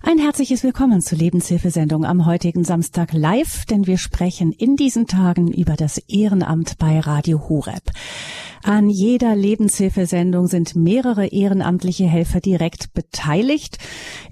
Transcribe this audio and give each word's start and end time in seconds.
Ein 0.00 0.18
herzliches 0.18 0.62
Willkommen 0.62 1.00
zur 1.00 1.18
Lebenshilfesendung 1.18 2.04
am 2.04 2.24
heutigen 2.24 2.62
Samstag 2.62 3.12
live, 3.12 3.64
denn 3.66 3.88
wir 3.88 3.98
sprechen 3.98 4.52
in 4.52 4.76
diesen 4.76 5.08
Tagen 5.08 5.52
über 5.52 5.74
das 5.74 5.98
Ehrenamt 5.98 6.78
bei 6.78 7.00
Radio 7.00 7.48
Horeb. 7.48 7.82
An 8.62 8.90
jeder 8.90 9.34
Lebenshilfesendung 9.34 10.46
sind 10.46 10.76
mehrere 10.76 11.26
ehrenamtliche 11.26 12.06
Helfer 12.06 12.40
direkt 12.40 12.94
beteiligt. 12.94 13.78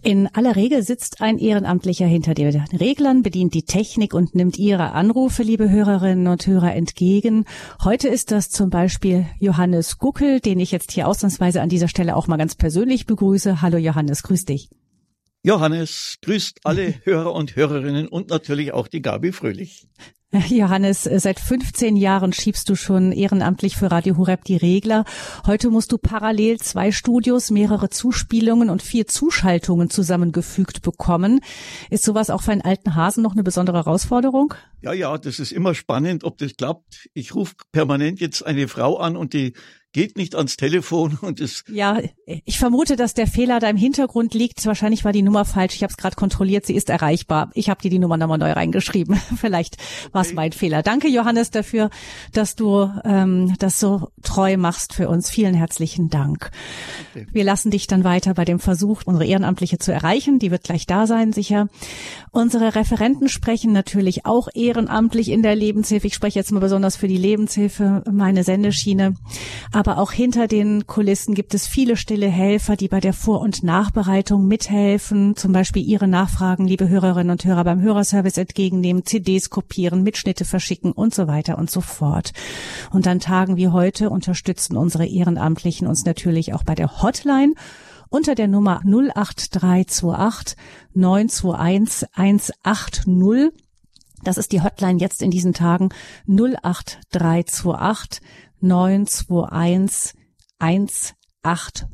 In 0.02 0.28
aller 0.28 0.54
Regel 0.54 0.84
sitzt 0.84 1.20
ein 1.20 1.36
Ehrenamtlicher 1.36 2.06
hinter 2.06 2.34
den 2.34 2.60
Reglern, 2.72 3.22
bedient 3.22 3.52
die 3.52 3.64
Technik 3.64 4.14
und 4.14 4.36
nimmt 4.36 4.58
Ihre 4.58 4.92
Anrufe, 4.92 5.42
liebe 5.42 5.68
Hörerinnen 5.68 6.28
und 6.28 6.46
Hörer, 6.46 6.74
entgegen. 6.74 7.44
Heute 7.82 8.06
ist 8.06 8.30
das 8.30 8.50
zum 8.50 8.70
Beispiel 8.70 9.26
Johannes 9.40 9.98
Guckel, 9.98 10.38
den 10.38 10.60
ich 10.60 10.70
jetzt 10.70 10.92
hier 10.92 11.08
ausnahmsweise 11.08 11.60
an 11.60 11.68
dieser 11.68 11.88
Stelle 11.88 12.14
auch 12.14 12.28
mal 12.28 12.36
ganz 12.36 12.54
persönlich 12.54 13.06
begrüße. 13.06 13.62
Hallo 13.62 13.78
Johannes, 13.78 14.22
grüß 14.22 14.44
dich. 14.44 14.68
Johannes 15.46 16.16
grüßt 16.22 16.58
alle 16.64 16.92
Hörer 17.04 17.32
und 17.32 17.54
Hörerinnen 17.54 18.08
und 18.08 18.30
natürlich 18.30 18.72
auch 18.72 18.88
die 18.88 19.00
Gabi 19.00 19.30
Fröhlich. 19.30 19.86
Johannes, 20.48 21.04
seit 21.04 21.38
15 21.38 21.94
Jahren 21.94 22.32
schiebst 22.32 22.68
du 22.68 22.74
schon 22.74 23.12
ehrenamtlich 23.12 23.76
für 23.76 23.92
Radio 23.92 24.16
Horeb 24.16 24.42
die 24.42 24.56
Regler. 24.56 25.04
Heute 25.46 25.70
musst 25.70 25.92
du 25.92 25.98
parallel 25.98 26.58
zwei 26.58 26.90
Studios, 26.90 27.52
mehrere 27.52 27.90
Zuspielungen 27.90 28.70
und 28.70 28.82
vier 28.82 29.06
Zuschaltungen 29.06 29.88
zusammengefügt 29.88 30.82
bekommen. 30.82 31.38
Ist 31.90 32.04
sowas 32.04 32.28
auch 32.28 32.42
für 32.42 32.50
einen 32.50 32.62
alten 32.62 32.96
Hasen 32.96 33.22
noch 33.22 33.32
eine 33.32 33.44
besondere 33.44 33.76
Herausforderung? 33.76 34.52
Ja, 34.82 34.92
ja, 34.92 35.16
das 35.16 35.38
ist 35.38 35.52
immer 35.52 35.76
spannend, 35.76 36.24
ob 36.24 36.38
das 36.38 36.56
klappt. 36.56 37.08
Ich 37.14 37.36
rufe 37.36 37.54
permanent 37.70 38.18
jetzt 38.18 38.42
eine 38.44 38.66
Frau 38.66 38.96
an 38.96 39.16
und 39.16 39.32
die 39.32 39.52
geht 39.96 40.18
nicht 40.18 40.34
ans 40.34 40.58
Telefon 40.58 41.16
und 41.22 41.40
es. 41.40 41.64
Ja, 41.72 41.98
ich 42.44 42.58
vermute, 42.58 42.96
dass 42.96 43.14
der 43.14 43.26
Fehler 43.26 43.60
da 43.60 43.70
im 43.70 43.78
Hintergrund 43.78 44.34
liegt. 44.34 44.64
Wahrscheinlich 44.66 45.06
war 45.06 45.12
die 45.12 45.22
Nummer 45.22 45.46
falsch. 45.46 45.74
Ich 45.74 45.82
habe 45.82 45.90
es 45.90 45.96
gerade 45.96 46.16
kontrolliert. 46.16 46.66
Sie 46.66 46.74
ist 46.74 46.90
erreichbar. 46.90 47.50
Ich 47.54 47.70
habe 47.70 47.80
dir 47.80 47.88
die 47.88 47.98
Nummer 47.98 48.18
nochmal 48.18 48.36
neu 48.36 48.52
reingeschrieben. 48.52 49.16
Vielleicht 49.40 49.78
war 50.12 50.20
es 50.20 50.28
okay. 50.28 50.36
mein 50.36 50.52
Fehler. 50.52 50.82
Danke, 50.82 51.08
Johannes, 51.08 51.50
dafür, 51.50 51.88
dass 52.34 52.56
du 52.56 52.90
ähm, 53.06 53.54
das 53.58 53.80
so 53.80 54.10
treu 54.22 54.58
machst 54.58 54.92
für 54.92 55.08
uns. 55.08 55.30
Vielen 55.30 55.54
herzlichen 55.54 56.10
Dank. 56.10 56.50
Okay. 57.14 57.26
Wir 57.32 57.44
lassen 57.44 57.70
dich 57.70 57.86
dann 57.86 58.04
weiter 58.04 58.34
bei 58.34 58.44
dem 58.44 58.58
Versuch, 58.58 59.00
unsere 59.06 59.24
Ehrenamtliche 59.24 59.78
zu 59.78 59.92
erreichen. 59.92 60.38
Die 60.38 60.50
wird 60.50 60.64
gleich 60.64 60.84
da 60.84 61.06
sein, 61.06 61.32
sicher. 61.32 61.68
Unsere 62.32 62.74
Referenten 62.74 63.30
sprechen 63.30 63.72
natürlich 63.72 64.26
auch 64.26 64.48
ehrenamtlich 64.52 65.30
in 65.30 65.42
der 65.42 65.56
Lebenshilfe. 65.56 66.08
Ich 66.08 66.14
spreche 66.14 66.38
jetzt 66.38 66.52
mal 66.52 66.60
besonders 66.60 66.96
für 66.96 67.08
die 67.08 67.16
Lebenshilfe, 67.16 68.04
meine 68.12 68.44
Sendeschiene. 68.44 69.14
Aber 69.72 69.85
aber 69.86 69.98
auch 70.00 70.10
hinter 70.10 70.48
den 70.48 70.88
Kulissen 70.88 71.36
gibt 71.36 71.54
es 71.54 71.68
viele 71.68 71.96
stille 71.96 72.26
Helfer, 72.26 72.74
die 72.74 72.88
bei 72.88 72.98
der 72.98 73.12
Vor- 73.12 73.40
und 73.40 73.62
Nachbereitung 73.62 74.48
mithelfen, 74.48 75.36
zum 75.36 75.52
Beispiel 75.52 75.86
Ihre 75.86 76.08
Nachfragen, 76.08 76.66
liebe 76.66 76.88
Hörerinnen 76.88 77.30
und 77.30 77.44
Hörer, 77.44 77.62
beim 77.62 77.80
Hörerservice 77.80 78.36
entgegennehmen, 78.36 79.06
CDs 79.06 79.48
kopieren, 79.48 80.02
Mitschnitte 80.02 80.44
verschicken 80.44 80.90
und 80.90 81.14
so 81.14 81.28
weiter 81.28 81.56
und 81.56 81.70
so 81.70 81.80
fort. 81.80 82.32
Und 82.90 83.06
an 83.06 83.20
Tagen 83.20 83.56
wie 83.56 83.68
heute 83.68 84.10
unterstützen 84.10 84.76
unsere 84.76 85.06
Ehrenamtlichen 85.06 85.86
uns 85.86 86.04
natürlich 86.04 86.52
auch 86.52 86.64
bei 86.64 86.74
der 86.74 87.00
Hotline 87.00 87.54
unter 88.08 88.34
der 88.34 88.48
Nummer 88.48 88.80
08328 88.84 90.56
921 90.94 92.08
180. 92.12 93.52
Das 94.24 94.38
ist 94.38 94.50
die 94.50 94.62
Hotline 94.62 94.98
jetzt 94.98 95.22
in 95.22 95.30
diesen 95.30 95.52
Tagen 95.52 95.90
08328 96.26 98.20
921 98.60 100.16
180. 100.58 101.86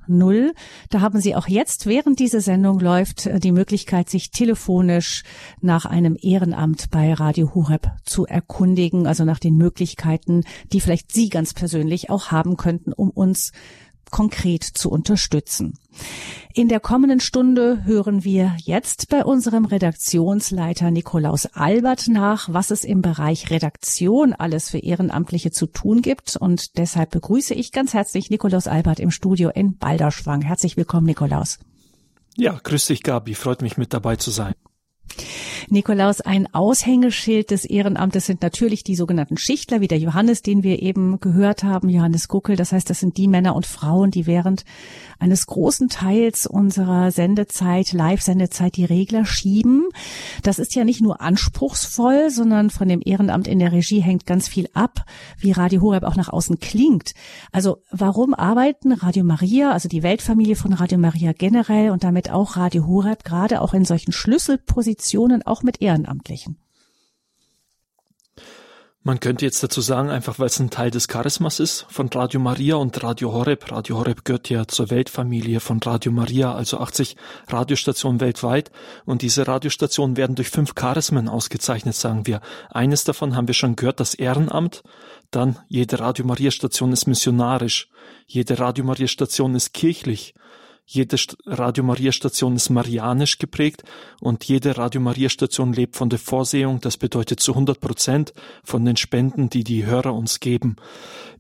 Da 0.91 1.00
haben 1.00 1.20
Sie 1.20 1.34
auch 1.34 1.46
jetzt, 1.46 1.86
während 1.86 2.18
diese 2.18 2.41
Sendung 2.41 2.80
läuft, 2.80 3.28
die 3.42 3.52
Möglichkeit, 3.52 4.08
sich 4.08 4.30
telefonisch 4.30 5.24
nach 5.60 5.84
einem 5.84 6.16
Ehrenamt 6.20 6.90
bei 6.90 7.12
Radio 7.12 7.55
Hureb 7.55 7.90
zu 8.05 8.27
erkundigen, 8.27 9.06
also 9.06 9.24
nach 9.24 9.38
den 9.38 9.56
Möglichkeiten, 9.56 10.44
die 10.72 10.80
vielleicht 10.80 11.12
Sie 11.12 11.28
ganz 11.28 11.52
persönlich 11.52 12.08
auch 12.08 12.30
haben 12.30 12.56
könnten, 12.56 12.92
um 12.92 13.11
uns 13.11 13.52
konkret 14.12 14.62
zu 14.62 14.90
unterstützen. 14.90 15.77
In 16.55 16.68
der 16.68 16.78
kommenden 16.78 17.18
Stunde 17.18 17.84
hören 17.84 18.23
wir 18.23 18.55
jetzt 18.58 19.08
bei 19.08 19.24
unserem 19.24 19.64
Redaktionsleiter 19.64 20.92
Nikolaus 20.92 21.46
Albert 21.46 22.06
nach, 22.08 22.48
was 22.52 22.70
es 22.70 22.84
im 22.84 23.02
Bereich 23.02 23.50
Redaktion 23.50 24.34
alles 24.34 24.70
für 24.70 24.78
Ehrenamtliche 24.78 25.50
zu 25.50 25.67
tun 25.67 26.02
gibt. 26.02 26.36
Und 26.36 26.78
deshalb 26.78 27.11
begrüße 27.11 27.55
ich 27.55 27.73
ganz 27.73 27.95
herzlich 27.95 28.30
Nikolaus 28.30 28.68
Albert 28.68 29.00
im 29.00 29.11
Studio 29.11 29.48
in 29.48 29.78
Balderschwang. 29.78 30.42
Herzlich 30.42 30.77
willkommen, 30.77 31.06
Nikolaus. 31.06 31.58
Ja, 32.36 32.58
grüß 32.62 32.86
dich, 32.86 33.02
Gabi. 33.02 33.34
Freut 33.34 33.62
mich, 33.62 33.77
mit 33.77 33.92
dabei 33.92 34.17
zu 34.17 34.30
sein. 34.30 34.55
Nikolaus, 35.68 36.20
ein 36.20 36.52
Aushängeschild 36.52 37.51
des 37.51 37.64
Ehrenamtes 37.64 38.27
sind 38.27 38.42
natürlich 38.42 38.85
die 38.85 38.96
sogenannten 38.96 39.36
Schichtler, 39.36 39.80
wie 39.80 39.89
der 39.89 39.98
Johannes, 39.98 40.42
den 40.42 40.63
wir 40.63 40.83
eben 40.83 41.20
gehört 41.20 41.64
haben, 41.64 41.89
Johannes 41.89 42.29
Guckel. 42.29 42.57
Das 42.57 42.73
heißt, 42.73 42.89
das 42.90 43.01
sind 43.01 43.17
die 43.17 43.29
Männer 43.29 43.55
und 43.55 43.67
Frauen, 43.67 44.11
die 44.11 44.27
während 44.27 44.64
eines 45.18 45.46
großen 45.46 45.89
Teils 45.89 46.46
unserer 46.46 47.11
Sendezeit, 47.11 47.92
Live-Sendezeit, 47.92 48.77
die 48.77 48.85
Regler 48.85 49.24
schieben. 49.24 49.85
Das 50.42 50.58
ist 50.58 50.74
ja 50.74 50.85
nicht 50.85 51.01
nur 51.01 51.20
anspruchsvoll, 51.20 52.30
sondern 52.30 52.70
von 52.70 52.89
dem 52.89 53.01
Ehrenamt 53.05 53.46
in 53.46 53.58
der 53.58 53.73
Regie 53.73 54.01
hängt 54.01 54.27
ganz 54.27 54.48
viel 54.48 54.68
ab, 54.74 55.05
wie 55.39 55.52
Radio 55.52 55.80
Horeb 55.80 56.02
auch 56.02 56.17
nach 56.17 56.29
außen 56.29 56.58
klingt. 56.58 57.12
Also 57.52 57.79
warum 57.91 58.35
arbeiten 58.35 58.92
Radio 58.92 59.24
Maria, 59.24 59.70
also 59.70 59.89
die 59.89 60.02
Weltfamilie 60.02 60.57
von 60.57 60.73
Radio 60.73 60.98
Maria 60.98 61.33
generell 61.33 61.91
und 61.91 62.02
damit 62.02 62.30
auch 62.30 62.57
Radio 62.57 62.86
Horeb 62.86 63.24
gerade 63.24 63.61
auch 63.61 63.74
in 63.74 63.85
solchen 63.85 64.12
Schlüsselpositionen 64.12 64.92
auch 65.47 65.63
mit 65.63 65.80
Ehrenamtlichen? 65.80 66.58
Man 69.05 69.19
könnte 69.19 69.45
jetzt 69.45 69.61
dazu 69.64 69.80
sagen, 69.80 70.11
einfach 70.11 70.39
weil 70.39 70.47
es 70.47 70.61
ein 70.61 70.70
Teil 70.70 70.92
des 70.92 71.08
Charismas 71.08 71.58
ist 71.58 71.86
von 71.89 72.08
Radio 72.14 72.39
Maria 72.39 72.77
und 72.77 73.03
Radio 73.03 73.33
Horeb. 73.33 73.73
Radio 73.73 73.98
Horeb 73.98 74.25
gehört 74.25 74.48
ja 74.48 74.69
zur 74.69 74.91
Weltfamilie 74.91 75.58
von 75.58 75.80
Radio 75.83 76.13
Maria, 76.13 76.55
also 76.55 76.79
80 76.79 77.17
Radiostationen 77.48 78.20
weltweit. 78.20 78.70
Und 79.05 79.23
diese 79.23 79.48
Radiostationen 79.48 80.17
werden 80.17 80.36
durch 80.36 80.51
fünf 80.51 80.77
Charismen 80.77 81.29
ausgezeichnet, 81.29 81.97
sagen 81.97 82.29
wir. 82.29 82.41
Eines 82.70 83.03
davon 83.03 83.35
haben 83.35 83.48
wir 83.48 83.55
schon 83.55 83.74
gehört, 83.74 83.98
das 83.98 84.14
Ehrenamt. 84.14 84.85
Dann 85.33 85.59
jede 85.67 85.98
Radio 85.98 86.24
Maria 86.24 86.53
Station 86.53 86.92
ist 86.92 87.09
missionarisch. 87.09 87.89
Jede 88.29 88.61
Radio 88.61 88.85
Maria 88.85 89.09
Station 89.09 89.57
ist 89.57 89.74
kirchlich. 89.74 90.33
Jede 90.84 91.16
Radio 91.46 91.84
Maria 91.84 92.10
Station 92.10 92.56
ist 92.56 92.68
marianisch 92.68 93.38
geprägt 93.38 93.84
und 94.20 94.44
jede 94.44 94.76
Radio 94.76 95.00
Maria 95.00 95.28
Station 95.28 95.72
lebt 95.72 95.96
von 95.96 96.10
der 96.10 96.18
Vorsehung. 96.18 96.80
Das 96.80 96.96
bedeutet 96.96 97.40
zu 97.40 97.52
100 97.52 97.80
Prozent 97.80 98.32
von 98.64 98.84
den 98.84 98.96
Spenden, 98.96 99.48
die 99.48 99.64
die 99.64 99.86
Hörer 99.86 100.12
uns 100.12 100.40
geben. 100.40 100.76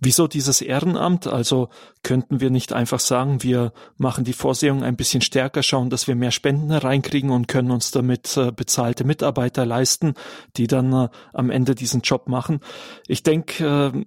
Wieso 0.00 0.28
dieses 0.28 0.62
Ehrenamt? 0.62 1.26
Also 1.26 1.68
könnten 2.02 2.40
wir 2.40 2.50
nicht 2.50 2.72
einfach 2.72 3.00
sagen, 3.00 3.42
wir 3.42 3.72
machen 3.96 4.24
die 4.24 4.32
Vorsehung 4.32 4.84
ein 4.84 4.96
bisschen 4.96 5.22
stärker, 5.22 5.62
schauen, 5.62 5.90
dass 5.90 6.06
wir 6.06 6.14
mehr 6.14 6.30
Spenden 6.30 6.70
reinkriegen 6.70 7.30
und 7.30 7.48
können 7.48 7.72
uns 7.72 7.90
damit 7.90 8.36
äh, 8.36 8.52
bezahlte 8.52 9.04
Mitarbeiter 9.04 9.66
leisten, 9.66 10.14
die 10.56 10.68
dann 10.68 10.92
äh, 10.92 11.08
am 11.32 11.50
Ende 11.50 11.74
diesen 11.74 12.00
Job 12.02 12.28
machen. 12.28 12.60
Ich 13.06 13.22
denke, 13.22 13.92
äh, 13.94 14.04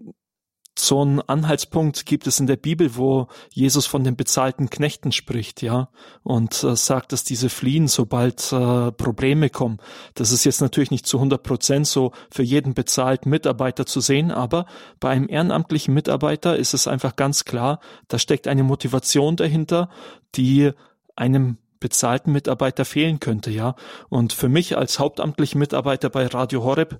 so 0.77 1.01
einen 1.01 1.21
Anhaltspunkt 1.21 2.05
gibt 2.05 2.27
es 2.27 2.39
in 2.39 2.47
der 2.47 2.57
Bibel, 2.57 2.95
wo 2.95 3.27
Jesus 3.51 3.85
von 3.85 4.03
den 4.03 4.15
bezahlten 4.15 4.69
Knechten 4.69 5.11
spricht, 5.11 5.61
ja, 5.61 5.89
und 6.23 6.63
äh, 6.63 6.75
sagt, 6.75 7.11
dass 7.11 7.23
diese 7.23 7.49
fliehen, 7.49 7.87
sobald 7.87 8.51
äh, 8.51 8.91
Probleme 8.91 9.49
kommen. 9.49 9.77
Das 10.15 10.31
ist 10.31 10.43
jetzt 10.43 10.61
natürlich 10.61 10.91
nicht 10.91 11.07
zu 11.07 11.17
100 11.17 11.41
Prozent 11.43 11.87
so 11.87 12.11
für 12.29 12.43
jeden 12.43 12.73
bezahlten 12.73 13.29
Mitarbeiter 13.29 13.85
zu 13.85 14.01
sehen, 14.01 14.31
aber 14.31 14.65
bei 14.99 15.09
einem 15.09 15.29
ehrenamtlichen 15.29 15.93
Mitarbeiter 15.93 16.57
ist 16.57 16.73
es 16.73 16.87
einfach 16.87 17.15
ganz 17.15 17.45
klar, 17.45 17.79
da 18.07 18.19
steckt 18.19 18.47
eine 18.47 18.63
Motivation 18.63 19.35
dahinter, 19.37 19.89
die 20.35 20.71
einem 21.15 21.57
bezahlten 21.79 22.31
Mitarbeiter 22.31 22.83
fehlen 22.83 23.19
könnte, 23.19 23.51
ja. 23.51 23.75
Und 24.09 24.33
für 24.33 24.49
mich 24.49 24.77
als 24.77 24.99
hauptamtlichen 24.99 25.59
Mitarbeiter 25.59 26.09
bei 26.09 26.25
Radio 26.27 26.63
Horeb 26.63 26.99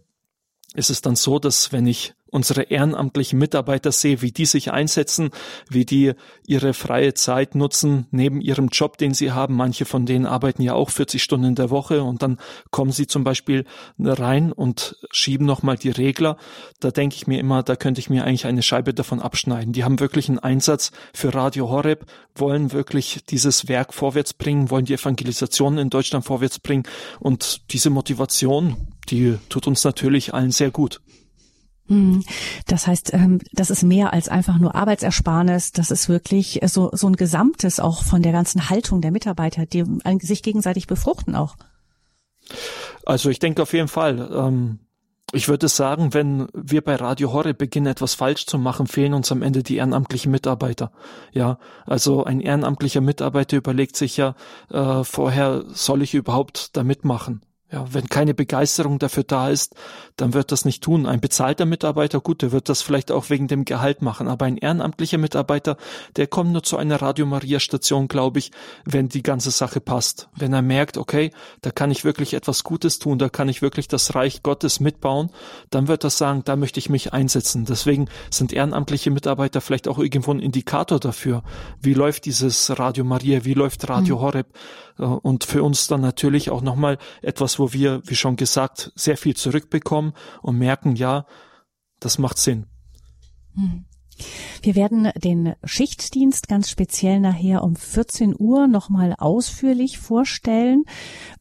ist 0.75 0.89
es 0.89 1.01
dann 1.01 1.15
so, 1.15 1.39
dass 1.39 1.71
wenn 1.71 1.88
ich 1.88 2.13
unsere 2.35 2.63
ehrenamtlichen 2.63 3.39
Mitarbeiter 3.39 3.93
sehe, 3.93 4.21
wie 4.21 4.33
die 4.33 4.45
sich 4.45 4.71
einsetzen, 4.71 5.29
wie 5.69 5.85
die 5.85 6.11
ihre 6.45 6.73
freie 6.73 7.13
Zeit 7.13 7.55
nutzen 7.55 8.07
neben 8.11 8.41
ihrem 8.41 8.67
Job, 8.67 8.97
den 8.97 9.13
sie 9.13 9.31
haben. 9.31 9.55
Manche 9.55 9.85
von 9.85 10.05
denen 10.05 10.25
arbeiten 10.25 10.61
ja 10.61 10.73
auch 10.73 10.89
40 10.89 11.23
Stunden 11.23 11.47
in 11.47 11.55
der 11.55 11.69
Woche 11.69 12.03
und 12.03 12.21
dann 12.21 12.37
kommen 12.71 12.91
sie 12.91 13.07
zum 13.07 13.23
Beispiel 13.23 13.63
rein 13.97 14.51
und 14.51 14.97
schieben 15.11 15.47
nochmal 15.47 15.77
die 15.77 15.89
Regler. 15.89 16.37
Da 16.81 16.91
denke 16.91 17.15
ich 17.15 17.25
mir 17.25 17.39
immer, 17.39 17.63
da 17.63 17.77
könnte 17.77 17.99
ich 17.99 18.09
mir 18.09 18.25
eigentlich 18.25 18.45
eine 18.45 18.63
Scheibe 18.63 18.93
davon 18.93 19.21
abschneiden. 19.21 19.71
Die 19.71 19.85
haben 19.85 20.01
wirklich 20.01 20.27
einen 20.27 20.39
Einsatz 20.39 20.91
für 21.13 21.33
Radio 21.33 21.69
Horeb, 21.69 22.05
wollen 22.35 22.73
wirklich 22.73 23.23
dieses 23.29 23.69
Werk 23.69 23.93
vorwärts 23.93 24.33
bringen, 24.33 24.69
wollen 24.69 24.85
die 24.85 24.93
Evangelisation 24.93 25.77
in 25.77 25.89
Deutschland 25.89 26.25
vorwärts 26.25 26.59
bringen 26.59 26.83
und 27.21 27.71
diese 27.71 27.89
Motivation, 27.89 28.75
die 29.09 29.38
tut 29.47 29.67
uns 29.67 29.85
natürlich 29.85 30.33
allen 30.33 30.51
sehr 30.51 30.71
gut. 30.71 30.99
Hm. 31.87 32.23
Das 32.67 32.87
heißt, 32.87 33.13
ähm, 33.13 33.39
das 33.53 33.69
ist 33.69 33.83
mehr 33.83 34.13
als 34.13 34.27
einfach 34.27 34.57
nur 34.57 34.75
Arbeitsersparnis. 34.75 35.71
Das 35.71 35.91
ist 35.91 36.09
wirklich 36.09 36.59
so, 36.65 36.89
so 36.93 37.07
ein 37.07 37.15
Gesamtes 37.15 37.79
auch 37.79 38.03
von 38.03 38.21
der 38.21 38.31
ganzen 38.31 38.69
Haltung 38.69 39.01
der 39.01 39.11
Mitarbeiter, 39.11 39.65
die 39.65 39.83
sich 40.21 40.41
gegenseitig 40.41 40.87
befruchten 40.87 41.35
auch. 41.35 41.55
Also 43.05 43.29
ich 43.29 43.39
denke 43.39 43.61
auf 43.61 43.73
jeden 43.73 43.87
Fall. 43.87 44.29
Ähm, 44.33 44.79
ich 45.31 45.47
würde 45.47 45.67
sagen, 45.67 46.13
wenn 46.13 46.47
wir 46.53 46.81
bei 46.81 46.95
Radio 46.95 47.33
Horre 47.33 47.53
beginnen, 47.53 47.88
etwas 47.88 48.13
falsch 48.13 48.45
zu 48.45 48.57
machen, 48.57 48.88
fehlen 48.88 49.13
uns 49.13 49.31
am 49.31 49.41
Ende 49.41 49.63
die 49.63 49.77
ehrenamtlichen 49.77 50.31
Mitarbeiter. 50.31 50.91
Ja, 51.33 51.57
also 51.85 52.23
ein 52.23 52.39
ehrenamtlicher 52.39 53.01
Mitarbeiter 53.01 53.57
überlegt 53.57 53.97
sich 53.97 54.17
ja 54.17 54.35
äh, 54.69 55.03
vorher, 55.03 55.63
soll 55.67 56.03
ich 56.03 56.13
überhaupt 56.13 56.77
da 56.77 56.83
mitmachen? 56.83 57.41
Ja, 57.71 57.85
wenn 57.91 58.07
keine 58.07 58.35
Begeisterung 58.35 58.99
dafür 58.99 59.23
da 59.23 59.49
ist, 59.49 59.75
dann 60.17 60.33
wird 60.33 60.51
das 60.51 60.65
nicht 60.65 60.83
tun. 60.83 61.06
Ein 61.06 61.19
bezahlter 61.19 61.65
Mitarbeiter, 61.65 62.21
gut, 62.21 62.41
der 62.41 62.51
wird 62.51 62.69
das 62.69 62.81
vielleicht 62.81 63.12
auch 63.12 63.29
wegen 63.29 63.47
dem 63.47 63.65
Gehalt 63.65 64.01
machen, 64.01 64.27
aber 64.27 64.45
ein 64.45 64.57
ehrenamtlicher 64.57 65.17
Mitarbeiter, 65.17 65.77
der 66.15 66.27
kommt 66.27 66.51
nur 66.51 66.63
zu 66.63 66.77
einer 66.77 67.01
Radio 67.01 67.25
Maria 67.25 67.59
Station, 67.59 68.07
glaube 68.07 68.39
ich, 68.39 68.51
wenn 68.85 69.09
die 69.09 69.23
ganze 69.23 69.51
Sache 69.51 69.81
passt. 69.81 70.29
Wenn 70.35 70.53
er 70.53 70.62
merkt, 70.62 70.97
okay, 70.97 71.31
da 71.62 71.71
kann 71.71 71.91
ich 71.91 72.06
wirklich 72.06 72.33
etwas 72.33 72.63
Gutes 72.63 73.00
tun, 73.00 73.19
da 73.19 73.29
kann 73.29 73.50
ich 73.50 73.62
wirklich 73.62 73.88
das 73.88 74.15
Reich 74.15 74.41
Gottes 74.44 74.79
mitbauen, 74.79 75.31
dann 75.69 75.88
wird 75.88 76.03
er 76.03 76.09
sagen, 76.09 76.44
da 76.45 76.56
möchte 76.56 76.79
ich 76.79 76.89
mich 76.89 77.13
einsetzen. 77.13 77.65
Deswegen 77.65 78.07
sind 78.29 78.53
ehrenamtliche 78.53 79.12
Mitarbeiter 79.12 79.59
vielleicht 79.59 79.88
auch 79.88 80.00
irgendwo 80.00 80.31
ein 80.31 80.39
Indikator 80.39 81.00
dafür. 81.00 81.44
Wie 81.81 81.94
läuft 81.94 82.25
dieses 82.25 82.77
Radio 82.79 83.03
Maria? 83.03 83.44
Wie 83.44 83.53
läuft 83.53 83.89
Radio 83.89 84.17
mhm. 84.17 84.21
Horeb? 84.21 84.47
Äh, 84.97 85.03
und 85.03 85.44
für 85.44 85.63
uns 85.63 85.88
dann 85.88 86.01
natürlich 86.01 86.50
auch 86.50 86.62
nochmal 86.62 86.97
etwas, 87.21 87.59
wo 87.59 87.73
wir, 87.73 88.01
wie 88.06 88.15
schon 88.15 88.35
gesagt, 88.38 88.91
sehr 88.95 89.17
viel 89.17 89.35
zurückbekommen 89.35 90.04
und 90.41 90.57
merken, 90.57 90.95
ja, 90.95 91.25
das 91.99 92.17
macht 92.17 92.37
Sinn. 92.37 92.65
Hm. 93.55 93.85
Wir 94.61 94.75
werden 94.75 95.11
den 95.15 95.55
Schichtdienst 95.63 96.47
ganz 96.47 96.69
speziell 96.69 97.19
nachher 97.19 97.63
um 97.63 97.75
14 97.75 98.33
Uhr 98.37 98.67
nochmal 98.67 99.13
ausführlich 99.17 99.97
vorstellen, 99.97 100.83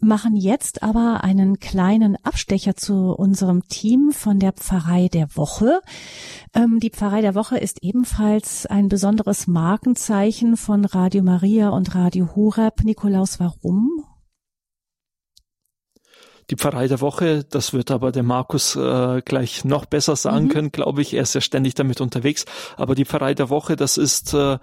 machen 0.01 0.37
jetzt 0.37 0.83
aber 0.83 1.23
einen 1.23 1.61
kleinen 1.61 2.17
Abstecher 2.25 2.75
zu 2.75 3.15
unserem 3.15 3.63
Team 3.69 4.11
von 4.13 4.41
der 4.41 4.53
Pfarrei 4.53 5.09
der 5.09 5.29
Woche. 5.37 5.81
Ähm, 6.53 6.81
die 6.81 6.91
Pfarrei 6.91 7.21
der 7.21 7.35
Woche 7.35 7.59
ist 7.59 7.83
ebenfalls 7.83 8.67
ein 8.67 8.89
besonderes 8.89 9.47
Markenzeichen 9.47 10.57
von 10.57 10.85
Radio 10.85 11.23
Maria 11.23 11.69
und 11.69 11.95
Radio 11.95 12.35
Horeb. 12.35 12.83
Nikolaus, 12.83 13.39
warum? 13.39 14.05
Die 16.51 16.57
Pfarrei 16.57 16.89
der 16.89 17.01
Woche, 17.01 17.45
das 17.45 17.73
wird 17.73 17.91
aber 17.91 18.13
der 18.13 18.23
Markus 18.23 18.77
äh, 18.77 19.23
gleich 19.25 19.65
noch 19.65 19.87
besser 19.87 20.17
sagen 20.17 20.47
mhm. 20.47 20.49
können, 20.51 20.73
glaube 20.73 21.03
ich. 21.03 21.15
Er 21.15 21.23
ist 21.23 21.35
ja 21.35 21.41
ständig 21.41 21.75
damit 21.75 22.01
unterwegs. 22.01 22.45
Aber 22.77 22.95
die 22.95 23.05
Pfarrei 23.05 23.35
der 23.35 23.51
Woche, 23.51 23.77
das 23.77 23.97
ist, 23.97 24.35
äh, 24.35 24.59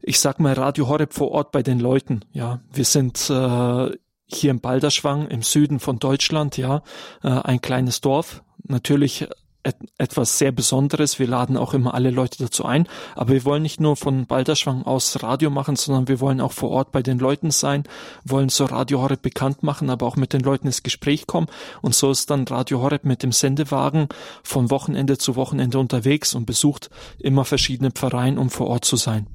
ich 0.00 0.20
sag 0.20 0.40
mal, 0.40 0.52
Radio 0.52 0.88
Horeb 0.88 1.14
vor 1.14 1.30
Ort 1.32 1.52
bei 1.52 1.62
den 1.62 1.80
Leuten. 1.80 2.20
Ja, 2.32 2.60
wir 2.72 2.84
sind 2.84 3.30
äh, 3.30 3.90
hier 4.26 4.50
im 4.50 4.60
Balderschwang 4.60 5.28
im 5.28 5.42
Süden 5.42 5.80
von 5.80 5.98
Deutschland, 5.98 6.56
ja, 6.56 6.82
äh, 7.22 7.28
ein 7.28 7.60
kleines 7.60 8.00
Dorf. 8.00 8.42
Natürlich 8.64 9.28
et 9.66 9.76
etwas 9.98 10.38
sehr 10.38 10.52
Besonderes. 10.52 11.18
Wir 11.18 11.26
laden 11.26 11.56
auch 11.56 11.74
immer 11.74 11.94
alle 11.94 12.10
Leute 12.10 12.38
dazu 12.38 12.64
ein. 12.64 12.88
Aber 13.14 13.32
wir 13.32 13.44
wollen 13.44 13.62
nicht 13.62 13.80
nur 13.80 13.96
von 13.96 14.26
Balderschwang 14.26 14.84
aus 14.84 15.22
Radio 15.22 15.50
machen, 15.50 15.74
sondern 15.74 16.06
wir 16.06 16.20
wollen 16.20 16.40
auch 16.40 16.52
vor 16.52 16.70
Ort 16.70 16.92
bei 16.92 17.02
den 17.02 17.18
Leuten 17.18 17.50
sein, 17.50 17.82
wollen 18.24 18.48
so 18.48 18.64
Radio 18.66 19.02
Horeb 19.02 19.22
bekannt 19.22 19.62
machen, 19.62 19.90
aber 19.90 20.06
auch 20.06 20.16
mit 20.16 20.32
den 20.32 20.40
Leuten 20.40 20.68
ins 20.68 20.84
Gespräch 20.84 21.26
kommen. 21.26 21.48
Und 21.82 21.94
so 21.94 22.10
ist 22.10 22.30
dann 22.30 22.46
Radio 22.46 22.80
Horeb 22.80 23.04
mit 23.04 23.22
dem 23.22 23.32
Sendewagen 23.32 24.08
von 24.44 24.70
Wochenende 24.70 25.18
zu 25.18 25.34
Wochenende 25.34 25.78
unterwegs 25.78 26.34
und 26.34 26.46
besucht 26.46 26.88
immer 27.18 27.44
verschiedene 27.44 27.90
Pfarreien, 27.90 28.38
um 28.38 28.50
vor 28.50 28.68
Ort 28.68 28.84
zu 28.84 28.96
sein. 28.96 29.26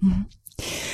Mhm. 0.00 0.26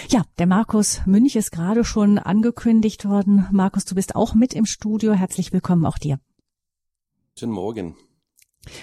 Ja, 0.08 0.22
der 0.38 0.46
Markus 0.46 1.00
Münch 1.06 1.34
ist 1.34 1.50
gerade 1.50 1.84
schon 1.84 2.18
angekündigt 2.18 3.08
worden. 3.08 3.48
Markus, 3.50 3.84
du 3.84 3.96
bist 3.96 4.14
auch 4.14 4.34
mit 4.34 4.54
im 4.54 4.64
Studio. 4.64 5.12
Herzlich 5.12 5.52
willkommen 5.52 5.84
auch 5.84 5.98
dir. 5.98 6.20
Guten 7.34 7.50
Morgen. 7.50 7.96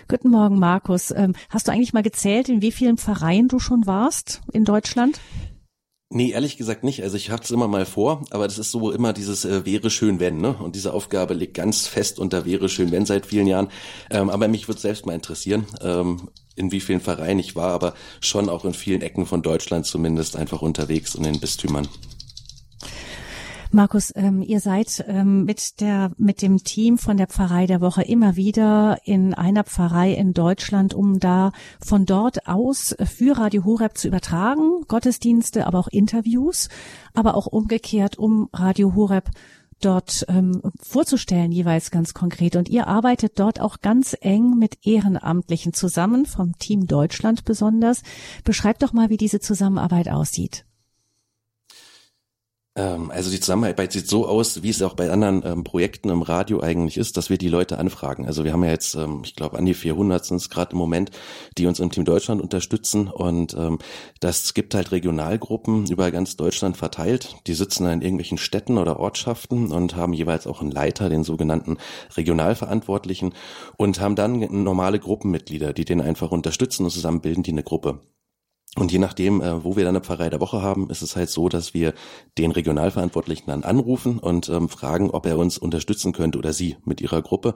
Guten 0.07 0.30
Morgen, 0.30 0.59
Markus. 0.59 1.12
Ähm, 1.12 1.33
hast 1.50 1.68
du 1.68 1.71
eigentlich 1.71 1.94
mal 1.94 2.03
gezählt, 2.03 2.50
in 2.50 2.62
wie 2.62 2.71
vielen 2.71 2.97
Vereinen 2.97 3.47
du 3.47 3.59
schon 3.59 3.85
warst 3.85 4.41
in 4.51 4.65
Deutschland? 4.65 5.19
Nee, 6.15 6.30
ehrlich 6.30 6.57
gesagt 6.57 6.83
nicht. 6.83 7.01
Also 7.01 7.18
ich 7.18 7.31
habe 7.31 7.41
es 7.41 7.50
immer 7.50 7.68
mal 7.68 7.88
vor, 7.88 8.24
aber 8.30 8.45
das 8.45 8.59
ist 8.59 8.69
so 8.69 8.91
immer 8.91 9.13
dieses 9.13 9.45
äh, 9.45 9.65
wäre 9.65 9.89
schön 9.89 10.19
wenn, 10.19 10.38
ne? 10.38 10.56
Und 10.59 10.75
diese 10.75 10.94
Aufgabe 10.94 11.33
liegt 11.33 11.56
ganz 11.56 11.88
fest 11.88 12.19
unter 12.19 12.45
wäre 12.45 12.69
schön 12.69 12.91
wenn 12.91 13.07
seit 13.07 13.25
vielen 13.25 13.47
Jahren. 13.47 13.69
Ähm, 14.12 14.30
aber 14.30 14.47
mich 14.47 14.68
würde 14.68 14.80
selbst 14.80 15.07
mal 15.07 15.15
interessieren, 15.15 15.65
ähm, 15.81 16.30
in 16.56 16.71
wie 16.71 16.81
vielen 16.81 17.00
Vereinen 17.00 17.39
ich 17.39 17.56
war, 17.56 17.71
aber 17.71 17.95
schon 18.21 18.47
auch 18.47 18.63
in 18.63 18.75
vielen 18.75 19.01
Ecken 19.01 19.25
von 19.25 19.41
Deutschland 19.41 19.88
zumindest 19.88 20.35
einfach 20.35 20.62
unterwegs 20.62 21.15
und 21.15 21.25
in 21.25 21.39
Bistümern. 21.39 21.88
Markus, 23.75 24.14
ähm, 24.16 24.44
ihr 24.44 24.60
seid 24.60 25.04
ähm, 25.08 25.46
mit 25.46 25.81
der 25.81 26.12
mit 26.18 26.44
dem 26.44 26.64
Team 26.64 27.00
von 27.00 27.18
der 27.18 27.25
Pfarrei 27.25 27.66
der 27.66 27.81
Woche 27.81 28.04
immer 28.04 28.36
wieder 28.36 29.00
in 29.04 29.34
einer 29.34 29.64
Pfarrei 29.64 30.14
in 30.14 30.34
Deutschland, 30.34 30.94
um 30.94 31.20
da 31.20 31.52
von 31.84 32.06
dort 32.06 32.48
aus 32.48 32.96
für 33.04 33.36
Radio 33.36 33.66
Horeb 33.66 33.98
zu 33.98 34.08
übertragen, 34.08 34.84
Gottesdienste, 34.88 35.66
aber 35.66 35.80
auch 35.80 35.88
Interviews, 35.88 36.70
aber 37.16 37.34
auch 37.34 37.48
umgekehrt, 37.48 38.20
um 38.20 38.48
Radio 38.54 38.94
Horeb 38.94 39.31
dort 39.81 40.24
ähm, 40.28 40.62
vorzustellen, 40.80 41.52
jeweils 41.52 41.90
ganz 41.90 42.14
konkret. 42.14 42.56
Und 42.56 42.69
ihr 42.69 42.86
arbeitet 42.86 43.40
dort 43.40 43.60
auch 43.60 43.81
ganz 43.81 44.16
eng 44.22 44.56
mit 44.60 44.86
Ehrenamtlichen 44.86 45.74
zusammen, 45.74 46.28
vom 46.28 46.56
Team 46.60 46.86
Deutschland 46.86 47.44
besonders. 47.44 48.04
Beschreibt 48.44 48.84
doch 48.84 48.94
mal, 48.94 49.10
wie 49.10 49.18
diese 49.18 49.40
Zusammenarbeit 49.40 50.10
aussieht. 50.10 50.64
Ähm, 52.75 53.12
also 53.12 53.30
die 53.30 53.40
Zusammenarbeit 53.40 53.92
sieht 53.92 54.08
so 54.08 54.28
aus, 54.28 54.64
wie 54.64 54.70
es 54.70 54.81
auch 54.81 54.96
bei 54.96 55.12
anderen 55.12 55.44
ähm, 55.46 55.64
Projekten 55.64 56.10
im 56.10 56.24
Radio 56.24 56.60
eigentlich 56.62 56.98
ist, 56.98 57.18
dass 57.18 57.30
wir 57.30 57.38
die 57.38 57.50
Leute 57.50 57.78
anfragen. 57.78 58.25
Also 58.25 58.44
wir 58.44 58.54
haben 58.54 58.64
ja 58.64 58.72
jetzt, 58.72 58.96
ähm, 58.96 59.22
ich 59.24 59.36
glaube, 59.36 59.58
an 59.58 59.66
die 59.66 59.75
400 59.75 60.25
sind 60.25 60.38
es 60.38 60.50
gerade 60.50 60.72
im 60.72 60.80
Moment, 60.80 61.12
die 61.58 61.68
uns 61.68 61.80
im 61.80 61.92
Team 61.92 62.04
Deutschland 62.06 62.42
unterstützen 62.42 63.08
und 63.08 63.54
ähm, 63.54 63.78
das 64.20 64.56
gibt 64.56 64.74
halt 64.74 64.92
Regionalgruppen 64.92 65.86
über 65.88 66.10
ganz 66.10 66.36
Deutschland 66.36 66.75
verteilt. 66.75 67.36
Die 67.46 67.54
sitzen 67.54 67.86
in 67.88 68.02
irgendwelchen 68.02 68.40
Städten 68.40 68.80
oder 68.80 69.00
Ortschaften 69.00 69.72
und 69.72 69.96
haben 69.96 70.14
jeweils 70.14 70.48
auch 70.48 70.62
einen 70.62 70.72
Leiter, 70.72 71.10
den 71.10 71.24
sogenannten 71.24 71.78
Regionalverantwortlichen 72.18 73.34
und 73.78 74.00
haben 74.00 74.16
dann 74.16 74.64
normale 74.64 75.00
Gruppenmitglieder, 75.00 75.74
die 75.74 75.86
den 75.86 76.02
einfach 76.02 76.31
unterstützen 76.31 76.86
und 76.86 76.92
zusammen 76.92 77.22
bilden 77.22 77.44
die 77.44 77.52
eine 77.52 77.64
Gruppe. 77.64 78.00
Und 78.75 78.92
je 78.92 78.98
nachdem, 78.98 79.42
äh, 79.42 79.64
wo 79.64 79.75
wir 79.75 79.84
dann 79.84 79.96
eine 79.96 80.04
Pfarrei 80.04 80.30
der 80.30 80.40
Woche 80.40 80.64
haben, 80.64 80.90
ist 80.90 81.04
es 81.04 81.16
halt 81.16 81.30
so, 81.30 81.48
dass 81.48 81.75
wir 81.75 81.94
den 82.40 82.52
Regionalverantwortlichen 82.52 83.46
dann 83.48 83.64
anrufen 83.64 84.18
und 84.18 84.50
ähm, 84.50 84.68
fragen, 84.68 85.12
ob 85.12 85.28
er 85.28 85.38
uns 85.38 85.60
unterstützen 85.60 86.12
könnte 86.12 86.40
oder 86.40 86.54
sie 86.54 86.78
mit 86.83 87.00
ihrer 87.00 87.21
Gruppe. 87.21 87.54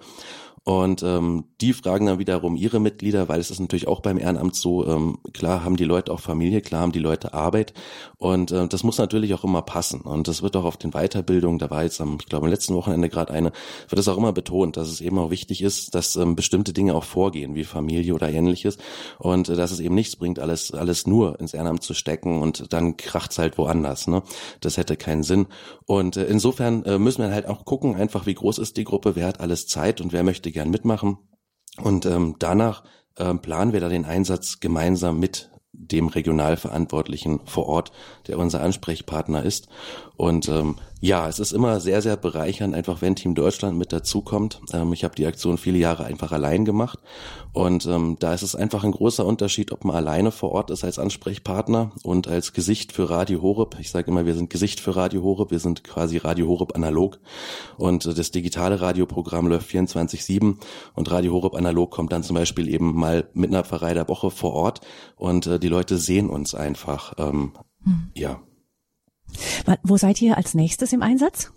Und 0.67 1.01
ähm, 1.01 1.45
die 1.61 1.71
fragen 1.71 2.07
dann 2.07 2.19
wiederum 2.19 2.57
ihre 2.57 2.81
Mitglieder, 2.81 3.29
weil 3.29 3.39
es 3.39 3.51
ist 3.51 3.61
natürlich 3.61 3.87
auch 3.87 4.01
beim 4.01 4.17
Ehrenamt 4.17 4.53
so, 4.53 4.85
ähm, 4.85 5.17
klar 5.31 5.63
haben 5.63 5.77
die 5.77 5.85
Leute 5.85 6.11
auch 6.11 6.19
Familie, 6.19 6.59
klar 6.59 6.81
haben 6.81 6.91
die 6.91 6.99
Leute 6.99 7.33
Arbeit 7.33 7.73
und 8.17 8.51
äh, 8.51 8.67
das 8.67 8.83
muss 8.83 8.97
natürlich 8.97 9.33
auch 9.33 9.45
immer 9.45 9.61
passen. 9.61 10.01
Und 10.01 10.27
das 10.27 10.41
wird 10.41 10.57
auch 10.57 10.65
auf 10.65 10.75
den 10.75 10.91
Weiterbildungen, 10.91 11.57
da 11.57 11.69
war 11.69 11.83
jetzt 11.83 12.01
am, 12.01 12.17
ich 12.19 12.25
glaube, 12.25 12.47
am 12.47 12.51
letzten 12.51 12.73
Wochenende 12.73 13.07
gerade 13.07 13.31
eine, 13.31 13.53
wird 13.87 13.97
das 13.97 14.09
auch 14.09 14.17
immer 14.17 14.33
betont, 14.33 14.75
dass 14.75 14.89
es 14.89 14.99
eben 14.99 15.17
auch 15.19 15.29
wichtig 15.29 15.61
ist, 15.61 15.95
dass 15.95 16.17
ähm, 16.17 16.35
bestimmte 16.35 16.73
Dinge 16.73 16.95
auch 16.95 17.05
vorgehen, 17.05 17.55
wie 17.55 17.63
Familie 17.63 18.13
oder 18.13 18.29
ähnliches. 18.29 18.77
Und 19.19 19.47
äh, 19.47 19.55
dass 19.55 19.71
es 19.71 19.79
eben 19.79 19.95
nichts 19.95 20.17
bringt, 20.17 20.37
alles, 20.37 20.73
alles 20.73 21.07
nur 21.07 21.39
ins 21.39 21.53
Ehrenamt 21.53 21.83
zu 21.83 21.93
stecken 21.93 22.41
und 22.41 22.73
dann 22.73 22.97
kracht's 22.97 23.37
halt 23.37 23.57
woanders. 23.57 24.07
Ne? 24.07 24.21
Das 24.59 24.75
hätte 24.75 24.97
keinen 24.97 25.23
Sinn. 25.23 25.47
Und 25.85 26.17
äh, 26.17 26.25
insofern 26.25 26.83
äh, 26.83 26.99
müssen 26.99 27.21
wir 27.21 27.31
halt 27.31 27.47
auch 27.47 27.63
gucken, 27.63 27.95
einfach 27.95 28.25
wie 28.25 28.33
groß 28.33 28.57
ist 28.57 28.75
die 28.75 28.83
Gruppe, 28.83 29.15
wer 29.15 29.27
hat 29.27 29.39
alles 29.39 29.67
Zeit 29.67 30.01
und 30.01 30.11
wer 30.11 30.23
möchte 30.23 30.56
gern 30.57 30.71
mitmachen. 30.71 31.19
Und 31.83 32.07
ähm, 32.07 32.35
danach 32.39 32.83
ähm, 33.19 33.43
planen 33.43 33.73
wir 33.73 33.79
da 33.79 33.89
den 33.89 34.05
Einsatz 34.05 34.59
gemeinsam 34.59 35.19
mit 35.19 35.51
dem 35.71 36.07
Regionalverantwortlichen 36.07 37.41
vor 37.45 37.67
Ort, 37.67 37.91
der 38.25 38.39
unser 38.39 38.61
Ansprechpartner 38.61 39.43
ist. 39.43 39.67
Und 40.17 40.49
ähm, 40.49 40.75
ja, 40.99 41.29
es 41.29 41.37
ist 41.37 41.51
immer 41.51 41.79
sehr, 41.79 42.01
sehr 42.01 42.17
bereichernd, 42.17 42.73
einfach 42.73 43.01
wenn 43.01 43.15
Team 43.15 43.35
Deutschland 43.35 43.77
mit 43.77 43.93
dazukommt. 43.93 44.61
Ähm, 44.73 44.91
ich 44.91 45.03
habe 45.03 45.13
die 45.13 45.27
Aktion 45.27 45.59
viele 45.59 45.77
Jahre 45.77 46.05
einfach 46.05 46.31
allein 46.31 46.65
gemacht. 46.65 46.97
Und 47.53 47.85
ähm, 47.85 48.17
da 48.19 48.33
ist 48.33 48.41
es 48.41 48.55
einfach 48.55 48.83
ein 48.83 48.91
großer 48.91 49.23
Unterschied, 49.23 49.71
ob 49.71 49.85
man 49.85 49.95
alleine 49.95 50.31
vor 50.31 50.53
Ort 50.53 50.71
ist 50.71 50.83
als 50.83 50.97
Ansprechpartner 50.97 51.91
und 52.01 52.27
als 52.27 52.53
Gesicht 52.53 52.93
für 52.93 53.11
Radio 53.11 53.43
Horeb. 53.43 53.77
Ich 53.79 53.91
sage 53.91 54.09
immer, 54.09 54.25
wir 54.25 54.33
sind 54.33 54.49
Gesicht 54.49 54.79
für 54.79 54.95
Radio 54.95 55.21
Horeb, 55.21 55.51
wir 55.51 55.59
sind 55.59 55.83
quasi 55.83 56.17
Radio 56.17 56.47
Horeb 56.47 56.75
analog. 56.75 57.19
Und 57.77 58.07
äh, 58.07 58.15
das 58.15 58.31
digitale 58.31 58.81
Radioprogramm 58.81 59.47
läuft 59.47 59.69
24-7 59.69 60.55
und 60.95 61.11
Radio 61.11 61.33
Horeb 61.33 61.53
analog 61.53 61.91
kommt 61.91 62.11
dann 62.11 62.23
zum 62.23 62.35
Beispiel 62.35 62.69
eben 62.69 62.95
mal 62.95 63.29
mit 63.35 63.51
einer 63.51 63.63
Pfarrei 63.63 63.93
der 63.93 64.07
Woche 64.07 64.31
vor 64.31 64.53
Ort 64.53 64.81
und 65.15 65.45
äh, 65.45 65.59
die 65.59 65.67
Leute 65.67 65.97
sehen 65.97 66.27
uns 66.27 66.55
einfach. 66.55 67.13
Ähm, 67.19 67.51
hm. 67.83 68.11
Ja. 68.15 68.41
Wo 69.83 69.97
seid 69.97 70.21
ihr 70.21 70.37
als 70.37 70.53
nächstes 70.53 70.93
im 70.93 71.01
Einsatz? 71.01 71.51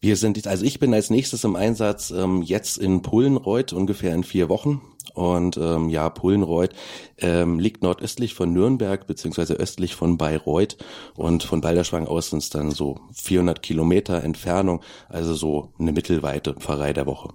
Wir 0.00 0.16
sind, 0.16 0.46
also 0.46 0.64
ich 0.64 0.78
bin 0.78 0.94
als 0.94 1.10
nächstes 1.10 1.44
im 1.44 1.56
Einsatz 1.56 2.10
ähm, 2.10 2.42
jetzt 2.42 2.78
in 2.78 3.02
Pullenreuth, 3.02 3.74
ungefähr 3.74 4.14
in 4.14 4.24
vier 4.24 4.48
Wochen. 4.48 4.80
Und 5.14 5.58
ähm, 5.58 5.90
ja, 5.90 6.08
Pullenreuth 6.08 6.70
ähm, 7.18 7.58
liegt 7.58 7.82
nordöstlich 7.82 8.32
von 8.32 8.52
Nürnberg 8.52 9.06
beziehungsweise 9.06 9.54
östlich 9.54 9.94
von 9.94 10.16
Bayreuth 10.16 10.78
und 11.16 11.42
von 11.42 11.60
Balderschwang 11.60 12.06
aus 12.06 12.30
sind 12.30 12.38
es 12.38 12.50
dann 12.50 12.70
so 12.70 13.00
400 13.12 13.60
Kilometer 13.60 14.22
Entfernung, 14.22 14.80
also 15.08 15.34
so 15.34 15.72
eine 15.78 15.92
mittelweite 15.92 16.54
Pfarrei 16.54 16.92
der 16.92 17.06
Woche. 17.06 17.30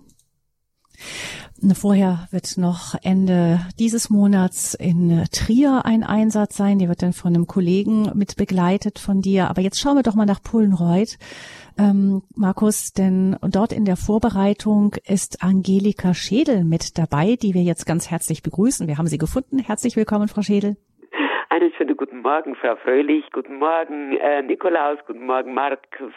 Vorher 1.74 2.28
wird 2.32 2.58
noch 2.58 2.96
Ende 3.02 3.60
dieses 3.80 4.10
Monats 4.10 4.74
in 4.74 5.24
Trier 5.32 5.84
ein 5.86 6.04
Einsatz 6.04 6.58
sein. 6.58 6.80
Der 6.80 6.90
wird 6.90 7.02
dann 7.02 7.14
von 7.14 7.34
einem 7.34 7.48
Kollegen 7.48 8.12
mit 8.14 8.36
begleitet 8.36 9.00
von 9.00 9.22
dir. 9.22 9.50
Aber 9.50 9.62
jetzt 9.62 9.80
schauen 9.80 9.96
wir 9.96 10.04
doch 10.04 10.16
mal 10.16 10.26
nach 10.26 10.44
Pullenreuth. 10.44 11.18
Ähm, 11.80 12.24
Markus, 12.36 12.92
denn 12.92 13.38
dort 13.42 13.72
in 13.72 13.86
der 13.86 13.96
Vorbereitung 13.96 14.96
ist 15.08 15.44
Angelika 15.44 16.14
Schädel 16.14 16.66
mit 16.66 16.98
dabei, 16.98 17.38
die 17.42 17.54
wir 17.54 17.64
jetzt 17.64 17.86
ganz 17.86 18.12
herzlich 18.12 18.44
begrüßen. 18.44 18.88
Wir 18.88 18.98
haben 18.98 19.08
sie 19.08 19.18
gefunden. 19.18 19.60
Herzlich 19.60 19.96
willkommen, 19.96 20.28
Frau 20.28 20.42
Schädel. 20.42 20.76
Einen 21.50 21.72
schönen 21.78 21.96
guten 21.96 22.20
Morgen, 22.20 22.56
Frau 22.56 22.76
Fröhlich. 22.76 23.32
Guten 23.32 23.60
Morgen, 23.60 24.18
äh, 24.18 24.42
Nikolaus. 24.42 25.00
Guten 25.08 25.26
Morgen, 25.26 25.54
Markus. 25.54 26.14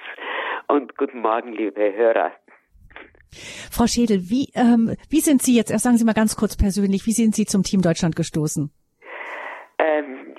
Und 0.67 0.97
guten 0.97 1.21
Morgen, 1.21 1.53
liebe 1.53 1.93
Hörer. 1.95 2.33
Frau 3.71 3.87
Schädel, 3.87 4.31
wie, 4.31 4.51
ähm, 4.55 4.97
wie 5.11 5.21
sind 5.21 5.43
Sie 5.43 5.57
jetzt, 5.57 5.71
erst 5.71 5.85
sagen 5.85 5.97
Sie 5.97 6.05
mal 6.05 6.15
ganz 6.15 6.37
kurz 6.37 6.57
persönlich, 6.57 7.07
wie 7.07 7.13
sind 7.13 7.35
Sie 7.35 7.47
zum 7.47 7.63
Team 7.63 7.83
Deutschland 7.83 8.17
gestoßen? 8.17 8.71
Ähm, 9.79 10.35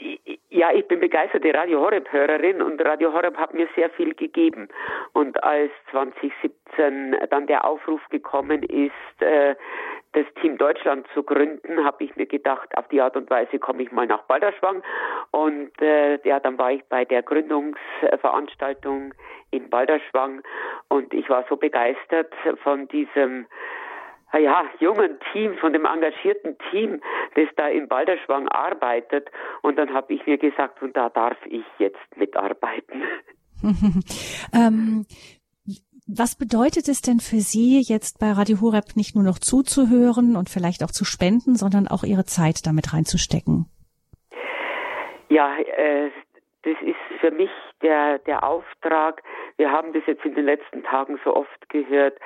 ja, 0.50 0.72
ich 0.74 0.88
bin 0.88 1.00
begeisterte 1.00 1.53
Radio 1.53 1.79
Horeb-Hörerin 1.79 2.62
und 2.62 2.84
Radio 2.84 3.13
Horeb 3.13 3.38
hat 3.38 3.53
mir 3.53 3.67
sehr 3.75 3.89
viel 3.91 4.13
gegeben. 4.13 4.67
Und 5.13 5.41
als 5.43 5.72
2017 5.91 7.15
dann 7.29 7.48
der 7.48 7.65
Aufruf 7.65 8.01
gekommen 8.10 8.63
ist, 8.63 9.22
äh, 9.22 9.55
das 10.13 10.25
Team 10.41 10.58
Deutschland 10.58 11.08
zu 11.13 11.24
gründen, 11.24 11.86
habe 11.86 12.03
ich 12.03 12.15
mir 12.15 12.25
gedacht, 12.25 12.75
auf 12.75 12.88
die 12.88 13.00
Art 13.00 13.15
und 13.15 13.29
Weise 13.29 13.60
komme 13.60 13.84
ich 13.84 13.91
mal 13.91 14.08
nach 14.08 14.24
Balderschwang. 14.24 14.81
Und 15.31 15.72
äh, 15.81 16.19
ja, 16.27 16.39
dann 16.39 16.58
war 16.58 16.72
ich 16.72 16.84
bei 16.89 17.05
der 17.05 17.22
Gründungsveranstaltung 17.22 19.13
in 19.51 19.69
Balderschwang 19.69 20.41
und 20.87 21.13
ich 21.13 21.29
war 21.29 21.45
so 21.49 21.57
begeistert 21.57 22.33
von 22.63 22.87
diesem 22.87 23.47
ja, 24.37 24.63
jungen 24.79 25.17
Team, 25.31 25.57
von 25.57 25.73
dem 25.73 25.85
engagierten 25.85 26.55
Team, 26.69 27.01
das 27.35 27.47
da 27.55 27.67
in 27.67 27.87
Balderschwang 27.87 28.47
arbeitet. 28.47 29.29
Und 29.63 29.77
dann 29.77 29.93
habe 29.93 30.13
ich 30.13 30.25
mir 30.27 30.37
gesagt, 30.37 30.81
und 30.83 30.95
da 30.95 31.09
darf 31.09 31.37
ich 31.45 31.65
jetzt 31.79 32.15
mitarbeiten. 32.15 33.03
ähm, 34.53 35.05
was 36.07 36.35
bedeutet 36.35 36.87
es 36.87 37.01
denn 37.01 37.19
für 37.19 37.39
Sie, 37.39 37.81
jetzt 37.81 38.19
bei 38.19 38.31
Radio 38.31 38.61
Horeb 38.61 38.95
nicht 38.95 39.15
nur 39.15 39.23
noch 39.23 39.39
zuzuhören 39.39 40.35
und 40.35 40.49
vielleicht 40.49 40.83
auch 40.83 40.91
zu 40.91 41.05
spenden, 41.05 41.55
sondern 41.55 41.87
auch 41.87 42.03
Ihre 42.03 42.25
Zeit 42.25 42.65
damit 42.65 42.93
reinzustecken? 42.93 43.65
Ja, 45.29 45.55
äh, 45.57 46.09
das 46.63 46.75
ist 46.81 47.19
für 47.19 47.31
mich 47.31 47.51
der, 47.81 48.19
der 48.19 48.43
Auftrag, 48.43 49.21
wir 49.57 49.71
haben 49.71 49.93
das 49.93 50.03
jetzt 50.05 50.25
in 50.25 50.36
den 50.36 50.45
letzten 50.45 50.83
Tagen 50.83 51.19
so 51.24 51.36
oft 51.36 51.69
gehört, 51.69 52.17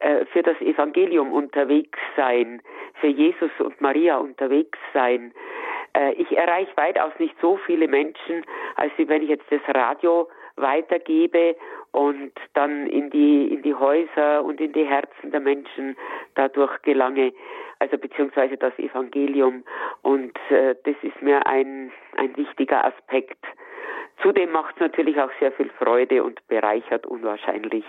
äh, 0.00 0.24
für 0.26 0.42
das 0.42 0.60
Evangelium 0.60 1.32
unterwegs 1.32 1.98
sein, 2.16 2.62
für 3.00 3.08
Jesus 3.08 3.50
und 3.58 3.80
Maria 3.80 4.16
unterwegs 4.16 4.78
sein. 4.92 5.32
Äh, 5.94 6.12
ich 6.12 6.36
erreiche 6.36 6.76
weitaus 6.76 7.12
nicht 7.18 7.34
so 7.40 7.56
viele 7.56 7.88
Menschen, 7.88 8.44
als 8.76 8.92
wenn 8.96 9.22
ich 9.22 9.28
jetzt 9.28 9.50
das 9.50 9.62
Radio 9.74 10.28
weitergebe 10.56 11.56
und 11.92 12.32
dann 12.54 12.86
in 12.86 13.10
die, 13.10 13.52
in 13.52 13.62
die 13.62 13.74
Häuser 13.74 14.44
und 14.44 14.60
in 14.60 14.72
die 14.72 14.84
Herzen 14.84 15.30
der 15.30 15.40
Menschen 15.40 15.96
dadurch 16.34 16.82
gelange, 16.82 17.32
also 17.78 17.96
beziehungsweise 17.96 18.56
das 18.56 18.76
Evangelium. 18.78 19.64
Und 20.02 20.36
äh, 20.50 20.74
das 20.84 20.96
ist 21.02 21.20
mir 21.22 21.46
ein, 21.46 21.92
ein 22.16 22.36
wichtiger 22.36 22.84
Aspekt. 22.84 23.38
Zudem 24.22 24.50
macht 24.50 24.74
es 24.76 24.80
natürlich 24.80 25.20
auch 25.20 25.30
sehr 25.38 25.52
viel 25.52 25.70
Freude 25.78 26.24
und 26.24 26.46
bereichert 26.48 27.06
unwahrscheinlich. 27.06 27.84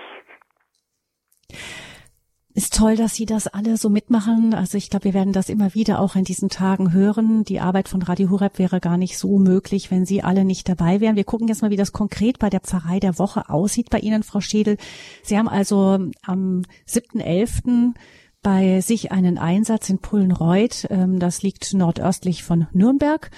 Ist 2.56 2.78
toll, 2.78 2.96
dass 2.96 3.16
Sie 3.16 3.26
das 3.26 3.48
alle 3.48 3.78
so 3.78 3.90
mitmachen. 3.90 4.54
Also 4.54 4.78
ich 4.78 4.90
glaube, 4.90 5.06
wir 5.06 5.14
werden 5.14 5.34
das 5.34 5.50
immer 5.50 5.74
wieder 5.76 6.00
auch 6.00 6.16
in 6.16 6.24
diesen 6.24 6.50
Tagen 6.50 6.92
hören. 6.92 7.44
Die 7.44 7.60
Arbeit 7.60 7.88
von 7.88 8.02
Radio 8.02 8.30
Hureb 8.30 8.60
wäre 8.60 8.80
gar 8.80 8.98
nicht 8.98 9.18
so 9.18 9.38
möglich, 9.40 9.92
wenn 9.92 10.06
Sie 10.06 10.24
alle 10.24 10.44
nicht 10.44 10.68
dabei 10.68 11.00
wären. 11.00 11.16
Wir 11.16 11.24
gucken 11.24 11.48
jetzt 11.48 11.62
mal, 11.62 11.72
wie 11.72 11.78
das 11.78 11.94
konkret 11.94 12.38
bei 12.38 12.50
der 12.50 12.60
Pfarrei 12.60 13.00
der 13.00 13.18
Woche 13.18 13.50
aussieht 13.50 13.90
bei 13.90 14.00
Ihnen, 14.00 14.24
Frau 14.24 14.42
Schädel. 14.42 14.78
Sie 15.24 15.38
haben 15.38 15.48
also 15.48 16.00
am 16.26 16.64
7.11. 16.88 17.94
bei 18.44 18.80
sich 18.82 19.12
einen 19.12 19.38
Einsatz 19.38 19.90
in 19.90 20.00
Pullenreuth. 20.02 20.88
Ähm, 20.90 21.20
das 21.20 21.44
liegt 21.44 21.74
nordöstlich 21.74 22.44
von 22.44 22.68
Nürnberg. 22.74 23.30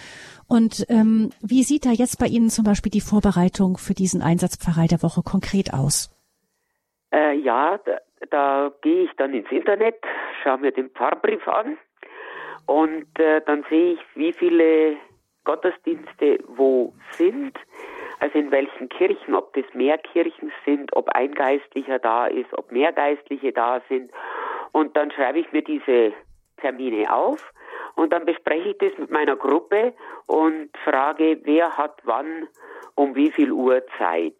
Und 0.48 0.86
ähm, 0.90 1.32
wie 1.42 1.64
sieht 1.64 1.86
da 1.86 1.92
jetzt 1.92 2.20
bei 2.20 2.28
Ihnen 2.28 2.50
zum 2.50 2.66
Beispiel 2.66 2.92
die 2.92 3.02
Vorbereitung 3.02 3.78
für 3.78 3.94
diesen 3.94 4.22
Einsatz 4.22 4.58
Pfarrei 4.58 4.88
der 4.88 5.02
Woche 5.02 5.22
konkret 5.24 5.74
aus? 5.74 6.10
Äh, 7.14 7.38
ja, 7.38 7.80
da 8.30 8.72
gehe 8.82 9.04
ich 9.04 9.12
dann 9.18 9.34
ins 9.34 9.52
Internet, 9.52 9.96
schaue 10.44 10.60
mir 10.60 10.72
den 10.72 10.90
Pfarrbrief 10.90 11.48
an 11.48 11.78
und 12.66 13.20
äh, 13.20 13.42
dann 13.46 13.66
sehe 13.70 13.94
ich, 13.94 14.00
wie 14.16 14.34
viele 14.34 14.98
Gottesdienste 15.44 16.40
wo 16.48 16.94
sind, 17.12 17.58
also 18.20 18.38
in 18.38 18.52
welchen 18.52 18.88
Kirchen, 18.90 19.34
ob 19.36 19.54
das 19.54 19.66
mehr 19.74 19.98
Kirchen 19.98 20.52
sind, 20.66 20.96
ob 20.96 21.10
ein 21.10 21.34
Geistlicher 21.34 21.98
da 21.98 22.28
ist, 22.28 22.54
ob 22.54 22.72
mehr 22.72 22.92
Geistliche 22.92 23.52
da 23.52 23.82
sind. 23.90 24.12
Und 24.72 24.96
dann 24.96 25.12
schreibe 25.12 25.40
ich 25.40 25.52
mir 25.52 25.64
diese 25.64 26.14
Termine 26.58 27.14
auf 27.14 27.52
und 27.96 28.14
dann 28.14 28.26
bespreche 28.26 28.70
ich 28.70 28.78
das 28.78 28.98
mit 28.98 29.12
meiner 29.12 29.36
Gruppe 29.36 29.94
und 30.28 30.70
frage, 30.84 31.40
wer 31.44 31.78
hat 31.78 32.00
wann 32.04 32.48
um 32.96 33.16
wie 33.16 33.32
viel 33.32 33.52
Uhr 33.52 33.84
Zeit. 33.98 34.38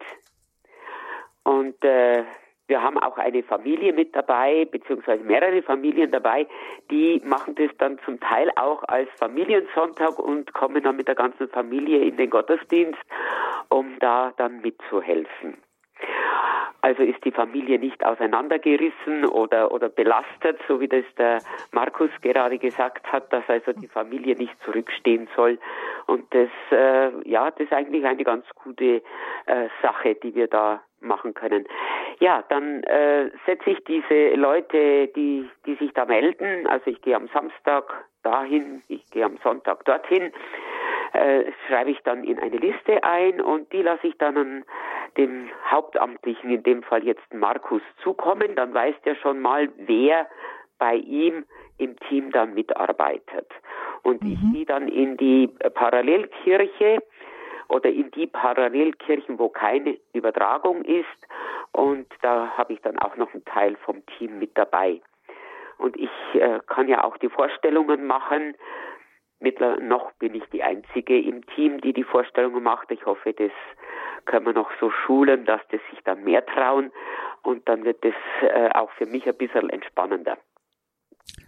Und 1.44 1.82
äh, 1.84 2.24
wir 2.68 2.82
haben 2.82 2.98
auch 2.98 3.18
eine 3.18 3.42
Familie 3.42 3.92
mit 3.92 4.14
dabei, 4.14 4.64
beziehungsweise 4.64 5.22
mehrere 5.24 5.62
Familien 5.62 6.10
dabei, 6.10 6.46
die 6.90 7.20
machen 7.24 7.54
das 7.56 7.70
dann 7.78 7.98
zum 8.04 8.20
Teil 8.20 8.50
auch 8.56 8.82
als 8.84 9.10
Familiensonntag 9.18 10.18
und 10.18 10.54
kommen 10.54 10.82
dann 10.82 10.96
mit 10.96 11.08
der 11.08 11.16
ganzen 11.16 11.48
Familie 11.48 12.04
in 12.04 12.16
den 12.16 12.30
Gottesdienst, 12.30 13.00
um 13.68 13.98
da 13.98 14.32
dann 14.36 14.60
mitzuhelfen. 14.60 15.58
Also 16.82 17.04
ist 17.04 17.24
die 17.24 17.30
Familie 17.30 17.78
nicht 17.78 18.04
auseinandergerissen 18.04 19.24
oder, 19.24 19.70
oder 19.72 19.88
belastet, 19.88 20.58
so 20.66 20.80
wie 20.80 20.88
das 20.88 21.04
der 21.16 21.38
Markus 21.70 22.10
gerade 22.22 22.58
gesagt 22.58 23.10
hat, 23.10 23.32
dass 23.32 23.44
also 23.48 23.72
die 23.72 23.86
Familie 23.86 24.36
nicht 24.36 24.54
zurückstehen 24.64 25.28
soll. 25.36 25.58
Und 26.06 26.24
das, 26.34 26.50
äh, 26.72 27.10
ja, 27.28 27.50
das 27.52 27.60
ist 27.60 27.72
eigentlich 27.72 28.04
eine 28.04 28.24
ganz 28.24 28.44
gute 28.56 29.00
äh, 29.46 29.68
Sache, 29.80 30.16
die 30.16 30.34
wir 30.34 30.48
da 30.48 30.82
machen 31.00 31.34
können. 31.34 31.66
Ja, 32.18 32.44
dann 32.48 32.82
äh, 32.84 33.30
setze 33.46 33.70
ich 33.70 33.84
diese 33.84 34.34
Leute, 34.34 35.08
die, 35.08 35.48
die 35.66 35.74
sich 35.76 35.92
da 35.92 36.04
melden, 36.04 36.66
also 36.66 36.90
ich 36.90 37.00
gehe 37.02 37.16
am 37.16 37.28
Samstag 37.28 38.04
dahin, 38.22 38.82
ich 38.88 39.04
gehe 39.10 39.24
am 39.24 39.38
Sonntag 39.42 39.84
dorthin, 39.84 40.32
äh, 41.12 41.44
schreibe 41.66 41.90
ich 41.90 42.00
dann 42.04 42.24
in 42.24 42.38
eine 42.38 42.56
Liste 42.56 43.02
ein 43.04 43.40
und 43.40 43.72
die 43.72 43.82
lasse 43.82 44.06
ich 44.06 44.16
dann 44.18 44.36
an 44.36 44.64
dem 45.16 45.50
Hauptamtlichen, 45.70 46.50
in 46.50 46.62
dem 46.62 46.82
Fall 46.82 47.04
jetzt 47.04 47.34
Markus, 47.34 47.82
zukommen. 48.02 48.54
Dann 48.56 48.72
weiß 48.72 48.94
der 49.04 49.14
schon 49.16 49.40
mal, 49.40 49.68
wer 49.76 50.26
bei 50.78 50.96
ihm 50.96 51.44
im 51.78 51.98
Team 52.08 52.32
dann 52.32 52.54
mitarbeitet. 52.54 53.48
Und 54.02 54.22
mhm. 54.22 54.32
ich 54.32 54.52
gehe 54.52 54.66
dann 54.66 54.88
in 54.88 55.16
die 55.16 55.48
Parallelkirche 55.74 57.02
oder 57.68 57.90
in 57.90 58.10
die 58.10 58.26
Parallelkirchen, 58.26 59.38
wo 59.38 59.48
keine 59.48 59.98
Übertragung 60.12 60.82
ist. 60.84 61.06
Und 61.72 62.06
da 62.20 62.52
habe 62.56 62.72
ich 62.72 62.80
dann 62.82 62.98
auch 62.98 63.16
noch 63.16 63.32
einen 63.32 63.44
Teil 63.44 63.76
vom 63.84 64.04
Team 64.06 64.38
mit 64.38 64.56
dabei. 64.56 65.00
Und 65.78 65.96
ich 65.96 66.10
äh, 66.34 66.60
kann 66.66 66.88
ja 66.88 67.04
auch 67.04 67.16
die 67.16 67.28
Vorstellungen 67.28 68.06
machen. 68.06 68.54
Mittler 69.42 69.78
noch 69.80 70.12
bin 70.12 70.34
ich 70.34 70.44
die 70.52 70.62
Einzige 70.62 71.20
im 71.20 71.44
Team, 71.46 71.80
die 71.80 71.92
die 71.92 72.04
Vorstellungen 72.04 72.62
macht. 72.62 72.90
Ich 72.90 73.04
hoffe, 73.04 73.32
das 73.32 73.50
können 74.24 74.46
wir 74.46 74.52
noch 74.52 74.70
so 74.80 74.90
schulen, 74.90 75.44
dass 75.44 75.60
das 75.70 75.80
sich 75.90 76.00
dann 76.04 76.24
mehr 76.24 76.44
trauen. 76.46 76.92
Und 77.42 77.68
dann 77.68 77.84
wird 77.84 78.04
das 78.04 78.14
äh, 78.42 78.70
auch 78.70 78.90
für 78.92 79.06
mich 79.06 79.26
ein 79.26 79.36
bisschen 79.36 79.68
entspannender. 79.68 80.38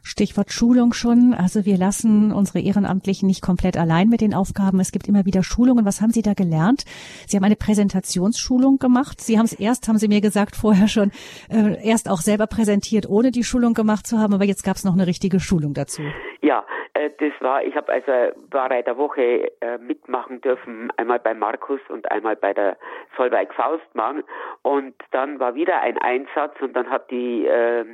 Stichwort 0.06 0.52
Schulung 0.52 0.92
schon. 0.92 1.34
Also 1.34 1.64
wir 1.64 1.78
lassen 1.78 2.30
unsere 2.30 2.60
Ehrenamtlichen 2.60 3.26
nicht 3.26 3.42
komplett 3.42 3.76
allein 3.76 4.08
mit 4.08 4.20
den 4.20 4.34
Aufgaben. 4.34 4.78
Es 4.78 4.92
gibt 4.92 5.08
immer 5.08 5.24
wieder 5.24 5.42
Schulungen. 5.42 5.84
Was 5.86 6.00
haben 6.00 6.12
Sie 6.12 6.22
da 6.22 6.34
gelernt? 6.34 6.84
Sie 7.26 7.36
haben 7.36 7.44
eine 7.44 7.56
Präsentationsschulung 7.56 8.78
gemacht. 8.78 9.20
Sie 9.20 9.38
haben 9.38 9.46
es 9.46 9.54
erst, 9.54 9.88
haben 9.88 9.98
Sie 9.98 10.08
mir 10.08 10.20
gesagt, 10.20 10.56
vorher 10.56 10.88
schon, 10.88 11.10
äh, 11.48 11.82
erst 11.82 12.10
auch 12.10 12.20
selber 12.20 12.46
präsentiert, 12.46 13.08
ohne 13.08 13.30
die 13.30 13.44
Schulung 13.44 13.72
gemacht 13.74 14.06
zu 14.06 14.18
haben. 14.18 14.34
Aber 14.34 14.44
jetzt 14.44 14.62
gab 14.62 14.76
es 14.76 14.84
noch 14.84 14.92
eine 14.92 15.06
richtige 15.06 15.40
Schulung 15.40 15.72
dazu. 15.74 16.02
Ja, 16.44 16.66
äh, 16.92 17.08
das 17.20 17.32
war, 17.40 17.64
ich 17.64 17.74
habe 17.74 17.90
also 17.90 18.12
war 18.50 18.68
bei 18.68 18.82
der 18.82 18.98
Woche 18.98 19.50
äh, 19.62 19.78
mitmachen 19.78 20.42
dürfen, 20.42 20.92
einmal 20.98 21.18
bei 21.18 21.32
Markus 21.32 21.80
und 21.88 22.10
einmal 22.10 22.36
bei 22.36 22.52
der 22.52 22.76
Solveig 23.16 23.54
Faustmann. 23.54 24.22
Und 24.60 24.94
dann 25.10 25.40
war 25.40 25.54
wieder 25.54 25.80
ein 25.80 25.96
Einsatz 25.96 26.52
und 26.60 26.76
dann 26.76 26.90
hat 26.90 27.10
die 27.10 27.46
äh, 27.46 27.86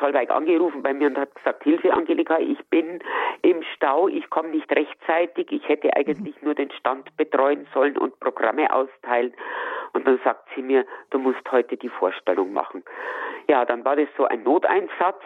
Solveig 0.00 0.30
angerufen 0.30 0.82
bei 0.82 0.94
mir 0.94 1.08
und 1.08 1.18
hat 1.18 1.34
gesagt, 1.34 1.62
Hilfe 1.62 1.92
Angelika, 1.92 2.38
ich 2.38 2.58
bin 2.70 3.00
im 3.42 3.62
Stau, 3.74 4.08
ich 4.08 4.30
komme 4.30 4.48
nicht 4.48 4.74
rechtzeitig, 4.74 5.52
ich 5.52 5.68
hätte 5.68 5.94
eigentlich 5.94 6.40
nur 6.40 6.54
den 6.54 6.70
Stand 6.70 7.14
betreuen 7.18 7.66
sollen 7.74 7.98
und 7.98 8.18
Programme 8.18 8.72
austeilen. 8.72 9.34
Und 9.92 10.06
dann 10.06 10.18
sagt 10.24 10.48
sie 10.54 10.62
mir, 10.62 10.86
du 11.10 11.18
musst 11.18 11.52
heute 11.52 11.76
die 11.76 11.90
Vorstellung 11.90 12.50
machen. 12.54 12.82
Ja, 13.46 13.66
dann 13.66 13.84
war 13.84 13.96
das 13.96 14.08
so 14.16 14.24
ein 14.24 14.42
Noteinsatz 14.42 15.22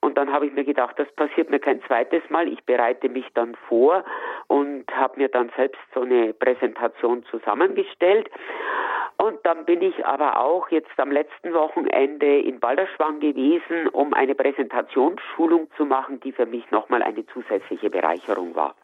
und 0.00 0.16
dann 0.16 0.32
habe 0.32 0.46
ich 0.46 0.52
mir 0.52 0.64
gedacht, 0.64 0.98
das 0.98 1.10
passiert 1.12 1.50
mir 1.50 1.58
kein 1.58 1.82
zweites 1.82 2.22
Mal. 2.30 2.48
Ich 2.48 2.64
bereite 2.64 3.08
mich 3.08 3.26
dann 3.34 3.54
vor 3.68 4.04
und 4.46 4.84
habe 4.94 5.18
mir 5.18 5.28
dann 5.28 5.50
selbst 5.56 5.80
so 5.94 6.02
eine 6.02 6.32
Präsentation 6.32 7.24
zusammengestellt. 7.30 8.30
Und 9.18 9.38
dann 9.44 9.64
bin 9.64 9.80
ich 9.80 10.04
aber 10.04 10.40
auch 10.40 10.68
jetzt 10.68 10.98
am 10.98 11.10
letzten 11.10 11.54
Wochenende 11.54 12.38
in 12.38 12.60
Balderschwang 12.60 13.20
gewesen, 13.20 13.88
um 13.88 14.12
eine 14.12 14.34
Präsentationsschulung 14.34 15.68
zu 15.76 15.86
machen, 15.86 16.20
die 16.20 16.32
für 16.32 16.46
mich 16.46 16.70
nochmal 16.70 17.02
eine 17.02 17.26
zusätzliche 17.26 17.88
Bereicherung 17.88 18.54
war. 18.54 18.74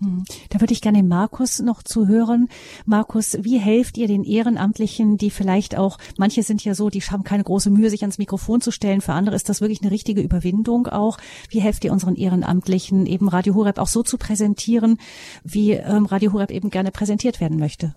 Hm. 0.00 0.24
Da 0.48 0.60
würde 0.60 0.72
ich 0.72 0.80
gerne 0.80 1.02
Markus 1.02 1.60
noch 1.60 1.82
zu 1.82 2.08
hören. 2.08 2.48
Markus, 2.86 3.36
wie 3.42 3.58
helft 3.58 3.98
ihr 3.98 4.08
den 4.08 4.24
Ehrenamtlichen, 4.24 5.18
die 5.18 5.30
vielleicht 5.30 5.76
auch, 5.76 5.98
manche 6.18 6.42
sind 6.42 6.64
ja 6.64 6.74
so, 6.74 6.88
die 6.88 7.00
haben 7.00 7.24
keine 7.24 7.44
große 7.44 7.70
Mühe, 7.70 7.90
sich 7.90 8.02
ans 8.02 8.18
Mikrofon 8.18 8.60
zu 8.60 8.70
stellen. 8.70 9.00
Für 9.00 9.12
andere 9.12 9.36
ist 9.36 9.48
das 9.48 9.60
wirklich 9.60 9.82
eine 9.82 9.90
richtige 9.90 10.22
Überwindung 10.22 10.86
auch. 10.86 11.18
Wie 11.50 11.60
helft 11.60 11.84
ihr 11.84 11.92
unseren 11.92 12.16
Ehrenamtlichen, 12.16 13.06
eben 13.06 13.28
Radio 13.28 13.54
Horeb 13.54 13.78
auch 13.78 13.88
so 13.88 14.02
zu 14.02 14.16
präsentieren, 14.16 14.98
wie 15.44 15.72
ähm, 15.72 16.06
Radio 16.06 16.32
Horeb 16.32 16.50
eben 16.50 16.70
gerne 16.70 16.90
präsentiert 16.90 17.40
werden 17.40 17.58
möchte? 17.58 17.94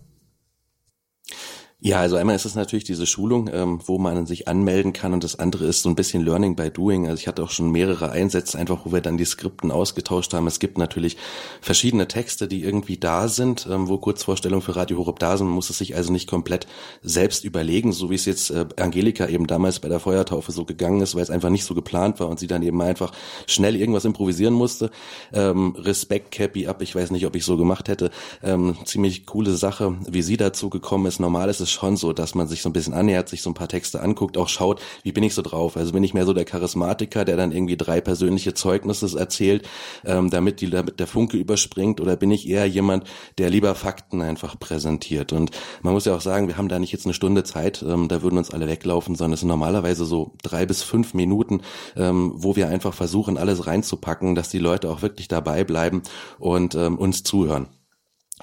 Ja, 1.86 2.00
also 2.00 2.16
einmal 2.16 2.38
ist 2.38 2.46
es 2.46 2.56
natürlich 2.56 2.86
diese 2.86 3.06
Schulung, 3.06 3.50
ähm, 3.52 3.82
wo 3.86 3.98
man 3.98 4.25
sich 4.25 4.48
anmelden 4.48 4.94
kann 4.94 5.12
und 5.12 5.22
das 5.22 5.38
andere 5.38 5.66
ist 5.66 5.82
so 5.82 5.90
ein 5.90 5.96
bisschen 5.96 6.24
Learning 6.24 6.56
by 6.56 6.70
Doing. 6.70 7.10
Also 7.10 7.20
ich 7.20 7.28
hatte 7.28 7.44
auch 7.44 7.50
schon 7.50 7.72
mehrere 7.72 8.10
Einsätze, 8.10 8.58
einfach 8.58 8.86
wo 8.86 8.94
wir 8.94 9.02
dann 9.02 9.18
die 9.18 9.25
Skripten 9.25 9.70
ausgetauscht 9.70 10.34
haben. 10.34 10.48
Es 10.48 10.60
gibt 10.60 10.78
natürlich 10.78 11.18
verschiedene 11.60 12.08
Texte, 12.08 12.48
die 12.48 12.63
irgendwie 12.63 12.96
da 12.96 13.28
sind, 13.28 13.68
ähm, 13.70 13.90
wo 13.90 13.98
Kurzvorstellungen 13.98 14.62
für 14.62 14.78
Radio 14.78 14.98
Horeb 14.98 15.20
da 15.20 15.36
sind. 15.36 15.48
Man 15.48 15.56
muss 15.56 15.70
es 15.70 15.78
sich 15.78 15.94
also 15.94 16.13
nicht 16.13 16.30
komplett 16.30 16.68
selbst 17.02 17.44
überlegen, 17.44 17.92
so 17.92 18.10
wie 18.10 18.16
es 18.16 18.24
jetzt 18.24 18.52
äh, 18.52 18.66
Angelika 18.78 19.28
eben 19.28 19.46
damals 19.46 19.82
bei 19.82 19.90
der 19.90 20.00
Feuertaufe 20.00 20.54
so 20.54 20.63
gegangen 20.63 21.02
ist, 21.02 21.16
weil 21.16 21.24
es 21.24 21.30
einfach 21.30 21.50
nicht 21.50 21.66
so 21.66 21.75
geplant 21.75 22.18
war 22.22 22.30
und 22.30 22.40
sie 22.40 22.48
dann 22.48 22.63
eben 22.63 22.82
einfach 22.82 23.12
schnell 23.46 23.75
irgendwas 23.75 24.06
improvisieren 24.06 24.54
musste. 24.54 24.90
Ähm, 25.34 25.75
Respekt, 25.78 26.32
Cappy 26.32 26.66
ab, 26.66 26.82
ich 26.82 26.96
weiß 26.96 27.12
nicht, 27.12 27.25
ob 27.25 27.36
ich 27.36 27.44
so 27.44 27.58
gemacht 27.58 27.90
hätte. 27.90 28.10
Ähm, 28.42 28.78
ziemlich 28.86 29.25
coole 29.25 29.54
Sache, 29.58 29.98
wie 30.10 30.22
sie 30.22 30.38
dazu 30.38 30.70
gekommen 30.70 31.08
ist. 31.08 31.20
Normal 31.20 31.50
ist 31.50 31.60
es 31.60 31.73
schon 31.74 31.98
so, 31.98 32.13
dass 32.13 32.36
man 32.36 32.48
sich 32.48 32.62
so 32.62 32.70
ein 32.70 32.74
bisschen 32.74 32.94
annähert, 32.94 33.30
sich 33.30 33.42
so 33.42 33.50
ein 33.50 33.53
paar 33.53 33.68
Texte 33.68 34.01
anguckt, 34.01 34.38
auch 34.38 34.50
schaut, 34.50 34.82
wie 35.03 35.12
bin 35.12 35.24
ich 35.24 35.34
so 35.34 35.42
drauf? 35.42 35.77
Also 35.77 35.92
bin 35.92 36.03
ich 36.03 36.13
mehr 36.13 36.25
so 36.25 36.34
der 36.34 36.46
Charismatiker, 36.46 37.25
der 37.25 37.38
dann 37.38 37.51
irgendwie 37.51 37.77
drei 37.77 38.01
persönliche 38.01 38.53
Zeugnisse 38.53 39.18
erzählt, 39.18 39.68
ähm, 40.06 40.30
damit, 40.30 40.62
die, 40.62 40.70
damit 40.70 41.00
der 41.00 41.08
Funke 41.08 41.38
überspringt, 41.38 42.00
oder 42.00 42.15
bin 42.15 42.32
ich 42.32 42.48
eher 42.48 42.65
jemand, 42.65 43.06
der 43.38 43.50
lieber 43.50 43.75
Fakten 43.75 44.22
einfach 44.22 44.58
präsentiert? 44.60 45.34
Und 45.34 45.51
man 45.82 45.94
muss 45.94 46.06
ja 46.06 46.15
auch 46.15 46.22
sagen, 46.22 46.48
wir 46.48 46.58
haben 46.58 46.70
da 46.70 46.80
nicht 46.80 46.92
jetzt 46.92 47.06
eine 47.06 47.13
Stunde 47.13 47.44
Zeit, 47.44 47.84
ähm, 47.88 48.08
da 48.08 48.22
würden 48.22 48.38
uns 48.38 48.51
alle 48.51 48.68
weglaufen, 48.68 49.15
sondern 49.15 49.34
es 49.34 49.42
sind 49.42 49.50
normalerweise 49.50 50.06
so 50.06 50.34
drei 50.44 50.65
bis 50.65 50.84
fünf 50.84 51.13
Minuten, 51.13 51.62
ähm, 51.96 52.34
wo 52.36 52.56
wir 52.56 52.68
einfach 52.70 52.94
versuchen, 52.94 53.38
alles 53.38 53.68
reinzupacken, 53.68 54.36
dass 54.36 54.50
die 54.50 54.60
Leute 54.60 54.89
auch 54.89 55.01
wirklich 55.01 55.27
dabei 55.27 55.63
bleiben 55.63 56.03
und 56.39 56.75
ähm, 56.75 56.98
uns 56.98 57.24
zuhören. 57.24 57.68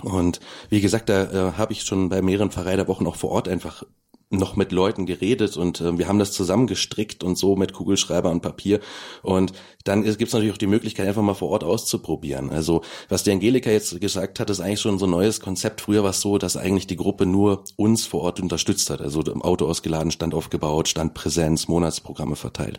Und 0.02 0.40
wie 0.68 0.80
gesagt, 0.80 1.08
da 1.08 1.24
äh, 1.24 1.52
habe 1.52 1.72
ich 1.72 1.82
schon 1.82 2.08
bei 2.08 2.22
mehreren 2.22 2.50
Verreiterwochen 2.50 3.06
auch 3.06 3.16
vor 3.16 3.30
Ort 3.30 3.48
einfach 3.48 3.84
noch 4.32 4.54
mit 4.54 4.70
Leuten 4.70 5.06
geredet 5.06 5.56
und 5.56 5.80
äh, 5.80 5.98
wir 5.98 6.06
haben 6.06 6.20
das 6.20 6.30
zusammengestrickt 6.30 7.24
und 7.24 7.36
so 7.36 7.56
mit 7.56 7.72
Kugelschreiber 7.72 8.30
und 8.30 8.42
Papier. 8.42 8.78
Und 9.22 9.52
dann 9.82 10.04
gibt 10.04 10.22
es 10.22 10.32
natürlich 10.32 10.54
auch 10.54 10.58
die 10.58 10.68
Möglichkeit, 10.68 11.08
einfach 11.08 11.22
mal 11.22 11.34
vor 11.34 11.50
Ort 11.50 11.64
auszuprobieren. 11.64 12.50
Also 12.50 12.82
was 13.08 13.24
die 13.24 13.32
Angelika 13.32 13.70
jetzt 13.70 14.00
gesagt 14.00 14.38
hat, 14.38 14.48
ist 14.48 14.60
eigentlich 14.60 14.80
schon 14.80 15.00
so 15.00 15.06
ein 15.06 15.10
neues 15.10 15.40
Konzept. 15.40 15.80
Früher 15.80 16.04
war 16.04 16.10
es 16.10 16.20
so, 16.20 16.38
dass 16.38 16.56
eigentlich 16.56 16.86
die 16.86 16.96
Gruppe 16.96 17.26
nur 17.26 17.64
uns 17.74 18.06
vor 18.06 18.22
Ort 18.22 18.38
unterstützt 18.38 18.88
hat. 18.90 19.00
Also 19.00 19.20
im 19.22 19.42
Auto 19.42 19.66
ausgeladen, 19.66 20.12
Stand 20.12 20.32
aufgebaut, 20.32 20.86
Stand 20.86 21.14
Präsenz, 21.14 21.66
Monatsprogramme 21.66 22.36
verteilt. 22.36 22.78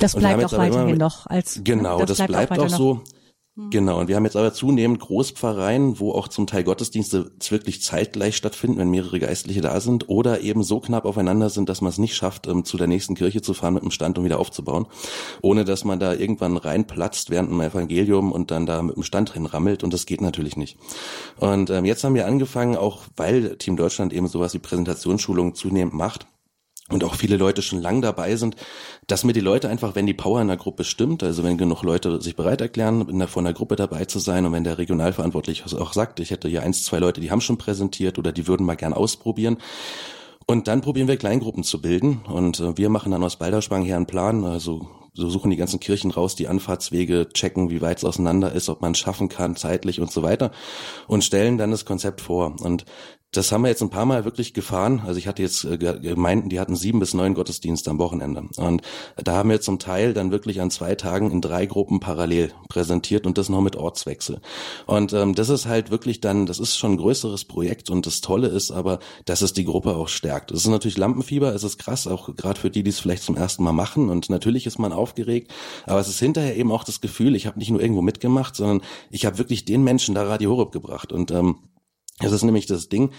Das 0.00 0.16
bleibt 0.16 0.44
auch 0.44 0.58
weiterhin 0.58 0.98
noch 0.98 1.28
als 1.28 1.60
Genau, 1.62 2.00
das, 2.00 2.18
das 2.18 2.26
bleibt, 2.26 2.48
bleibt 2.48 2.60
auch, 2.60 2.74
auch 2.74 2.76
so. 2.76 3.02
Mhm. 3.56 3.70
Genau, 3.70 4.00
und 4.00 4.08
wir 4.08 4.16
haben 4.16 4.24
jetzt 4.24 4.36
aber 4.36 4.52
zunehmend 4.52 4.98
Großpfarreien, 4.98 6.00
wo 6.00 6.12
auch 6.12 6.26
zum 6.26 6.48
Teil 6.48 6.64
Gottesdienste 6.64 7.30
wirklich 7.50 7.82
zeitgleich 7.82 8.36
stattfinden, 8.36 8.78
wenn 8.78 8.90
mehrere 8.90 9.20
Geistliche 9.20 9.60
da 9.60 9.78
sind, 9.80 10.08
oder 10.08 10.40
eben 10.40 10.64
so 10.64 10.80
knapp 10.80 11.04
aufeinander 11.04 11.50
sind, 11.50 11.68
dass 11.68 11.80
man 11.80 11.90
es 11.90 11.98
nicht 11.98 12.16
schafft, 12.16 12.48
ähm, 12.48 12.64
zu 12.64 12.76
der 12.76 12.88
nächsten 12.88 13.14
Kirche 13.14 13.42
zu 13.42 13.54
fahren 13.54 13.74
mit 13.74 13.84
dem 13.84 13.92
Stand 13.92 14.18
und 14.18 14.24
wieder 14.24 14.40
aufzubauen, 14.40 14.86
ohne 15.40 15.64
dass 15.64 15.84
man 15.84 16.00
da 16.00 16.14
irgendwann 16.14 16.56
reinplatzt 16.56 17.30
während 17.30 17.50
dem 17.50 17.60
Evangelium 17.60 18.32
und 18.32 18.50
dann 18.50 18.66
da 18.66 18.82
mit 18.82 18.96
dem 18.96 19.04
Stand 19.04 19.34
drin 19.34 19.46
rammelt 19.46 19.84
und 19.84 19.94
das 19.94 20.06
geht 20.06 20.20
natürlich 20.20 20.56
nicht. 20.56 20.76
Und 21.38 21.70
ähm, 21.70 21.84
jetzt 21.84 22.02
haben 22.02 22.14
wir 22.14 22.26
angefangen, 22.26 22.76
auch 22.76 23.02
weil 23.16 23.56
Team 23.56 23.76
Deutschland 23.76 24.12
eben 24.12 24.26
sowas 24.26 24.54
wie 24.54 24.58
Präsentationsschulungen 24.58 25.54
zunehmend 25.54 25.94
macht, 25.94 26.26
und 26.90 27.02
auch 27.02 27.14
viele 27.14 27.36
Leute 27.36 27.62
schon 27.62 27.80
lang 27.80 28.02
dabei 28.02 28.36
sind, 28.36 28.56
dass 29.06 29.24
mir 29.24 29.32
die 29.32 29.40
Leute 29.40 29.70
einfach, 29.70 29.94
wenn 29.94 30.06
die 30.06 30.12
Power 30.12 30.42
in 30.42 30.48
der 30.48 30.58
Gruppe 30.58 30.84
stimmt, 30.84 31.22
also 31.22 31.42
wenn 31.42 31.56
genug 31.56 31.82
Leute 31.82 32.20
sich 32.20 32.36
bereit 32.36 32.60
erklären, 32.60 33.08
in 33.08 33.18
der, 33.18 33.28
von 33.28 33.44
der 33.44 33.54
Gruppe 33.54 33.76
dabei 33.76 34.04
zu 34.04 34.18
sein 34.18 34.44
und 34.44 34.52
wenn 34.52 34.64
der 34.64 34.76
Regionalverantwortliche 34.76 35.64
auch 35.80 35.94
sagt, 35.94 36.20
ich 36.20 36.30
hätte 36.30 36.48
hier 36.48 36.62
eins, 36.62 36.84
zwei 36.84 36.98
Leute, 36.98 37.22
die 37.22 37.30
haben 37.30 37.40
schon 37.40 37.56
präsentiert 37.56 38.18
oder 38.18 38.32
die 38.32 38.46
würden 38.46 38.66
mal 38.66 38.76
gern 38.76 38.92
ausprobieren. 38.92 39.58
Und 40.46 40.68
dann 40.68 40.82
probieren 40.82 41.08
wir 41.08 41.16
Kleingruppen 41.16 41.64
zu 41.64 41.80
bilden 41.80 42.20
und 42.26 42.60
äh, 42.60 42.76
wir 42.76 42.90
machen 42.90 43.12
dann 43.12 43.24
aus 43.24 43.36
Balderschwang 43.36 43.82
her 43.82 43.96
einen 43.96 44.04
Plan, 44.04 44.44
also 44.44 44.86
so 45.14 45.30
suchen 45.30 45.50
die 45.50 45.56
ganzen 45.56 45.80
Kirchen 45.80 46.10
raus, 46.10 46.34
die 46.34 46.48
Anfahrtswege, 46.48 47.28
checken, 47.32 47.70
wie 47.70 47.80
weit 47.80 47.98
es 47.98 48.04
auseinander 48.04 48.52
ist, 48.52 48.68
ob 48.68 48.82
man 48.82 48.92
es 48.92 48.98
schaffen 48.98 49.28
kann, 49.28 49.56
zeitlich 49.56 50.00
und 50.00 50.10
so 50.10 50.22
weiter 50.22 50.50
und 51.06 51.24
stellen 51.24 51.56
dann 51.56 51.70
das 51.70 51.84
Konzept 51.84 52.20
vor. 52.20 52.56
Und 52.60 52.84
das 53.36 53.52
haben 53.52 53.62
wir 53.62 53.68
jetzt 53.68 53.82
ein 53.82 53.90
paar 53.90 54.06
Mal 54.06 54.24
wirklich 54.24 54.54
gefahren. 54.54 55.02
Also 55.06 55.18
ich 55.18 55.26
hatte 55.26 55.42
jetzt 55.42 55.64
äh, 55.64 55.78
Gemeinden, 55.78 56.48
die 56.48 56.60
hatten 56.60 56.76
sieben 56.76 57.00
bis 57.00 57.14
neun 57.14 57.34
Gottesdienste 57.34 57.90
am 57.90 57.98
Wochenende. 57.98 58.44
Und 58.56 58.82
da 59.16 59.36
haben 59.36 59.50
wir 59.50 59.60
zum 59.60 59.78
Teil 59.78 60.14
dann 60.14 60.30
wirklich 60.30 60.60
an 60.60 60.70
zwei 60.70 60.94
Tagen 60.94 61.30
in 61.30 61.40
drei 61.40 61.66
Gruppen 61.66 62.00
parallel 62.00 62.52
präsentiert 62.68 63.26
und 63.26 63.38
das 63.38 63.48
noch 63.48 63.60
mit 63.60 63.76
Ortswechsel. 63.76 64.40
Und 64.86 65.12
ähm, 65.12 65.34
das 65.34 65.48
ist 65.48 65.66
halt 65.66 65.90
wirklich 65.90 66.20
dann, 66.20 66.46
das 66.46 66.58
ist 66.58 66.76
schon 66.76 66.92
ein 66.92 66.96
größeres 66.96 67.44
Projekt 67.44 67.90
und 67.90 68.06
das 68.06 68.20
Tolle 68.20 68.48
ist 68.48 68.70
aber, 68.70 68.98
dass 69.24 69.42
es 69.42 69.52
die 69.52 69.64
Gruppe 69.64 69.96
auch 69.96 70.08
stärkt. 70.08 70.50
Es 70.50 70.60
ist 70.60 70.68
natürlich 70.68 70.98
Lampenfieber, 70.98 71.54
es 71.54 71.64
ist 71.64 71.78
krass, 71.78 72.06
auch 72.06 72.34
gerade 72.36 72.60
für 72.60 72.70
die, 72.70 72.82
die 72.82 72.90
es 72.90 73.00
vielleicht 73.00 73.22
zum 73.22 73.36
ersten 73.36 73.64
Mal 73.64 73.72
machen. 73.72 74.10
Und 74.10 74.30
natürlich 74.30 74.66
ist 74.66 74.78
man 74.78 74.92
aufgeregt, 74.92 75.52
aber 75.86 76.00
es 76.00 76.08
ist 76.08 76.20
hinterher 76.20 76.56
eben 76.56 76.72
auch 76.72 76.84
das 76.84 77.00
Gefühl, 77.00 77.34
ich 77.34 77.46
habe 77.46 77.58
nicht 77.58 77.70
nur 77.70 77.80
irgendwo 77.80 78.02
mitgemacht, 78.02 78.56
sondern 78.56 78.82
ich 79.10 79.26
habe 79.26 79.38
wirklich 79.38 79.64
den 79.64 79.82
Menschen 79.82 80.14
da 80.14 80.22
Radio 80.24 80.50
Horeb 80.50 80.72
gebracht. 80.72 81.12
Und 81.12 81.30
ähm, 81.30 81.56
das 82.20 82.30
ist 82.30 82.44
nämlich 82.44 82.66
das 82.66 82.88
Ding, 82.88 83.10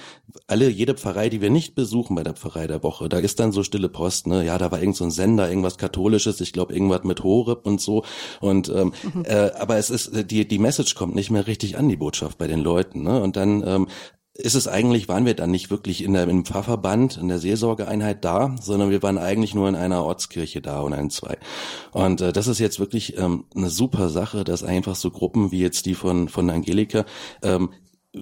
alle, 0.47 0.69
jede 0.69 0.93
Pfarrei, 0.93 1.27
die 1.27 1.41
wir 1.41 1.49
nicht 1.49 1.75
besuchen 1.75 2.15
bei 2.15 2.23
der 2.23 2.33
Pfarrei 2.33 2.65
der 2.65 2.81
Woche, 2.81 3.09
da 3.09 3.17
ist 3.17 3.41
dann 3.41 3.51
so 3.51 3.61
stille 3.61 3.89
Post, 3.89 4.27
ne? 4.27 4.45
Ja, 4.45 4.57
da 4.57 4.71
war 4.71 4.79
irgend 4.79 4.95
so 4.95 5.03
ein 5.03 5.11
Sender, 5.11 5.49
irgendwas 5.49 5.77
Katholisches, 5.77 6.39
ich 6.39 6.53
glaube 6.53 6.73
irgendwas 6.73 7.03
mit 7.03 7.21
Horeb 7.21 7.65
und 7.65 7.81
so. 7.81 8.05
Und 8.39 8.69
ähm, 8.69 8.93
mhm. 9.13 9.25
äh, 9.25 9.51
aber 9.59 9.75
es 9.77 9.89
ist, 9.89 10.31
die, 10.31 10.47
die 10.47 10.59
Message 10.59 10.95
kommt 10.95 11.13
nicht 11.13 11.29
mehr 11.29 11.45
richtig 11.45 11.77
an, 11.77 11.89
die 11.89 11.97
Botschaft 11.97 12.37
bei 12.37 12.47
den 12.47 12.61
Leuten. 12.61 13.03
Ne? 13.03 13.21
Und 13.21 13.35
dann 13.35 13.67
ähm, 13.67 13.87
ist 14.37 14.55
es 14.55 14.67
eigentlich, 14.67 15.07
waren 15.07 15.25
wir 15.25 15.33
dann 15.33 15.49
nicht 15.49 15.71
wirklich 15.71 16.03
in 16.03 16.13
der, 16.13 16.27
im 16.27 16.43
Pfarrverband, 16.43 17.17
in 17.17 17.29
der 17.29 17.39
Seelsorgeeinheit 17.39 18.25
da, 18.25 18.55
sondern 18.61 18.89
wir 18.89 19.01
waren 19.01 19.17
eigentlich 19.17 19.55
nur 19.55 19.69
in 19.69 19.75
einer 19.75 20.03
Ortskirche 20.03 20.61
da 20.61 20.81
und 20.81 20.93
ein, 20.93 21.09
zwei. 21.09 21.37
Und 21.91 22.19
äh, 22.19 22.33
das 22.33 22.47
ist 22.47 22.59
jetzt 22.59 22.79
wirklich 22.79 23.17
ähm, 23.17 23.45
eine 23.55 23.69
super 23.69 24.09
Sache, 24.09 24.43
dass 24.43 24.63
einfach 24.63 24.95
so 24.95 25.09
Gruppen 25.09 25.51
wie 25.51 25.61
jetzt 25.61 25.85
die 25.85 25.95
von, 25.95 26.27
von 26.27 26.49
Angelika 26.49 27.05
ähm, 27.43 27.69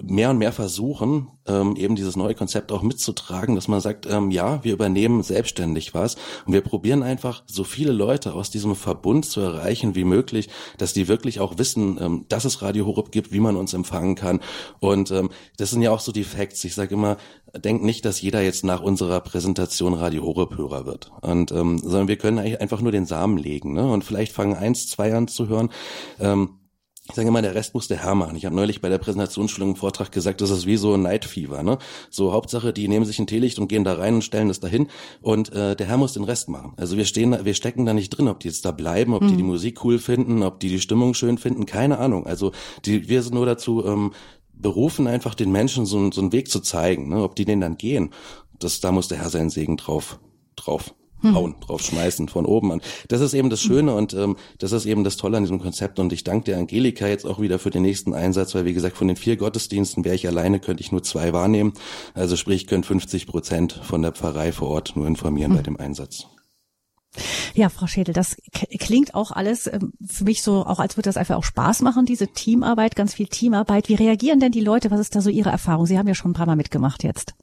mehr 0.02 0.30
und 0.30 0.38
mehr 0.38 0.52
versuchen, 0.52 1.28
ähm, 1.46 1.76
eben 1.76 1.96
dieses 1.96 2.16
neue 2.16 2.34
Konzept 2.34 2.72
auch 2.72 2.82
mitzutragen, 2.82 3.54
dass 3.54 3.68
man 3.68 3.80
sagt, 3.80 4.06
ähm, 4.06 4.30
ja, 4.30 4.64
wir 4.64 4.72
übernehmen 4.72 5.22
selbstständig 5.22 5.94
was 5.94 6.16
und 6.46 6.52
wir 6.52 6.62
probieren 6.62 7.02
einfach 7.02 7.42
so 7.46 7.64
viele 7.64 7.92
Leute 7.92 8.34
aus 8.34 8.50
diesem 8.50 8.74
Verbund 8.76 9.26
zu 9.26 9.40
erreichen 9.40 9.94
wie 9.94 10.04
möglich, 10.04 10.48
dass 10.78 10.92
die 10.92 11.08
wirklich 11.08 11.40
auch 11.40 11.58
wissen, 11.58 11.98
ähm, 12.00 12.24
dass 12.28 12.44
es 12.44 12.62
Radio 12.62 12.86
Horeb 12.86 13.12
gibt, 13.12 13.32
wie 13.32 13.40
man 13.40 13.56
uns 13.56 13.74
empfangen 13.74 14.14
kann. 14.14 14.40
Und 14.80 15.10
ähm, 15.10 15.30
das 15.56 15.70
sind 15.70 15.82
ja 15.82 15.90
auch 15.90 16.00
so 16.00 16.12
die 16.12 16.24
Facts. 16.24 16.64
Ich 16.64 16.74
sage 16.74 16.94
immer, 16.94 17.16
denkt 17.56 17.84
nicht, 17.84 18.04
dass 18.04 18.20
jeder 18.20 18.42
jetzt 18.42 18.64
nach 18.64 18.80
unserer 18.80 19.20
Präsentation 19.20 19.94
Radio 19.94 20.24
Horeb 20.24 20.56
Hörer 20.56 20.86
wird. 20.86 21.12
Und 21.20 21.52
ähm, 21.52 21.78
sondern 21.78 22.08
wir 22.08 22.16
können 22.16 22.38
eigentlich 22.38 22.60
einfach 22.60 22.80
nur 22.80 22.92
den 22.92 23.06
Samen 23.06 23.38
legen, 23.38 23.74
ne? 23.74 23.90
Und 23.90 24.04
vielleicht 24.04 24.32
fangen 24.32 24.54
eins, 24.54 24.88
zwei 24.88 25.14
an 25.14 25.28
zu 25.28 25.48
hören. 25.48 25.70
Ähm, 26.18 26.58
ich 27.06 27.14
sage 27.14 27.28
immer, 27.28 27.42
der 27.42 27.54
Rest 27.54 27.74
muss 27.74 27.86
der 27.86 28.02
Herr 28.02 28.14
machen. 28.14 28.34
Ich 28.34 28.46
habe 28.46 28.56
neulich 28.56 28.80
bei 28.80 28.88
der 28.88 28.96
Präsentationsschulung 28.96 29.70
im 29.70 29.76
Vortrag 29.76 30.10
gesagt, 30.10 30.40
das 30.40 30.48
ist 30.48 30.64
wie 30.64 30.78
so 30.78 30.94
ein 30.94 31.02
Night 31.02 31.26
Fever. 31.26 31.62
Ne? 31.62 31.76
So 32.08 32.32
Hauptsache, 32.32 32.72
die 32.72 32.88
nehmen 32.88 33.04
sich 33.04 33.18
ein 33.18 33.26
Teelicht 33.26 33.58
und 33.58 33.68
gehen 33.68 33.84
da 33.84 33.94
rein 33.94 34.14
und 34.14 34.24
stellen 34.24 34.48
das 34.48 34.58
dahin 34.58 34.88
und 35.20 35.52
äh, 35.52 35.76
der 35.76 35.86
Herr 35.86 35.98
muss 35.98 36.14
den 36.14 36.24
Rest 36.24 36.48
machen. 36.48 36.72
Also 36.78 36.96
wir 36.96 37.04
stehen, 37.04 37.36
wir 37.44 37.52
stecken 37.52 37.84
da 37.84 37.92
nicht 37.92 38.08
drin, 38.10 38.28
ob 38.28 38.40
die 38.40 38.48
jetzt 38.48 38.64
da 38.64 38.72
bleiben, 38.72 39.12
ob 39.12 39.22
mhm. 39.22 39.28
die 39.28 39.36
die 39.36 39.42
Musik 39.42 39.84
cool 39.84 39.98
finden, 39.98 40.42
ob 40.42 40.60
die 40.60 40.70
die 40.70 40.80
Stimmung 40.80 41.12
schön 41.12 41.36
finden, 41.36 41.66
keine 41.66 41.98
Ahnung. 41.98 42.26
Also 42.26 42.52
die, 42.86 43.06
wir 43.06 43.22
sind 43.22 43.34
nur 43.34 43.44
dazu 43.44 43.84
ähm, 43.84 44.12
berufen, 44.54 45.06
einfach 45.06 45.34
den 45.34 45.52
Menschen 45.52 45.84
so, 45.84 46.10
so 46.10 46.22
einen 46.22 46.32
Weg 46.32 46.50
zu 46.50 46.60
zeigen, 46.60 47.10
ne? 47.10 47.22
ob 47.22 47.36
die 47.36 47.44
den 47.44 47.60
dann 47.60 47.76
gehen. 47.76 48.14
Das, 48.58 48.80
da 48.80 48.92
muss 48.92 49.08
der 49.08 49.18
Herr 49.18 49.28
seinen 49.28 49.50
Segen 49.50 49.76
drauf, 49.76 50.20
drauf 50.56 50.94
hm. 51.24 51.34
hauen, 51.34 51.54
draufschmeißen 51.60 52.28
von 52.28 52.46
oben 52.46 52.72
an. 52.72 52.80
Das 53.08 53.20
ist 53.20 53.34
eben 53.34 53.50
das 53.50 53.60
Schöne 53.60 53.94
und 53.94 54.14
ähm, 54.14 54.36
das 54.58 54.72
ist 54.72 54.86
eben 54.86 55.04
das 55.04 55.16
Tolle 55.16 55.36
an 55.36 55.42
diesem 55.42 55.60
Konzept. 55.60 55.98
Und 55.98 56.12
ich 56.12 56.24
danke 56.24 56.44
der 56.44 56.58
Angelika 56.58 57.06
jetzt 57.06 57.26
auch 57.26 57.40
wieder 57.40 57.58
für 57.58 57.70
den 57.70 57.82
nächsten 57.82 58.14
Einsatz, 58.14 58.54
weil 58.54 58.64
wie 58.64 58.74
gesagt, 58.74 58.96
von 58.96 59.08
den 59.08 59.16
vier 59.16 59.36
Gottesdiensten 59.36 60.04
wäre 60.04 60.14
ich 60.14 60.26
alleine, 60.26 60.60
könnte 60.60 60.82
ich 60.82 60.92
nur 60.92 61.02
zwei 61.02 61.32
wahrnehmen. 61.32 61.72
Also 62.14 62.36
sprich, 62.36 62.66
können 62.66 62.84
50 62.84 63.26
Prozent 63.26 63.80
von 63.82 64.02
der 64.02 64.12
Pfarrei 64.12 64.52
vor 64.52 64.68
Ort 64.68 64.96
nur 64.96 65.06
informieren 65.06 65.50
hm. 65.50 65.56
bei 65.56 65.62
dem 65.62 65.76
Einsatz. 65.78 66.26
Ja, 67.54 67.68
Frau 67.68 67.86
Schädel, 67.86 68.12
das 68.12 68.36
klingt 68.80 69.14
auch 69.14 69.30
alles 69.30 69.68
ähm, 69.68 69.92
für 70.04 70.24
mich 70.24 70.42
so, 70.42 70.66
auch 70.66 70.80
als 70.80 70.96
würde 70.96 71.08
das 71.08 71.16
einfach 71.16 71.36
auch 71.36 71.44
Spaß 71.44 71.82
machen, 71.82 72.06
diese 72.06 72.28
Teamarbeit, 72.28 72.96
ganz 72.96 73.14
viel 73.14 73.28
Teamarbeit. 73.28 73.88
Wie 73.88 73.94
reagieren 73.94 74.40
denn 74.40 74.52
die 74.52 74.60
Leute? 74.60 74.90
Was 74.90 75.00
ist 75.00 75.14
da 75.14 75.20
so 75.20 75.30
Ihre 75.30 75.50
Erfahrung? 75.50 75.86
Sie 75.86 75.96
haben 75.96 76.08
ja 76.08 76.14
schon 76.14 76.32
ein 76.32 76.34
paar 76.34 76.46
Mal 76.46 76.56
mitgemacht 76.56 77.04
jetzt. 77.04 77.34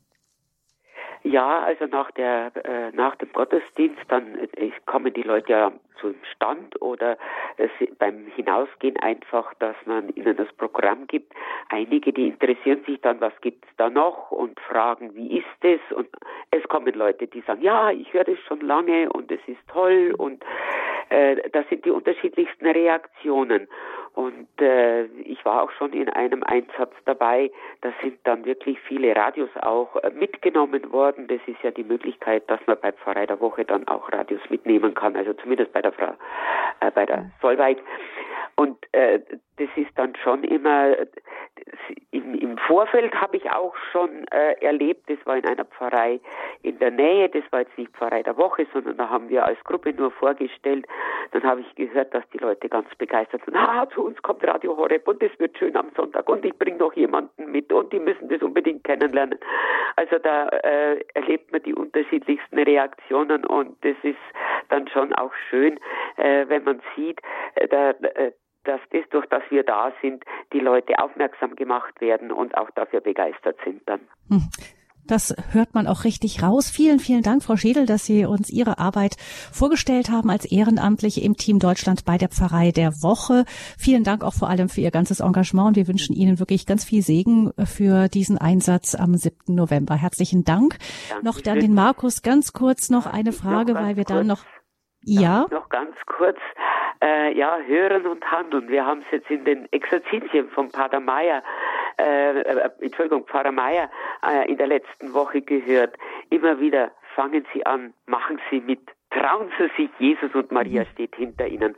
Ja, 1.23 1.61
also 1.61 1.85
nach 1.85 2.09
der 2.11 2.51
äh, 2.63 2.91
nach 2.93 3.15
dem 3.15 3.31
Gottesdienst 3.31 4.01
dann 4.07 4.39
äh, 4.55 4.71
kommen 4.85 5.13
die 5.13 5.21
Leute 5.21 5.51
ja 5.51 5.71
zum 5.99 6.15
Stand 6.35 6.81
oder 6.81 7.17
äh, 7.57 7.67
beim 7.99 8.25
Hinausgehen 8.35 8.97
einfach, 8.97 9.53
dass 9.59 9.75
man 9.85 10.09
ihnen 10.09 10.35
das 10.35 10.51
Programm 10.53 11.05
gibt. 11.05 11.31
Einige, 11.69 12.11
die 12.11 12.27
interessieren 12.27 12.83
sich 12.85 12.99
dann, 13.01 13.21
was 13.21 13.33
gibt's 13.41 13.67
da 13.77 13.89
noch 13.89 14.31
und 14.31 14.59
fragen, 14.61 15.13
wie 15.13 15.37
ist 15.37 15.45
es? 15.61 15.79
Und 15.95 16.09
es 16.49 16.63
kommen 16.63 16.93
Leute, 16.95 17.27
die 17.27 17.41
sagen, 17.41 17.61
ja, 17.61 17.91
ich 17.91 18.11
höre 18.13 18.23
das 18.23 18.39
schon 18.47 18.61
lange 18.61 19.11
und 19.11 19.31
es 19.31 19.41
ist 19.45 19.59
toll 19.67 20.15
und 20.17 20.43
äh, 21.09 21.49
das 21.51 21.67
sind 21.69 21.85
die 21.85 21.91
unterschiedlichsten 21.91 22.65
Reaktionen. 22.65 23.67
Und 24.13 24.47
äh, 24.59 25.05
ich 25.05 25.43
war 25.45 25.63
auch 25.63 25.71
schon 25.71 25.93
in 25.93 26.09
einem 26.09 26.43
Einsatz 26.43 26.93
dabei. 27.05 27.49
Da 27.81 27.93
sind 28.01 28.19
dann 28.25 28.43
wirklich 28.43 28.79
viele 28.81 29.15
Radios 29.15 29.49
auch 29.61 29.95
äh, 29.97 30.09
mitgenommen 30.09 30.91
worden. 30.91 31.27
Das 31.27 31.39
ist 31.45 31.61
ja 31.63 31.71
die 31.71 31.83
Möglichkeit, 31.83 32.49
dass 32.49 32.59
man 32.67 32.77
bei 32.81 32.91
Pfarrei 32.91 33.25
der 33.25 33.39
Woche 33.39 33.63
dann 33.63 33.87
auch 33.87 34.11
Radios 34.11 34.41
mitnehmen 34.49 34.93
kann. 34.93 35.15
Also 35.15 35.33
zumindest 35.33 35.71
bei 35.71 35.81
der 35.81 35.93
Frau, 35.93 36.13
äh, 36.81 36.91
bei 36.91 37.05
der 37.05 37.31
Solveig. 37.41 37.77
Und 38.55 38.77
äh, 38.93 39.19
das 39.57 39.69
ist 39.75 39.91
dann 39.95 40.15
schon 40.15 40.43
immer 40.43 40.95
im, 42.11 42.35
im 42.35 42.57
Vorfeld 42.57 43.13
habe 43.15 43.37
ich 43.37 43.49
auch 43.49 43.75
schon 43.91 44.25
äh, 44.31 44.53
erlebt, 44.61 45.09
das 45.09 45.17
war 45.25 45.37
in 45.37 45.45
einer 45.45 45.65
Pfarrei 45.65 46.19
in 46.61 46.77
der 46.79 46.91
Nähe, 46.91 47.29
das 47.29 47.43
war 47.51 47.61
jetzt 47.61 47.77
nicht 47.77 47.91
Pfarrei 47.93 48.23
der 48.23 48.37
Woche, 48.37 48.67
sondern 48.73 48.97
da 48.97 49.09
haben 49.09 49.29
wir 49.29 49.45
als 49.45 49.61
Gruppe 49.63 49.93
nur 49.93 50.11
vorgestellt. 50.11 50.85
Dann 51.31 51.43
habe 51.43 51.61
ich 51.61 51.75
gehört, 51.75 52.13
dass 52.13 52.23
die 52.33 52.37
Leute 52.37 52.69
ganz 52.69 52.87
begeistert 52.95 53.43
sind. 53.45 53.55
Ah, 53.55 53.87
zu 53.93 54.03
uns 54.03 54.21
kommt 54.21 54.45
Radio 54.45 54.75
Horeb 54.75 55.07
und 55.07 55.21
das 55.21 55.31
wird 55.39 55.57
schön 55.57 55.75
am 55.75 55.89
Sonntag 55.95 56.27
und 56.29 56.45
ich 56.45 56.57
bringe 56.57 56.77
noch 56.77 56.93
jemanden 56.93 57.51
mit 57.51 57.71
und 57.71 57.91
die 57.93 57.99
müssen 57.99 58.29
das 58.29 58.41
unbedingt 58.41 58.83
kennenlernen. 58.83 59.39
Also 59.95 60.17
da 60.19 60.47
äh, 60.49 60.99
erlebt 61.13 61.51
man 61.51 61.63
die 61.63 61.73
unterschiedlichsten 61.73 62.59
Reaktionen 62.59 63.45
und 63.45 63.77
das 63.83 63.95
ist 64.03 64.17
dann 64.69 64.87
schon 64.87 65.13
auch 65.13 65.33
schön, 65.49 65.79
äh, 66.17 66.45
wenn 66.47 66.63
man 66.63 66.81
sieht, 66.95 67.21
äh, 67.55 67.67
da, 67.67 67.91
äh, 67.91 68.31
dass 68.63 68.79
das, 68.91 69.03
durch 69.09 69.25
das 69.27 69.43
wir 69.49 69.63
da 69.63 69.91
sind, 70.01 70.23
die 70.53 70.59
Leute 70.59 70.99
aufmerksam 70.99 71.55
gemacht 71.55 71.99
werden 72.01 72.31
und 72.31 72.55
auch 72.57 72.69
dafür 72.71 73.01
begeistert 73.01 73.57
sind 73.63 73.81
dann. 73.87 74.01
Hm. 74.29 74.49
Das 75.07 75.35
hört 75.51 75.73
man 75.73 75.87
auch 75.87 76.03
richtig 76.03 76.43
raus. 76.43 76.69
Vielen, 76.69 76.99
vielen 76.99 77.23
Dank, 77.23 77.43
Frau 77.43 77.57
Schädel, 77.57 77.85
dass 77.85 78.05
Sie 78.05 78.25
uns 78.25 78.49
Ihre 78.49 78.77
Arbeit 78.77 79.15
vorgestellt 79.51 80.09
haben 80.09 80.29
als 80.29 80.49
Ehrenamtliche 80.49 81.21
im 81.21 81.35
Team 81.35 81.59
Deutschland 81.59 82.05
bei 82.05 82.17
der 82.17 82.29
Pfarrei 82.29 82.71
der 82.71 82.91
Woche. 83.01 83.43
Vielen 83.77 84.03
Dank 84.03 84.23
auch 84.23 84.33
vor 84.33 84.47
allem 84.47 84.69
für 84.69 84.81
Ihr 84.81 84.91
ganzes 84.91 85.19
Engagement. 85.19 85.75
Wir 85.75 85.87
wünschen 85.87 86.15
Ihnen 86.15 86.39
wirklich 86.39 86.65
ganz 86.65 86.85
viel 86.85 87.01
Segen 87.01 87.51
für 87.65 88.07
diesen 88.07 88.37
Einsatz 88.37 88.95
am 88.95 89.15
7. 89.15 89.53
November. 89.53 89.95
Herzlichen 89.95 90.43
Dank. 90.45 90.77
Danke 91.09 91.25
noch 91.25 91.41
dann 91.41 91.59
den 91.59 91.73
Markus 91.73 92.21
ganz 92.21 92.53
kurz 92.53 92.89
noch 92.89 93.05
eine 93.05 93.33
Frage, 93.33 93.73
weil 93.75 93.97
wir 93.97 94.05
dann 94.05 94.27
noch 94.27 94.45
ja. 95.03 95.47
Noch 95.49 95.69
ganz 95.69 95.95
kurz, 96.05 96.37
äh, 97.01 97.33
ja, 97.37 97.57
hören 97.65 98.05
und 98.05 98.29
handeln. 98.31 98.69
Wir 98.69 98.85
haben 98.85 99.01
es 99.01 99.11
jetzt 99.11 99.29
in 99.29 99.43
den 99.45 99.71
Exerzitien 99.71 100.49
von 100.49 100.71
Pater 100.71 100.99
Meyer, 100.99 101.43
äh, 101.99 102.41
äh, 102.41 102.69
Entschuldigung, 102.79 103.25
Pfarrer 103.25 103.51
Meyer 103.51 103.89
äh, 104.25 104.49
in 104.49 104.57
der 104.57 104.67
letzten 104.67 105.13
Woche 105.13 105.41
gehört. 105.41 105.95
Immer 106.29 106.59
wieder 106.59 106.91
fangen 107.15 107.45
Sie 107.53 107.65
an, 107.65 107.93
machen 108.05 108.39
Sie 108.49 108.61
mit, 108.61 108.79
trauen 109.09 109.51
Sie 109.57 109.69
sich, 109.77 109.89
Jesus 109.99 110.33
und 110.33 110.51
Maria 110.51 110.83
mhm. 110.83 110.87
steht 110.93 111.15
hinter 111.15 111.47
Ihnen, 111.47 111.75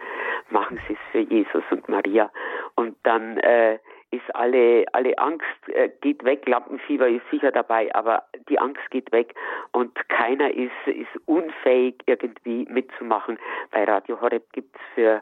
machen 0.49 0.79
Sie 0.87 0.93
es 0.93 0.99
für 1.11 1.19
Jesus 1.19 1.63
und 1.71 1.87
Maria. 1.89 2.31
Und 2.75 2.95
dann 3.03 3.37
äh, 3.37 3.79
ist 4.13 4.35
alle, 4.35 4.85
alle 4.93 5.17
Angst 5.17 5.45
äh, 5.67 5.89
geht 6.01 6.23
weg, 6.23 6.47
Lampenfieber 6.47 7.07
ist 7.07 7.27
sicher 7.31 7.51
dabei, 7.51 7.93
aber 7.95 8.23
die 8.49 8.59
Angst 8.59 8.81
geht 8.91 9.11
weg 9.11 9.33
und 9.71 9.93
keiner 10.09 10.51
ist, 10.51 10.71
ist 10.85 11.09
unfähig, 11.25 11.95
irgendwie 12.05 12.65
mitzumachen. 12.69 13.39
Bei 13.71 13.83
Radio 13.83 14.21
Horeb 14.21 14.43
gibt's 14.53 14.79
für, 14.93 15.21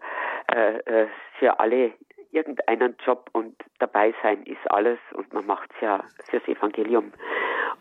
äh, 0.54 0.78
äh, 0.80 1.08
für 1.40 1.60
alle 1.60 1.94
irgendeinen 2.32 2.96
Job 3.06 3.30
und 3.34 3.56
dabei 3.80 4.14
sein 4.22 4.44
ist 4.44 4.72
alles 4.72 5.00
und 5.14 5.34
man 5.34 5.46
macht's 5.46 5.76
ja 5.82 6.04
fürs 6.30 6.48
Evangelium. 6.48 7.12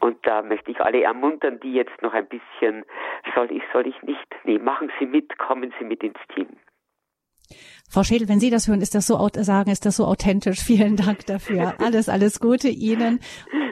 Und 0.01 0.27
da 0.27 0.43
möchte 0.43 0.71
ich 0.71 0.81
alle 0.81 1.03
ermuntern, 1.03 1.61
die 1.61 1.75
jetzt 1.75 2.01
noch 2.03 2.15
ein 2.15 2.27
bisschen, 2.27 2.85
soll 3.35 3.51
ich, 3.53 3.63
soll 3.73 3.87
ich 3.87 4.03
nicht, 4.03 4.27
nee, 4.45 4.59
machen 4.59 4.91
Sie 4.99 5.07
mit, 5.07 5.39
kommen 5.39 5.73
Sie 5.79 5.85
mit 5.85 6.03
ins 6.03 6.19
Team. 6.35 6.49
Frau 7.89 8.05
Schädel, 8.05 8.29
wenn 8.29 8.39
Sie 8.39 8.51
das 8.51 8.69
hören, 8.69 8.83
ist 8.83 8.95
das 8.95 9.07
so 9.07 9.29
sagen, 9.41 9.71
ist 9.71 9.85
das 9.85 9.97
so 9.97 10.07
authentisch. 10.07 10.61
Vielen 10.65 10.97
Dank 10.97 11.27
dafür. 11.27 11.75
Alles, 11.81 12.09
alles 12.09 12.39
Gute 12.41 12.69
Ihnen 12.69 13.19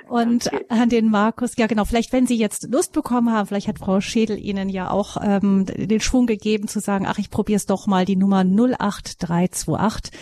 und 0.08 0.50
an 0.68 0.88
den 0.88 1.10
Markus. 1.10 1.56
Ja, 1.56 1.66
genau. 1.66 1.84
Vielleicht, 1.84 2.12
wenn 2.12 2.26
Sie 2.26 2.36
jetzt 2.36 2.68
Lust 2.70 2.92
bekommen 2.92 3.32
haben, 3.32 3.46
vielleicht 3.46 3.68
hat 3.68 3.78
Frau 3.78 4.00
Schädel 4.00 4.38
Ihnen 4.38 4.68
ja 4.68 4.90
auch 4.90 5.18
ähm, 5.22 5.66
den 5.66 6.00
Schwung 6.00 6.26
gegeben 6.26 6.66
zu 6.66 6.80
sagen, 6.80 7.06
ach, 7.06 7.18
ich 7.18 7.30
probiere 7.30 7.56
es 7.58 7.66
doch 7.66 7.86
mal. 7.86 8.04
Die 8.04 8.16
Nummer 8.16 8.40
08328 8.40 10.12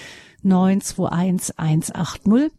921 0.42 1.56
180 1.56 2.52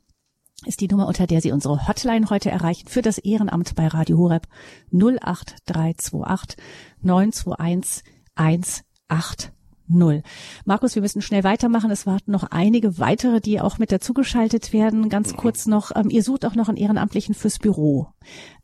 ist 0.65 0.81
die 0.81 0.88
Nummer, 0.88 1.07
unter 1.07 1.27
der 1.27 1.41
Sie 1.41 1.51
unsere 1.51 1.88
Hotline 1.88 2.29
heute 2.29 2.49
erreichen 2.49 2.88
für 2.88 3.03
das 3.03 3.19
Ehrenamt 3.19 3.75
bei 3.75 3.88
Radio 3.88 4.17
Horeb 4.17 4.47
08328 4.91 6.57
921 7.01 8.03
180 8.36 9.56
null. 9.88 10.23
Markus, 10.65 10.95
wir 10.95 11.02
müssen 11.02 11.21
schnell 11.21 11.43
weitermachen. 11.43 11.91
Es 11.91 12.06
warten 12.06 12.32
noch 12.32 12.43
einige 12.52 13.00
weitere, 13.00 13.41
die 13.41 13.62
auch 13.62 13.78
mit 13.78 13.91
dazugeschaltet 13.91 14.73
werden. 14.73 15.10
Ganz 15.10 15.34
mhm. 15.34 15.38
kurz 15.38 15.65
noch, 15.65 15.91
ähm, 15.95 16.10
ihr 16.10 16.23
sucht 16.23 16.45
auch 16.45 16.56
noch 16.56 16.69
einen 16.69 16.78
Ehrenamtlichen 16.78 17.36
fürs 17.36 17.60
Büro. 17.60 18.08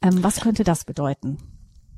Ähm, 0.01 0.23
was 0.23 0.41
könnte 0.41 0.63
das 0.63 0.85
bedeuten? 0.85 1.37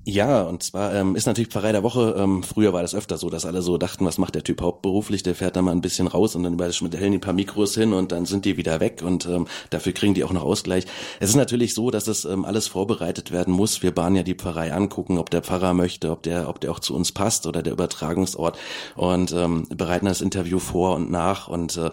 Ja, 0.07 0.43
und 0.43 0.61
zwar 0.61 0.93
ähm, 0.93 1.15
ist 1.15 1.25
natürlich 1.25 1.49
Pfarrei 1.49 1.71
der 1.71 1.81
Woche, 1.81 2.13
ähm, 2.15 2.43
früher 2.43 2.73
war 2.73 2.83
das 2.83 2.93
öfter 2.93 3.17
so, 3.17 3.31
dass 3.31 3.43
alle 3.43 3.63
so 3.63 3.79
dachten, 3.79 4.05
was 4.05 4.19
macht 4.19 4.35
der 4.35 4.43
Typ 4.43 4.61
hauptberuflich, 4.61 5.23
der 5.23 5.33
fährt 5.33 5.55
da 5.55 5.63
mal 5.63 5.71
ein 5.71 5.81
bisschen 5.81 6.05
raus 6.05 6.35
und 6.35 6.43
dann 6.43 6.73
stellen 6.73 7.11
die 7.11 7.17
ein 7.17 7.21
paar 7.21 7.33
Mikros 7.33 7.73
hin 7.73 7.91
und 7.91 8.11
dann 8.11 8.27
sind 8.27 8.45
die 8.45 8.55
wieder 8.55 8.79
weg 8.79 9.01
und 9.03 9.25
ähm, 9.25 9.47
dafür 9.71 9.93
kriegen 9.93 10.13
die 10.13 10.23
auch 10.23 10.31
noch 10.31 10.43
Ausgleich. 10.43 10.85
Es 11.19 11.29
ist 11.29 11.35
natürlich 11.35 11.73
so, 11.73 11.89
dass 11.89 12.07
es 12.07 12.23
ähm, 12.23 12.45
alles 12.45 12.67
vorbereitet 12.67 13.31
werden 13.31 13.51
muss. 13.51 13.81
Wir 13.81 13.95
bahnen 13.95 14.15
ja 14.15 14.21
die 14.21 14.35
Pfarrei 14.35 14.73
angucken, 14.73 15.17
ob 15.17 15.31
der 15.31 15.41
Pfarrer 15.41 15.73
möchte, 15.73 16.11
ob 16.11 16.21
der, 16.21 16.49
ob 16.49 16.61
der 16.61 16.69
auch 16.69 16.79
zu 16.79 16.95
uns 16.95 17.11
passt 17.11 17.47
oder 17.47 17.63
der 17.63 17.73
Übertragungsort 17.73 18.59
und 18.95 19.31
ähm, 19.31 19.67
bereiten 19.69 20.05
das 20.05 20.21
Interview 20.21 20.59
vor 20.59 20.97
und 20.97 21.09
nach 21.09 21.47
und 21.47 21.77
äh, 21.77 21.89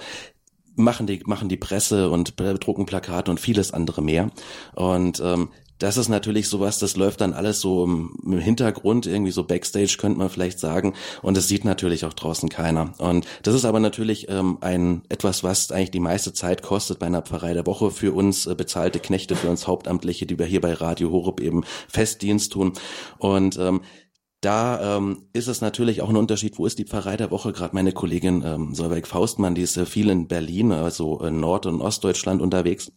machen 0.74 1.06
die 1.06 1.22
machen 1.24 1.48
die 1.48 1.56
Presse 1.56 2.10
und 2.10 2.34
drucken 2.38 2.84
Plakate 2.84 3.30
und 3.30 3.40
vieles 3.40 3.72
andere 3.72 4.02
mehr 4.02 4.30
und 4.74 5.18
ähm, 5.24 5.48
das 5.78 5.96
ist 5.96 6.08
natürlich 6.08 6.48
sowas, 6.48 6.78
das 6.78 6.96
läuft 6.96 7.20
dann 7.20 7.32
alles 7.32 7.60
so 7.60 7.84
im, 7.84 8.38
Hintergrund, 8.38 9.06
irgendwie 9.06 9.32
so 9.32 9.44
Backstage 9.44 9.96
könnte 9.98 10.18
man 10.18 10.30
vielleicht 10.30 10.60
sagen. 10.60 10.94
Und 11.22 11.36
es 11.36 11.48
sieht 11.48 11.64
natürlich 11.64 12.04
auch 12.04 12.12
draußen 12.12 12.48
keiner. 12.48 12.92
Und 12.98 13.26
das 13.42 13.54
ist 13.54 13.64
aber 13.64 13.80
natürlich 13.80 14.28
ähm, 14.28 14.58
ein 14.60 15.02
etwas, 15.08 15.42
was 15.42 15.72
eigentlich 15.72 15.90
die 15.90 16.00
meiste 16.00 16.32
Zeit 16.32 16.62
kostet 16.62 16.98
bei 17.00 17.06
einer 17.06 17.22
Pfarrei 17.22 17.52
der 17.54 17.66
Woche 17.66 17.90
für 17.90 18.12
uns 18.12 18.46
äh, 18.46 18.54
bezahlte 18.54 19.00
Knechte, 19.00 19.34
für 19.34 19.50
uns 19.50 19.66
Hauptamtliche, 19.66 20.26
die 20.26 20.38
wir 20.38 20.46
hier 20.46 20.60
bei 20.60 20.72
Radio 20.72 21.10
Horeb 21.10 21.40
eben 21.40 21.64
Festdienst 21.88 22.52
tun. 22.52 22.74
Und 23.18 23.58
ähm, 23.58 23.82
da 24.42 24.96
ähm, 24.96 25.28
ist 25.32 25.46
es 25.46 25.60
natürlich 25.60 26.02
auch 26.02 26.08
ein 26.08 26.16
Unterschied, 26.16 26.58
wo 26.58 26.66
ist 26.66 26.78
die 26.78 26.84
Pfarrei 26.84 27.16
der 27.16 27.30
Woche? 27.30 27.52
Gerade 27.52 27.74
meine 27.74 27.92
Kollegin 27.92 28.42
ähm, 28.44 28.74
Solveig 28.74 29.06
Faustmann, 29.06 29.54
die 29.54 29.62
ist 29.62 29.76
äh, 29.76 29.86
viel 29.86 30.10
in 30.10 30.26
Berlin, 30.26 30.72
also 30.72 31.20
in 31.20 31.38
Nord- 31.38 31.66
und 31.66 31.80
Ostdeutschland 31.80 32.42
unterwegs. 32.42 32.90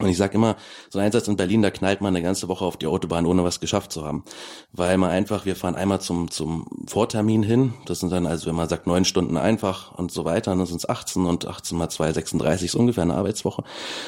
Und 0.00 0.08
ich 0.08 0.16
sage 0.16 0.34
immer, 0.34 0.56
so 0.90 0.98
ein 0.98 1.04
Einsatz 1.04 1.28
in 1.28 1.36
Berlin, 1.36 1.62
da 1.62 1.70
knallt 1.70 2.00
man 2.00 2.16
eine 2.16 2.22
ganze 2.22 2.48
Woche 2.48 2.64
auf 2.64 2.76
die 2.76 2.88
Autobahn, 2.88 3.26
ohne 3.26 3.44
was 3.44 3.60
geschafft 3.60 3.92
zu 3.92 4.04
haben. 4.04 4.24
Weil 4.72 4.98
man 4.98 5.10
einfach, 5.10 5.46
wir 5.46 5.54
fahren 5.54 5.76
einmal 5.76 6.00
zum, 6.00 6.32
zum 6.32 6.66
Vortermin 6.88 7.44
hin. 7.44 7.74
Das 7.86 8.00
sind 8.00 8.10
dann 8.10 8.26
also, 8.26 8.46
wenn 8.48 8.56
man 8.56 8.68
sagt, 8.68 8.88
neun 8.88 9.04
Stunden 9.04 9.36
einfach 9.36 9.92
und 9.96 10.10
so 10.10 10.24
weiter, 10.24 10.56
dann 10.56 10.66
sind 10.66 10.78
es 10.78 10.88
18 10.88 11.26
und 11.26 11.46
18 11.46 11.78
mal 11.78 11.90
2, 11.90 12.12
36 12.12 12.66
ist 12.66 12.74
ungefähr 12.74 13.04
eine 13.04 13.14
Arbeitswoche. 13.14 13.62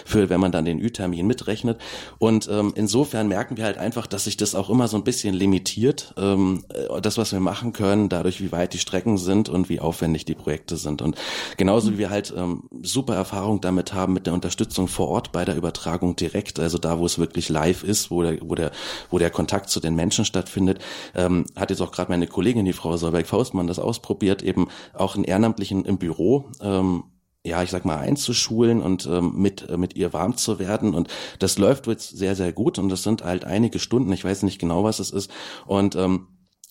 Für, 0.05 0.29
wenn 0.29 0.41
man 0.41 0.51
dann 0.51 0.65
den 0.65 0.81
Ü-Termin 0.81 1.25
mitrechnet. 1.25 1.81
Und 2.19 2.49
ähm, 2.51 2.73
insofern 2.75 3.29
merken 3.29 3.57
wir 3.57 3.65
halt 3.65 3.79
einfach, 3.79 4.09
dass 4.09 4.25
sich 4.25 4.37
das 4.37 4.57
auch 4.57 4.71
immer 4.71 4.89
so 4.89 4.97
ein 4.97 5.05
bisschen 5.05 5.35
limitiert. 5.35 6.15
Ähm, 6.17 6.65
das, 7.01 7.17
was 7.17 7.31
wir 7.31 7.39
machen 7.39 7.73
können, 7.73 8.09
dadurch, 8.09 8.41
wie 8.41 8.51
weit 8.51 8.75
die 8.75 8.79
Strecken 8.79 9.19
sind 9.19 9.49
und 9.49 9.69
wie 9.69 9.79
aufwendig 9.79 10.25
die 10.25 10.35
Projekte 10.35 10.77
sind. 10.79 11.01
Und 11.01 11.17
genauso 11.57 11.93
wie 11.93 11.99
wir 11.99 12.11
halt 12.11 12.35
ähm, 12.37 12.65
super 12.83 13.15
Erfahrung 13.15 13.61
damit 13.61 13.95
haben 13.95 14.15
mit 14.15 14.27
der 14.27 14.35
Unterstützung 14.35 14.89
vor 14.89 15.07
Ort 15.07 15.31
bei 15.31 15.45
der 15.45 15.55
Übertragung 15.55 15.76
Übertragung 15.77 16.17
direkt, 16.17 16.59
also 16.59 16.79
da, 16.79 16.99
wo 16.99 17.07
es 17.07 17.19
wirklich 17.19 17.49
live 17.49 17.83
ist, 17.83 18.11
wo 18.11 18.23
der, 18.23 18.39
wo 18.41 18.55
der, 18.55 18.71
wo 19.11 19.19
der 19.19 19.31
Kontakt 19.31 19.71
zu 19.71 19.81
den 19.81 19.95
Menschen 19.95 20.25
stattfindet, 20.25 20.79
ähm, 21.15 21.47
hat 21.55 21.71
jetzt 21.71 21.83
auch 21.83 21.93
gerade 21.93 22.11
meine 22.11 22.27
Kollegin, 22.27 22.65
die 22.65 22.73
Frau 22.73 22.97
Solberg-Faustmann, 22.97 23.67
das 23.67 23.79
ausprobiert, 23.79 24.43
eben 24.43 24.69
auch 24.95 25.15
einen 25.15 25.25
Ehrenamtlichen 25.25 25.85
im 25.85 25.99
Büro, 25.99 26.51
ähm, 26.61 27.05
ja, 27.45 27.63
ich 27.63 27.71
sag 27.71 27.85
mal, 27.85 27.99
einzuschulen 27.99 28.83
und 28.83 29.07
ähm, 29.07 29.35
mit, 29.37 29.69
äh, 29.69 29.77
mit 29.77 29.95
ihr 29.95 30.13
warm 30.13 30.37
zu 30.37 30.59
werden. 30.59 30.95
Und 30.95 31.09
das 31.39 31.59
läuft 31.59 31.87
jetzt 31.87 32.17
sehr, 32.17 32.35
sehr 32.35 32.53
gut. 32.53 32.79
Und 32.81 32.89
das 32.89 33.05
sind 33.05 33.23
halt 33.23 33.45
einige 33.45 33.79
Stunden. 33.79 34.13
Ich 34.13 34.25
weiß 34.25 34.43
nicht 34.43 34.59
genau, 34.59 34.83
was 34.83 34.99
es 34.99 35.11
ist. 35.11 35.31
Und 35.65 35.95
ähm, 35.95 36.27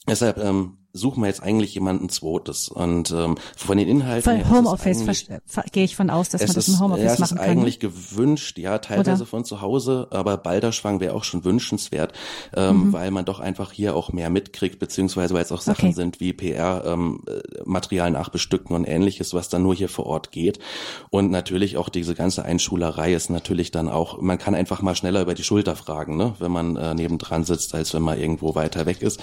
deshalb 0.06 0.38
ähm, 0.38 0.85
suchen 0.96 1.22
wir 1.22 1.28
jetzt 1.28 1.44
eigentlich 1.44 1.74
jemanden 1.74 2.10
zweites. 2.10 2.70
Und 2.70 3.12
ähm, 3.12 3.36
von 3.56 3.78
den 3.78 3.88
Inhalten. 3.88 4.46
Von 4.46 4.50
Homeoffice 4.50 5.28
gehe 5.72 5.84
ich 5.84 5.96
von 5.96 6.10
aus, 6.10 6.30
dass 6.30 6.42
man 6.42 6.54
das 6.54 6.68
im 6.68 6.80
Homeoffice 6.80 7.04
ja, 7.04 7.20
machen 7.20 7.38
kann. 7.38 7.38
Es 7.38 7.44
ist 7.44 7.50
eigentlich 7.50 7.80
gewünscht, 7.80 8.58
ja, 8.58 8.78
teilweise 8.80 9.24
Oder? 9.24 9.26
von 9.26 9.46
zu 9.46 9.62
Hause, 9.62 10.08
aber 10.12 10.38
Balderschwang 10.38 11.00
wäre 11.00 11.14
auch 11.14 11.24
schon 11.24 11.44
wünschenswert, 11.44 12.14
ähm, 12.56 12.88
mhm. 12.88 12.94
weil 12.94 13.12
man 13.12 13.26
doch 13.26 13.40
einfach 13.40 13.72
hier 13.72 13.96
auch 13.96 14.12
mehr 14.14 14.30
mitkriegt, 14.30 14.80
beziehungsweise 14.80 15.34
weil 15.34 15.44
es 15.44 15.52
auch 15.52 15.62
Sachen 15.62 15.90
okay. 15.90 15.96
sind 15.96 16.20
wie 16.20 16.34
PR, 16.34 16.84
ähm, 16.86 17.22
Material 17.66 18.12
nachbestücken 18.12 18.76
und 18.76 18.86
ähnliches, 18.86 19.34
was 19.34 19.50
dann 19.50 19.64
nur 19.64 19.76
hier 19.76 19.90
vor 19.90 20.06
Ort 20.06 20.32
geht. 20.32 20.60
Und 21.10 21.32
natürlich 21.32 21.78
auch 21.78 21.90
diese 21.90 22.16
ganze 22.16 22.46
Einschulerei 22.46 23.14
ist 23.14 23.30
natürlich 23.30 23.72
dann 23.72 23.90
auch, 23.90 24.22
man 24.22 24.38
kann 24.38 24.56
einfach 24.56 24.82
mal 24.82 24.96
schneller 24.96 25.22
über 25.22 25.34
die 25.34 25.44
Schulter 25.44 25.76
fragen, 25.76 26.16
ne, 26.16 26.36
wenn 26.40 26.52
man 26.52 26.78
äh, 26.78 26.94
nebendran 26.94 27.44
sitzt, 27.44 27.76
als 27.76 27.94
wenn 27.94 28.02
man 28.02 28.20
irgendwo 28.20 28.56
weiter 28.56 28.86
weg 28.86 29.02
ist. 29.02 29.20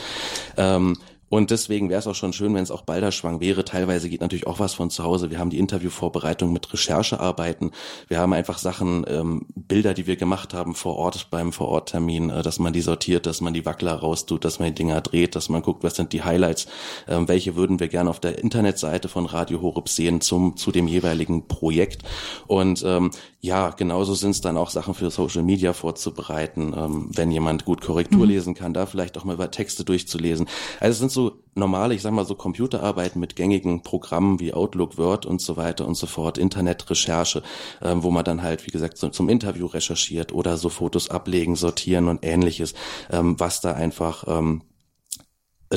Ähm, 0.57 0.99
und 1.33 1.51
deswegen 1.51 1.89
wäre 1.89 1.99
es 1.99 2.07
auch 2.07 2.15
schon 2.15 2.35
schön, 2.35 2.53
wenn 2.53 2.63
es 2.63 2.71
auch 2.71 2.83
Balderschwang 2.83 3.41
wäre. 3.41 3.65
Teilweise 3.65 4.11
geht 4.11 4.21
natürlich 4.21 4.47
auch 4.47 4.59
was 4.59 4.75
von 4.75 4.91
zu 4.91 5.03
Hause. 5.03 5.31
Wir 5.31 5.39
haben 5.39 5.49
die 5.49 5.59
Interviewvorbereitung 5.59 6.53
mit 6.53 6.71
Recherchearbeiten. 6.71 7.71
Wir 8.07 8.19
haben 8.19 8.35
einfach 8.35 8.59
Sachen, 8.59 9.07
ähm, 9.09 9.47
Bilder, 9.55 9.95
die 9.95 10.07
wir 10.07 10.17
gemacht 10.17 10.53
haben 10.53 10.75
vor 10.75 10.97
Ort 10.97 11.31
beim 11.31 11.55
Vororttermin, 11.55 12.29
äh, 12.29 12.43
dass 12.43 12.59
man 12.59 12.75
die 12.75 12.83
sortiert, 12.83 13.25
dass 13.25 13.41
man 13.41 13.55
die 13.55 13.65
Wackler 13.65 13.95
raustut, 13.95 14.45
dass 14.45 14.59
man 14.59 14.69
die 14.69 14.75
Dinger 14.75 15.01
dreht, 15.01 15.35
dass 15.35 15.49
man 15.49 15.63
guckt, 15.63 15.83
was 15.83 15.97
sind 15.97 16.13
die 16.13 16.23
Highlights, 16.23 16.67
ähm, 17.09 17.27
welche 17.29 17.57
würden 17.57 17.81
wir 17.81 17.89
gerne 17.89 18.11
auf 18.11 18.21
der 18.21 18.39
Internetseite 18.39 19.09
von 19.09 19.25
Radio 19.25 19.63
Horeb 19.63 19.89
sehen 19.89 20.21
zum 20.21 20.59
zu 20.59 20.71
dem 20.71 20.87
jeweiligen 20.87 21.49
Projekt. 21.49 22.03
Und 22.47 22.85
ähm, 22.85 23.11
ja, 23.41 23.71
genauso 23.71 24.15
sind 24.15 24.33
es 24.33 24.43
dann 24.43 24.59
auch 24.59 24.69
Sachen 24.69 24.93
für 24.93 25.11
Social 25.11 25.43
Media 25.43 25.73
vorzubereiten, 25.73 26.75
ähm, 26.77 27.09
wenn 27.15 27.31
jemand 27.31 27.65
gut 27.65 27.81
Korrektur 27.81 28.21
mhm. 28.21 28.31
lesen 28.31 28.55
kann, 28.55 28.75
da 28.75 28.85
vielleicht 28.85 29.17
auch 29.17 29.25
mal 29.25 29.33
über 29.33 29.51
Texte 29.51 29.85
durchzulesen. 29.85 30.47
Also 30.79 30.93
es 30.93 30.99
sind 30.99 31.11
so 31.11 31.22
normale, 31.55 31.95
ich 31.95 32.03
sag 32.03 32.13
mal 32.13 32.25
so 32.25 32.35
Computerarbeiten 32.35 33.21
mit 33.21 33.37
gängigen 33.37 33.83
Programmen 33.83 34.41
wie 34.41 34.55
Outlook, 34.55 34.99
Word 34.99 35.27
und 35.27 35.41
so 35.41 35.57
weiter 35.57 35.87
und 35.87 35.97
so 35.97 36.07
fort, 36.07 36.39
Internetrecherche, 36.39 37.43
ähm, 37.83 38.03
wo 38.03 38.11
man 38.11 38.25
dann 38.25 38.43
halt, 38.43 38.67
wie 38.67 38.71
gesagt, 38.71 38.99
so, 38.99 39.09
zum 39.09 39.29
Interview 39.29 39.67
recherchiert 39.67 40.33
oder 40.33 40.57
so 40.57 40.69
Fotos 40.69 41.11
ablegen, 41.11 41.57
sortieren 41.57 42.09
und 42.09 42.25
ähnliches, 42.25 42.75
ähm, 43.11 43.39
was 43.39 43.61
da 43.61 43.73
einfach 43.73 44.25
ähm, 44.27 44.63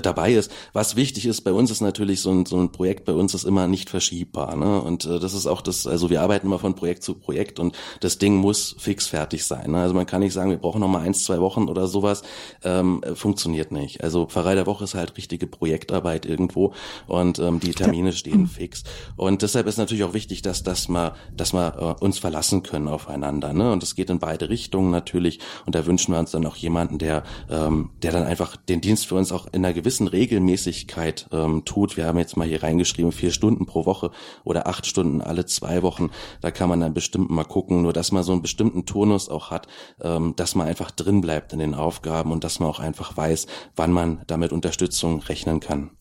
dabei 0.01 0.33
ist. 0.33 0.51
Was 0.73 0.95
wichtig 0.95 1.25
ist 1.25 1.41
bei 1.41 1.53
uns 1.53 1.71
ist 1.71 1.81
natürlich 1.81 2.21
so 2.21 2.31
ein, 2.31 2.45
so 2.45 2.57
ein 2.57 2.71
Projekt 2.71 3.05
bei 3.05 3.13
uns 3.13 3.33
ist 3.33 3.43
immer 3.43 3.67
nicht 3.67 3.89
verschiebbar. 3.89 4.55
Ne? 4.55 4.81
Und 4.81 5.05
äh, 5.05 5.19
das 5.19 5.33
ist 5.33 5.47
auch 5.47 5.61
das, 5.61 5.87
also 5.87 6.09
wir 6.09 6.21
arbeiten 6.21 6.47
immer 6.47 6.59
von 6.59 6.75
Projekt 6.75 7.03
zu 7.03 7.15
Projekt 7.15 7.59
und 7.59 7.75
das 7.99 8.17
Ding 8.17 8.35
muss 8.35 8.75
fix 8.77 9.07
fertig 9.07 9.45
sein. 9.45 9.71
Ne? 9.71 9.81
Also 9.81 9.93
man 9.93 10.05
kann 10.05 10.21
nicht 10.21 10.33
sagen, 10.33 10.49
wir 10.49 10.57
brauchen 10.57 10.81
noch 10.81 10.87
mal 10.87 11.01
eins, 11.01 11.23
zwei 11.23 11.39
Wochen 11.39 11.67
oder 11.67 11.87
sowas. 11.87 12.23
Ähm, 12.63 13.01
funktioniert 13.13 13.71
nicht. 13.71 14.03
Also 14.03 14.25
Pfarrei 14.25 14.55
der 14.55 14.65
Woche 14.65 14.83
ist 14.83 14.95
halt 14.95 15.17
richtige 15.17 15.47
Projektarbeit 15.47 16.25
irgendwo 16.25 16.73
und 17.07 17.39
ähm, 17.39 17.59
die 17.59 17.71
Termine 17.71 18.13
stehen 18.13 18.47
fix. 18.47 18.83
Und 19.15 19.41
deshalb 19.41 19.67
ist 19.67 19.77
natürlich 19.77 20.03
auch 20.03 20.13
wichtig, 20.13 20.41
dass, 20.41 20.63
dass 20.63 20.87
wir, 20.89 21.15
dass 21.35 21.53
wir 21.53 21.97
äh, 21.99 22.03
uns 22.03 22.19
verlassen 22.19 22.63
können 22.63 22.87
aufeinander. 22.87 23.53
Ne? 23.53 23.71
Und 23.71 23.83
es 23.83 23.95
geht 23.95 24.09
in 24.09 24.19
beide 24.19 24.49
Richtungen 24.49 24.91
natürlich. 24.91 25.39
Und 25.65 25.75
da 25.75 25.85
wünschen 25.85 26.13
wir 26.13 26.19
uns 26.19 26.31
dann 26.31 26.45
auch 26.45 26.55
jemanden, 26.55 26.97
der, 26.97 27.23
ähm, 27.49 27.91
der 28.01 28.11
dann 28.11 28.23
einfach 28.23 28.55
den 28.55 28.81
Dienst 28.81 29.07
für 29.07 29.15
uns 29.15 29.31
auch 29.31 29.47
in 29.51 29.63
einer 29.65 29.73
gewissen 29.85 30.07
Regelmäßigkeit 30.07 31.27
ähm, 31.31 31.63
tut. 31.63 31.95
Wir 31.95 32.07
haben 32.07 32.17
jetzt 32.17 32.35
mal 32.35 32.47
hier 32.47 32.63
reingeschrieben, 32.63 33.11
vier 33.11 33.29
Stunden 33.29 33.67
pro 33.67 33.85
Woche 33.85 34.09
oder 34.43 34.65
acht 34.65 34.87
Stunden 34.87 35.21
alle 35.21 35.45
zwei 35.45 35.83
Wochen. 35.83 36.09
Da 36.41 36.49
kann 36.49 36.69
man 36.69 36.79
dann 36.79 36.95
bestimmt 36.95 37.29
mal 37.29 37.43
gucken, 37.43 37.83
nur 37.83 37.93
dass 37.93 38.11
man 38.11 38.23
so 38.23 38.31
einen 38.31 38.41
bestimmten 38.41 38.87
Turnus 38.87 39.29
auch 39.29 39.51
hat, 39.51 39.67
ähm, 40.01 40.33
dass 40.35 40.55
man 40.55 40.67
einfach 40.67 40.89
drin 40.89 41.21
bleibt 41.21 41.53
in 41.53 41.59
den 41.59 41.75
Aufgaben 41.75 42.31
und 42.31 42.43
dass 42.43 42.59
man 42.59 42.67
auch 42.67 42.79
einfach 42.79 43.15
weiß, 43.15 43.45
wann 43.75 43.91
man 43.91 44.23
damit 44.25 44.51
Unterstützung 44.51 45.21
rechnen 45.21 45.59
kann. 45.59 45.91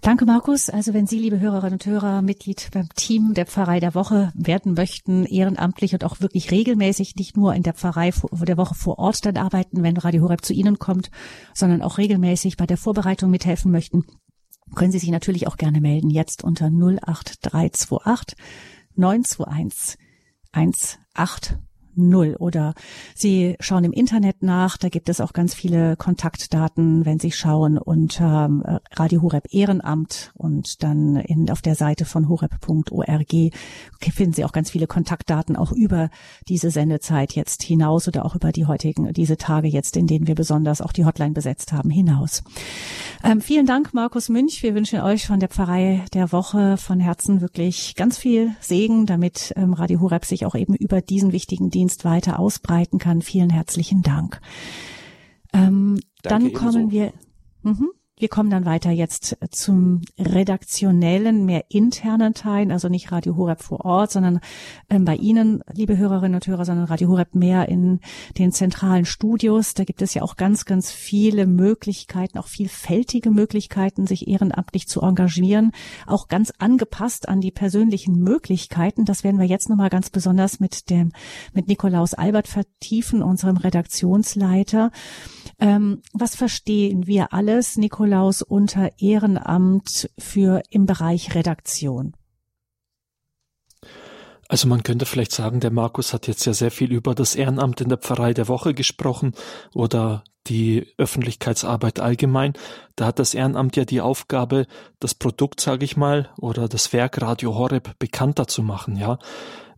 Danke, 0.00 0.24
Markus. 0.24 0.70
Also 0.70 0.94
wenn 0.94 1.06
Sie, 1.06 1.18
liebe 1.18 1.40
Hörerinnen 1.40 1.74
und 1.74 1.84
Hörer, 1.84 2.22
Mitglied 2.22 2.70
beim 2.72 2.88
Team 2.94 3.34
der 3.34 3.44
Pfarrei 3.44 3.80
der 3.80 3.94
Woche 3.94 4.32
werden 4.34 4.72
möchten, 4.72 5.26
ehrenamtlich 5.26 5.92
und 5.92 6.04
auch 6.04 6.22
wirklich 6.22 6.50
regelmäßig, 6.50 7.16
nicht 7.16 7.36
nur 7.36 7.54
in 7.54 7.62
der 7.62 7.74
Pfarrei 7.74 8.10
der 8.32 8.56
Woche 8.56 8.74
vor 8.74 8.98
Ort 8.98 9.26
dann 9.26 9.36
arbeiten, 9.36 9.82
wenn 9.82 9.98
Radio 9.98 10.22
Horeb 10.22 10.42
zu 10.42 10.54
Ihnen 10.54 10.78
kommt, 10.78 11.10
sondern 11.52 11.82
auch 11.82 11.98
regelmäßig 11.98 12.56
bei 12.56 12.66
der 12.66 12.78
Vorbereitung 12.78 13.30
mithelfen 13.30 13.70
möchten, 13.70 14.04
können 14.74 14.90
Sie 14.90 14.98
sich 14.98 15.10
natürlich 15.10 15.46
auch 15.46 15.58
gerne 15.58 15.82
melden. 15.82 16.08
Jetzt 16.08 16.44
unter 16.44 16.66
08328 16.66 18.38
921 18.96 19.98
18 21.12 21.69
null. 21.94 22.36
Oder 22.38 22.74
Sie 23.14 23.56
schauen 23.60 23.84
im 23.84 23.92
Internet 23.92 24.42
nach, 24.42 24.76
da 24.76 24.88
gibt 24.88 25.08
es 25.08 25.20
auch 25.20 25.32
ganz 25.32 25.54
viele 25.54 25.96
Kontaktdaten, 25.96 27.04
wenn 27.04 27.18
Sie 27.18 27.32
schauen 27.32 27.78
unter 27.78 28.46
ähm, 28.46 28.62
Radio 28.92 29.22
Horeb 29.22 29.46
Ehrenamt 29.50 30.32
und 30.34 30.82
dann 30.82 31.16
in, 31.16 31.50
auf 31.50 31.62
der 31.62 31.74
Seite 31.74 32.04
von 32.04 32.28
horeb.org 32.28 33.30
finden 34.20 34.32
Sie 34.34 34.44
auch 34.44 34.52
ganz 34.52 34.70
viele 34.70 34.86
Kontaktdaten 34.86 35.56
auch 35.56 35.72
über 35.72 36.10
diese 36.48 36.70
Sendezeit 36.70 37.32
jetzt 37.32 37.62
hinaus 37.62 38.08
oder 38.08 38.24
auch 38.24 38.34
über 38.34 38.52
die 38.52 38.66
heutigen, 38.66 39.12
diese 39.12 39.36
Tage 39.36 39.68
jetzt, 39.68 39.96
in 39.96 40.06
denen 40.06 40.26
wir 40.26 40.34
besonders 40.34 40.80
auch 40.80 40.92
die 40.92 41.04
Hotline 41.04 41.32
besetzt 41.32 41.72
haben, 41.72 41.90
hinaus. 41.90 42.42
Ähm, 43.24 43.40
vielen 43.40 43.66
Dank, 43.66 43.94
Markus 43.94 44.28
Münch. 44.28 44.62
Wir 44.62 44.74
wünschen 44.74 45.00
euch 45.00 45.26
von 45.26 45.40
der 45.40 45.48
Pfarrei 45.48 46.04
der 46.14 46.32
Woche 46.32 46.76
von 46.76 47.00
Herzen 47.00 47.40
wirklich 47.40 47.94
ganz 47.94 48.18
viel 48.18 48.54
Segen, 48.60 49.06
damit 49.06 49.52
ähm, 49.56 49.72
Radio 49.72 50.00
Horeb 50.00 50.24
sich 50.24 50.46
auch 50.46 50.54
eben 50.54 50.74
über 50.74 51.00
diesen 51.00 51.32
wichtigen 51.32 51.70
Dienst 51.70 51.79
Dienst 51.80 52.04
weiter 52.04 52.38
ausbreiten 52.38 52.98
kann. 52.98 53.22
Vielen 53.22 53.48
herzlichen 53.48 54.02
Dank. 54.02 54.42
Ähm, 55.54 55.98
dann 56.22 56.52
kommen 56.52 56.90
ebenso. 56.90 56.90
wir. 56.90 57.12
Mhm. 57.62 57.90
Wir 58.20 58.28
kommen 58.28 58.50
dann 58.50 58.66
weiter 58.66 58.90
jetzt 58.90 59.38
zum 59.50 60.02
redaktionellen, 60.18 61.46
mehr 61.46 61.64
internen 61.70 62.34
Teil, 62.34 62.70
also 62.70 62.90
nicht 62.90 63.10
Radio 63.12 63.34
Horeb 63.34 63.62
vor 63.62 63.86
Ort, 63.86 64.10
sondern 64.10 64.40
ähm, 64.90 65.06
bei 65.06 65.16
Ihnen, 65.16 65.62
liebe 65.72 65.96
Hörerinnen 65.96 66.34
und 66.34 66.46
Hörer, 66.46 66.66
sondern 66.66 66.84
Radio 66.84 67.08
Horeb 67.08 67.34
mehr 67.34 67.70
in 67.70 68.00
den 68.36 68.52
zentralen 68.52 69.06
Studios. 69.06 69.72
Da 69.72 69.84
gibt 69.84 70.02
es 70.02 70.12
ja 70.12 70.20
auch 70.20 70.36
ganz, 70.36 70.66
ganz 70.66 70.90
viele 70.92 71.46
Möglichkeiten, 71.46 72.36
auch 72.36 72.46
vielfältige 72.46 73.30
Möglichkeiten, 73.30 74.06
sich 74.06 74.28
ehrenamtlich 74.28 74.86
zu 74.86 75.00
engagieren, 75.00 75.72
auch 76.06 76.28
ganz 76.28 76.52
angepasst 76.58 77.26
an 77.26 77.40
die 77.40 77.52
persönlichen 77.52 78.20
Möglichkeiten. 78.20 79.06
Das 79.06 79.24
werden 79.24 79.40
wir 79.40 79.46
jetzt 79.46 79.70
nochmal 79.70 79.88
ganz 79.88 80.10
besonders 80.10 80.60
mit 80.60 80.90
dem, 80.90 81.12
mit 81.54 81.68
Nikolaus 81.68 82.12
Albert 82.12 82.48
vertiefen, 82.48 83.22
unserem 83.22 83.56
Redaktionsleiter. 83.56 84.90
Ähm, 85.60 86.00
was 86.12 86.34
verstehen 86.34 87.06
wir 87.06 87.32
alles, 87.32 87.76
Nikolaus, 87.76 88.40
unter 88.42 88.90
Ehrenamt 88.98 90.10
für 90.18 90.62
im 90.70 90.86
Bereich 90.86 91.34
Redaktion? 91.34 92.14
Also 94.48 94.66
man 94.66 94.82
könnte 94.82 95.06
vielleicht 95.06 95.32
sagen, 95.32 95.60
der 95.60 95.70
Markus 95.70 96.12
hat 96.12 96.26
jetzt 96.26 96.44
ja 96.44 96.54
sehr 96.54 96.72
viel 96.72 96.90
über 96.90 97.14
das 97.14 97.36
Ehrenamt 97.36 97.80
in 97.80 97.88
der 97.88 97.98
Pfarrei 97.98 98.34
der 98.34 98.48
Woche 98.48 98.74
gesprochen 98.74 99.32
oder 99.74 100.24
die 100.46 100.86
Öffentlichkeitsarbeit 100.96 102.00
allgemein. 102.00 102.54
Da 102.96 103.06
hat 103.06 103.18
das 103.18 103.34
Ehrenamt 103.34 103.76
ja 103.76 103.84
die 103.84 104.00
Aufgabe, 104.00 104.66
das 104.98 105.14
Produkt, 105.14 105.60
sage 105.60 105.84
ich 105.84 105.96
mal, 105.96 106.30
oder 106.38 106.68
das 106.68 106.92
Werk 106.92 107.20
Radio 107.20 107.54
Horeb 107.54 107.98
bekannter 107.98 108.46
zu 108.46 108.62
machen, 108.62 108.96
ja. 108.96 109.18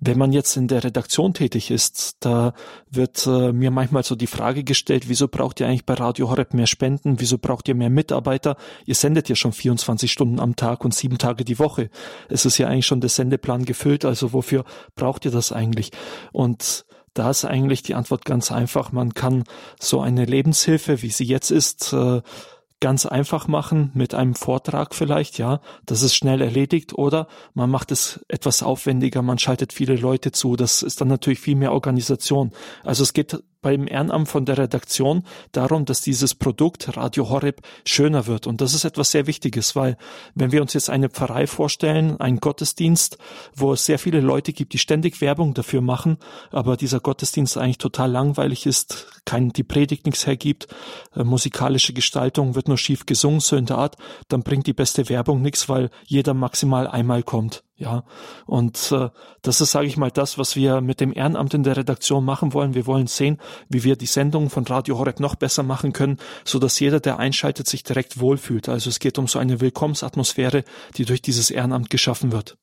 Wenn 0.05 0.19
man 0.19 0.33
jetzt 0.33 0.57
in 0.57 0.67
der 0.67 0.83
Redaktion 0.83 1.33
tätig 1.33 1.71
ist, 1.71 2.17
da 2.19 2.55
wird 2.91 3.25
äh, 3.29 3.53
mir 3.53 3.71
manchmal 3.71 4.03
so 4.03 4.17
die 4.17 4.27
Frage 4.27 4.65
gestellt, 4.65 5.09
wieso 5.09 5.29
braucht 5.29 5.61
ihr 5.61 5.69
eigentlich 5.69 5.87
bei 5.87 5.95
Radio 5.95 6.29
Horeb 6.29 6.55
mehr 6.55 6.67
Spenden? 6.67 7.21
Wieso 7.21 7.39
braucht 7.39 7.69
ihr 7.69 7.77
mehr 7.77 7.89
Mitarbeiter? 7.89 8.57
Ihr 8.85 8.97
sendet 8.97 9.29
ja 9.29 9.37
schon 9.37 9.53
24 9.53 10.11
Stunden 10.11 10.41
am 10.41 10.57
Tag 10.57 10.85
und 10.85 10.93
sieben 10.93 11.19
Tage 11.19 11.45
die 11.45 11.61
Woche. 11.61 11.89
Es 12.29 12.45
ist 12.45 12.59
ja 12.59 12.67
eigentlich 12.67 12.87
schon 12.87 13.01
der 13.01 13.11
Sendeplan 13.11 13.65
gefüllt, 13.65 14.05
also 14.05 14.33
wofür 14.33 14.65
braucht 14.97 15.25
ihr 15.25 15.31
das 15.31 15.53
eigentlich? 15.53 15.93
Und 16.33 16.85
Da 17.15 17.31
ist 17.31 17.45
eigentlich 17.45 17.83
die 17.83 17.95
Antwort 17.95 18.25
ganz 18.25 18.51
einfach. 18.51 18.93
Man 18.93 19.15
kann 19.15 19.45
so 19.79 20.01
eine 20.01 20.25
Lebenshilfe, 20.25 21.03
wie 21.03 21.11
sie 21.11 21.25
jetzt 21.25 21.51
ist, 21.51 21.93
äh, 21.93 22.23
ganz 22.83 23.07
einfach 23.07 23.47
machen 23.47 23.93
mit 23.95 24.13
einem 24.13 24.35
Vortrag 24.35 24.93
vielleicht, 24.93 25.39
ja, 25.39 25.61
das 25.87 26.03
ist 26.03 26.17
schnell 26.17 26.41
erledigt 26.41 26.93
oder 26.95 27.29
man 27.55 27.71
macht 27.71 27.93
es 27.93 28.25
etwas 28.27 28.65
aufwendiger, 28.65 29.23
man 29.23 29.39
schaltet 29.39 29.73
viele 29.73 29.95
Leute 29.95 30.33
zu, 30.33 30.57
das 30.57 30.83
ist 30.83 31.01
dann 31.01 31.07
natürlich 31.07 31.39
viel 31.39 31.55
mehr 31.55 31.73
Organisation. 31.73 32.51
Also 32.83 33.05
es 33.05 33.13
geht 33.13 33.41
beim 33.63 33.87
Ehrenamt 33.87 34.29
von 34.29 34.45
der 34.45 34.59
Redaktion 34.59 35.25
darum, 35.53 35.85
dass 35.85 36.01
dieses 36.01 36.35
Produkt 36.35 36.97
Radio 36.97 37.31
Horeb 37.31 37.63
schöner 37.87 38.27
wird. 38.27 38.47
Und 38.47 38.61
das 38.61 38.75
ist 38.75 38.85
etwas 38.85 39.13
sehr 39.13 39.27
Wichtiges, 39.27 39.75
weil 39.77 39.97
wenn 40.35 40.53
wir 40.53 40.61
uns 40.61 40.75
jetzt 40.75 40.91
eine 40.91 41.09
Pfarrei 41.09 41.47
vorstellen, 41.47 42.21
einen 42.21 42.41
Gottesdienst, 42.41 43.19
wo 43.55 43.73
es 43.73 43.87
sehr 43.87 43.99
viele 43.99 44.21
Leute 44.21 44.53
gibt, 44.53 44.73
die 44.73 44.79
ständig 44.79 45.21
Werbung 45.21 45.55
dafür 45.55 45.81
machen, 45.81 46.19
aber 46.51 46.77
dieser 46.77 47.01
Gottesdienst 47.01 47.57
eigentlich 47.57 47.79
total 47.79 48.11
langweilig 48.11 48.67
ist, 48.67 49.07
kein, 49.25 49.51
die 49.51 49.63
Predigt 49.63 50.05
nichts 50.05 50.27
hergibt, 50.27 50.67
äh, 51.15 51.23
musikalische 51.23 51.93
Gestaltung 51.93 52.55
wird 52.55 52.69
nur 52.69 52.79
schief 52.79 53.07
gesungen, 53.07 53.41
so 53.41 53.57
in 53.57 53.67
der 53.67 53.79
Art, 53.79 53.97
dann 54.29 54.43
bringt 54.43 54.67
die 54.67 54.73
beste 54.73 55.09
Werbung 55.09 55.41
nichts, 55.41 55.69
weil 55.69 55.91
jeder 56.05 56.35
maximal 56.35 56.89
einmal 56.89 57.23
kommt. 57.23 57.63
Ja, 57.83 58.05
und 58.47 58.93
äh, 58.93 59.09
das 59.43 59.61
ist, 59.61 59.73
sage 59.73 59.89
ich 59.89 59.97
mal, 59.97 60.13
das, 60.13 60.39
was 60.39 60.55
wir 60.55 60.81
mit 60.81 61.01
dem 61.01 61.13
Ehrenamt 61.13 61.53
in 61.53 61.65
der 61.65 61.77
Redaktion 61.77 62.25
machen 62.25 62.53
wollen. 62.53 62.75
Wir 62.75 62.87
wollen 62.87 63.09
sehen, 63.09 63.39
wie 63.69 63.83
wir 63.83 63.97
die 63.97 64.07
Sendung 64.07 64.51
von 64.51 64.65
Radio 64.65 64.99
Horeb 64.99 65.19
noch 65.19 65.35
besser 65.35 65.65
machen 65.65 65.93
können, 65.93 66.19
so 66.45 66.61
dass 66.61 66.79
jeder, 66.79 67.01
der 67.01 67.19
einschaltet, 67.19 67.67
sich 67.67 67.83
direkt 67.83 68.21
wohlfühlt. 68.21 68.69
Also 68.69 68.89
es 68.89 69.01
geht 69.01 69.19
um 69.19 69.27
so 69.27 69.41
eine 69.41 69.61
Willkommensatmosphäre, 69.61 70.63
die 70.97 71.05
durch 71.05 71.23
dieses 71.23 71.51
Ehrenamt 71.51 71.91
geschaffen 71.91 72.31
wird. 72.31 72.57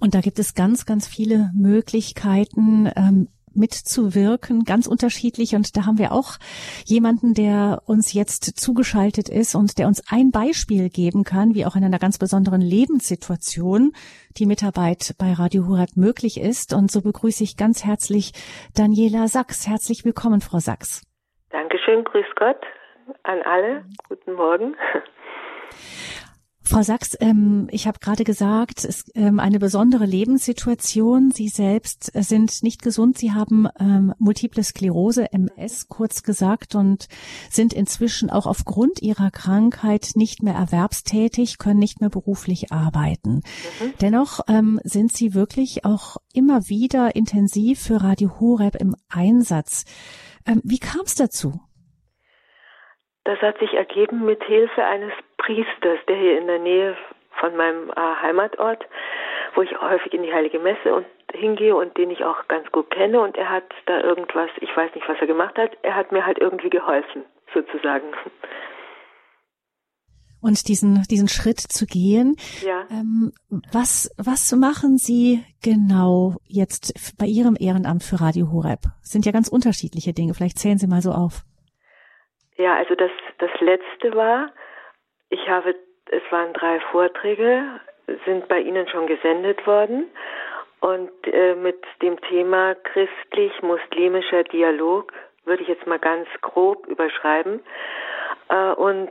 Und 0.00 0.14
da 0.14 0.22
gibt 0.22 0.38
es 0.38 0.54
ganz, 0.54 0.86
ganz 0.86 1.06
viele 1.06 1.50
Möglichkeiten, 1.54 2.90
ähm, 2.96 3.28
mitzuwirken, 3.58 4.64
ganz 4.64 4.86
unterschiedlich. 4.86 5.54
Und 5.54 5.76
da 5.76 5.84
haben 5.84 5.98
wir 5.98 6.12
auch 6.12 6.38
jemanden, 6.86 7.34
der 7.34 7.82
uns 7.86 8.14
jetzt 8.14 8.58
zugeschaltet 8.58 9.28
ist 9.28 9.54
und 9.54 9.78
der 9.78 9.86
uns 9.86 10.02
ein 10.10 10.30
Beispiel 10.30 10.88
geben 10.88 11.24
kann, 11.24 11.54
wie 11.54 11.66
auch 11.66 11.76
in 11.76 11.84
einer 11.84 11.98
ganz 11.98 12.18
besonderen 12.18 12.60
Lebenssituation 12.60 13.92
die 14.38 14.46
Mitarbeit 14.46 15.14
bei 15.18 15.32
Radio 15.32 15.66
Hurat 15.66 15.96
möglich 15.96 16.40
ist. 16.40 16.72
Und 16.72 16.90
so 16.90 17.02
begrüße 17.02 17.44
ich 17.44 17.56
ganz 17.56 17.84
herzlich 17.84 18.32
Daniela 18.74 19.28
Sachs. 19.28 19.68
Herzlich 19.68 20.04
willkommen, 20.04 20.40
Frau 20.40 20.58
Sachs. 20.58 21.02
Dankeschön, 21.50 22.04
grüß 22.04 22.26
Gott 22.36 22.60
an 23.22 23.42
alle. 23.42 23.84
Guten 24.08 24.34
Morgen. 24.34 24.76
Frau 26.70 26.82
Sachs, 26.82 27.16
ähm, 27.20 27.66
ich 27.70 27.86
habe 27.86 27.98
gerade 27.98 28.24
gesagt, 28.24 28.80
es 28.80 28.84
ist 28.84 29.16
ähm, 29.16 29.40
eine 29.40 29.58
besondere 29.58 30.04
Lebenssituation. 30.04 31.30
Sie 31.30 31.48
selbst 31.48 32.12
sind 32.12 32.62
nicht 32.62 32.82
gesund. 32.82 33.16
Sie 33.16 33.32
haben 33.32 33.68
ähm, 33.80 34.12
multiple 34.18 34.62
Sklerose, 34.62 35.32
MS, 35.32 35.88
kurz 35.88 36.22
gesagt, 36.22 36.74
und 36.74 37.08
sind 37.48 37.72
inzwischen 37.72 38.28
auch 38.28 38.44
aufgrund 38.44 39.00
ihrer 39.00 39.30
Krankheit 39.30 40.10
nicht 40.14 40.42
mehr 40.42 40.52
erwerbstätig, 40.52 41.56
können 41.56 41.78
nicht 41.78 42.02
mehr 42.02 42.10
beruflich 42.10 42.70
arbeiten. 42.70 43.36
Mhm. 43.80 43.94
Dennoch 44.02 44.40
ähm, 44.46 44.78
sind 44.84 45.12
Sie 45.12 45.32
wirklich 45.32 45.86
auch 45.86 46.18
immer 46.34 46.68
wieder 46.68 47.16
intensiv 47.16 47.80
für 47.80 48.04
Radio 48.04 48.40
Horeb 48.40 48.76
im 48.78 48.94
Einsatz. 49.08 49.86
Ähm, 50.46 50.60
wie 50.64 50.80
kam 50.80 51.00
es 51.06 51.14
dazu? 51.14 51.60
Das 53.24 53.38
hat 53.40 53.58
sich 53.58 53.72
ergeben 53.72 54.26
mit 54.26 54.42
Hilfe 54.44 54.84
eines 54.84 55.12
Priesters, 55.38 55.98
der 56.06 56.16
hier 56.16 56.38
in 56.38 56.46
der 56.46 56.58
Nähe 56.58 56.96
von 57.38 57.56
meinem 57.56 57.90
äh, 57.90 57.94
Heimatort, 58.22 58.84
wo 59.54 59.62
ich 59.62 59.80
häufig 59.80 60.12
in 60.12 60.22
die 60.22 60.32
Heilige 60.32 60.58
Messe 60.58 60.94
und 60.94 61.06
hingehe 61.32 61.74
und 61.74 61.96
den 61.96 62.10
ich 62.10 62.24
auch 62.24 62.48
ganz 62.48 62.70
gut 62.72 62.90
kenne 62.90 63.20
und 63.20 63.36
er 63.36 63.50
hat 63.50 63.64
da 63.86 64.00
irgendwas, 64.00 64.50
ich 64.60 64.74
weiß 64.76 64.94
nicht, 64.94 65.08
was 65.08 65.18
er 65.20 65.26
gemacht 65.26 65.56
hat, 65.56 65.72
er 65.82 65.94
hat 65.94 66.12
mir 66.12 66.24
halt 66.24 66.38
irgendwie 66.38 66.70
geholfen, 66.70 67.24
sozusagen. 67.52 68.06
Und 70.40 70.68
diesen, 70.68 71.02
diesen 71.10 71.28
Schritt 71.28 71.58
zu 71.58 71.84
gehen. 71.84 72.36
Ja. 72.64 72.86
Ähm, 72.90 73.32
was, 73.72 74.14
was 74.16 74.52
machen 74.52 74.96
Sie 74.96 75.44
genau 75.62 76.36
jetzt 76.46 77.18
bei 77.18 77.26
Ihrem 77.26 77.56
Ehrenamt 77.58 78.04
für 78.04 78.20
Radio 78.20 78.52
Horeb? 78.52 78.82
Das 79.00 79.10
sind 79.10 79.26
ja 79.26 79.32
ganz 79.32 79.48
unterschiedliche 79.48 80.12
Dinge. 80.12 80.34
Vielleicht 80.34 80.58
zählen 80.58 80.78
Sie 80.78 80.86
mal 80.86 81.02
so 81.02 81.10
auf. 81.10 81.42
Ja, 82.56 82.76
also 82.76 82.94
das, 82.94 83.10
das 83.38 83.50
letzte 83.60 84.14
war, 84.14 84.52
ich 85.30 85.48
habe, 85.48 85.74
es 86.10 86.22
waren 86.30 86.52
drei 86.52 86.80
Vorträge, 86.92 87.80
sind 88.24 88.48
bei 88.48 88.60
Ihnen 88.60 88.88
schon 88.88 89.06
gesendet 89.06 89.66
worden 89.66 90.08
und 90.80 91.10
äh, 91.26 91.54
mit 91.54 91.82
dem 92.02 92.20
Thema 92.22 92.74
christlich-muslimischer 92.74 94.44
Dialog 94.44 95.12
würde 95.44 95.62
ich 95.62 95.68
jetzt 95.68 95.86
mal 95.86 95.98
ganz 95.98 96.28
grob 96.40 96.86
überschreiben. 96.86 97.60
Äh, 98.48 98.72
und 98.72 99.10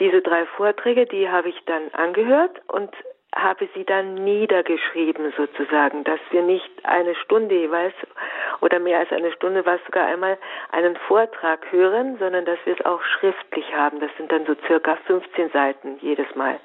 diese 0.00 0.20
drei 0.20 0.46
Vorträge, 0.46 1.06
die 1.06 1.28
habe 1.28 1.48
ich 1.48 1.60
dann 1.66 1.88
angehört 1.92 2.60
und 2.68 2.90
habe 3.34 3.68
sie 3.74 3.84
dann 3.84 4.14
niedergeschrieben 4.14 5.32
sozusagen, 5.36 6.04
dass 6.04 6.20
wir 6.30 6.42
nicht 6.42 6.70
eine 6.84 7.14
Stunde 7.14 7.54
jeweils 7.54 7.94
oder 8.60 8.78
mehr 8.78 8.98
als 8.98 9.10
eine 9.10 9.32
Stunde, 9.32 9.64
was 9.64 9.80
sogar 9.86 10.06
einmal 10.06 10.38
einen 10.70 10.96
Vortrag 11.08 11.72
hören, 11.72 12.18
sondern 12.18 12.44
dass 12.44 12.58
wir 12.64 12.74
es 12.78 12.84
auch 12.84 13.02
schriftlich 13.02 13.74
haben. 13.74 14.00
Das 14.00 14.10
sind 14.18 14.30
dann 14.30 14.44
so 14.44 14.54
circa 14.66 14.96
15 15.06 15.50
Seiten 15.50 15.98
jedes 16.00 16.32
Mal, 16.34 16.60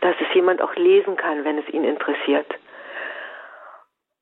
dass 0.00 0.14
es 0.20 0.34
jemand 0.34 0.62
auch 0.62 0.74
lesen 0.76 1.16
kann, 1.16 1.44
wenn 1.44 1.58
es 1.58 1.68
ihn 1.70 1.84
interessiert. 1.84 2.54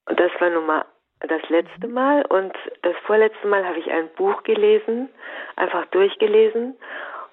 Und 0.07 0.19
das 0.19 0.33
war 0.39 0.51
nun 0.51 0.67
mal 0.67 0.85
das 1.21 1.49
letzte 1.49 1.89
Mal 1.89 2.25
und 2.27 2.55
das 2.83 2.97
vorletzte 3.07 3.47
Mal 3.47 3.67
habe 3.67 3.79
ich 3.79 3.91
ein 3.91 4.09
Buch 4.17 4.43
gelesen, 4.43 5.09
einfach 5.57 5.87
durchgelesen 5.87 6.77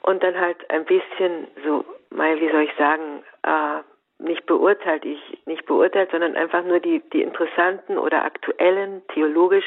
und 0.03 0.23
dann 0.23 0.39
halt 0.39 0.69
ein 0.69 0.85
bisschen 0.85 1.47
so, 1.65 1.85
mal 2.09 2.39
wie 2.39 2.49
soll 2.49 2.61
ich 2.61 2.75
sagen, 2.77 3.23
äh, 3.43 3.81
nicht 4.21 4.45
beurteilt, 4.45 5.05
ich 5.05 5.19
nicht 5.45 5.65
beurteilt, 5.65 6.11
sondern 6.11 6.35
einfach 6.35 6.63
nur 6.63 6.79
die, 6.79 7.01
die 7.11 7.21
interessanten 7.21 7.97
oder 7.97 8.23
aktuellen, 8.23 9.01
theologisch 9.13 9.65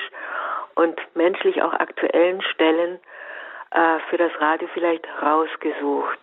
und 0.74 0.98
menschlich 1.14 1.62
auch 1.62 1.72
aktuellen 1.72 2.42
Stellen 2.42 2.98
äh, 3.70 3.98
für 4.10 4.16
das 4.16 4.32
Radio 4.40 4.68
vielleicht 4.72 5.06
rausgesucht. 5.22 6.20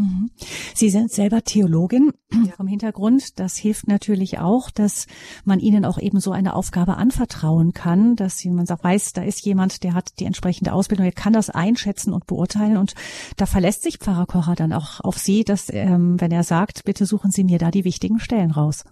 Mhm. 0.00 0.30
Sie 0.74 0.88
sind 0.88 1.12
selber 1.12 1.42
Theologin 1.42 2.12
ja. 2.32 2.52
vom 2.52 2.66
Hintergrund. 2.66 3.38
Das 3.38 3.56
hilft 3.56 3.86
natürlich 3.86 4.38
auch, 4.38 4.70
dass 4.70 5.06
man 5.44 5.60
Ihnen 5.60 5.84
auch 5.84 5.98
eben 5.98 6.20
so 6.20 6.32
eine 6.32 6.54
Aufgabe 6.54 6.96
anvertrauen 6.96 7.72
kann, 7.72 8.16
dass 8.16 8.44
man 8.46 8.64
sagt, 8.64 8.82
weiß, 8.82 9.12
da 9.12 9.22
ist 9.22 9.44
jemand, 9.44 9.82
der 9.84 9.92
hat 9.92 10.18
die 10.18 10.24
entsprechende 10.24 10.72
Ausbildung, 10.72 11.04
er 11.04 11.12
kann 11.12 11.34
das 11.34 11.50
einschätzen 11.50 12.14
und 12.14 12.26
beurteilen. 12.26 12.78
Und 12.78 12.94
da 13.36 13.44
verlässt 13.44 13.82
sich 13.82 13.98
Pfarrer 13.98 14.26
Kocher 14.26 14.54
dann 14.54 14.72
auch 14.72 15.00
auf 15.00 15.18
Sie, 15.18 15.44
dass, 15.44 15.70
ähm, 15.70 16.18
wenn 16.18 16.32
er 16.32 16.44
sagt, 16.44 16.84
bitte 16.84 17.04
suchen 17.04 17.30
Sie 17.30 17.44
mir 17.44 17.58
da 17.58 17.70
die 17.70 17.84
wichtigen 17.84 18.20
Stellen 18.20 18.52
raus. 18.52 18.84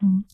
Mhm. 0.00 0.24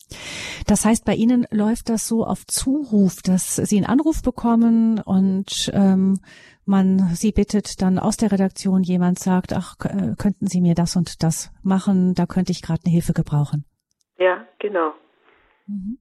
Das 0.69 0.85
heißt, 0.85 1.07
bei 1.07 1.15
Ihnen 1.15 1.47
läuft 1.51 1.89
das 1.89 2.07
so 2.07 2.25
auf 2.25 2.47
Zuruf, 2.47 3.23
dass 3.25 3.57
Sie 3.57 3.79
einen 3.79 3.87
Anruf 3.87 4.23
bekommen 4.23 5.01
und 5.01 5.71
ähm, 5.73 6.21
man 6.67 6.99
sie 7.15 7.33
bittet, 7.33 7.81
dann 7.81 7.99
aus 7.99 8.19
der 8.19 8.31
Redaktion 8.31 8.83
jemand 8.83 9.19
sagt, 9.19 9.55
ach, 9.57 9.77
äh, 9.87 10.15
könnten 10.21 10.47
Sie 10.47 10.61
mir 10.61 10.75
das 10.75 10.95
und 10.95 11.23
das 11.23 11.51
machen, 11.65 12.13
da 12.15 12.27
könnte 12.27 12.53
ich 12.53 12.61
gerade 12.61 12.83
eine 12.85 12.93
Hilfe 12.93 13.15
gebrauchen. 13.15 13.65
Ja, 14.19 14.47
genau. 14.59 14.93
Mhm. 15.67 15.99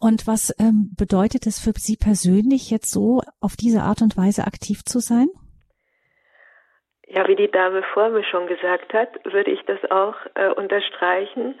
Und 0.00 0.26
was 0.26 0.52
ähm, 0.58 0.90
bedeutet 0.98 1.46
es 1.46 1.60
für 1.60 1.72
Sie 1.76 1.96
persönlich 1.96 2.72
jetzt 2.72 2.90
so, 2.90 3.22
auf 3.40 3.54
diese 3.54 3.82
Art 3.82 4.02
und 4.02 4.16
Weise 4.16 4.44
aktiv 4.44 4.84
zu 4.84 4.98
sein? 4.98 5.28
Ja, 7.06 7.28
wie 7.28 7.36
die 7.36 7.50
Dame 7.50 7.84
vor 7.92 8.08
mir 8.08 8.24
schon 8.24 8.48
gesagt 8.48 8.92
hat, 8.92 9.08
würde 9.24 9.52
ich 9.52 9.60
das 9.66 9.78
auch 9.90 10.16
äh, 10.34 10.50
unterstreichen 10.50 11.54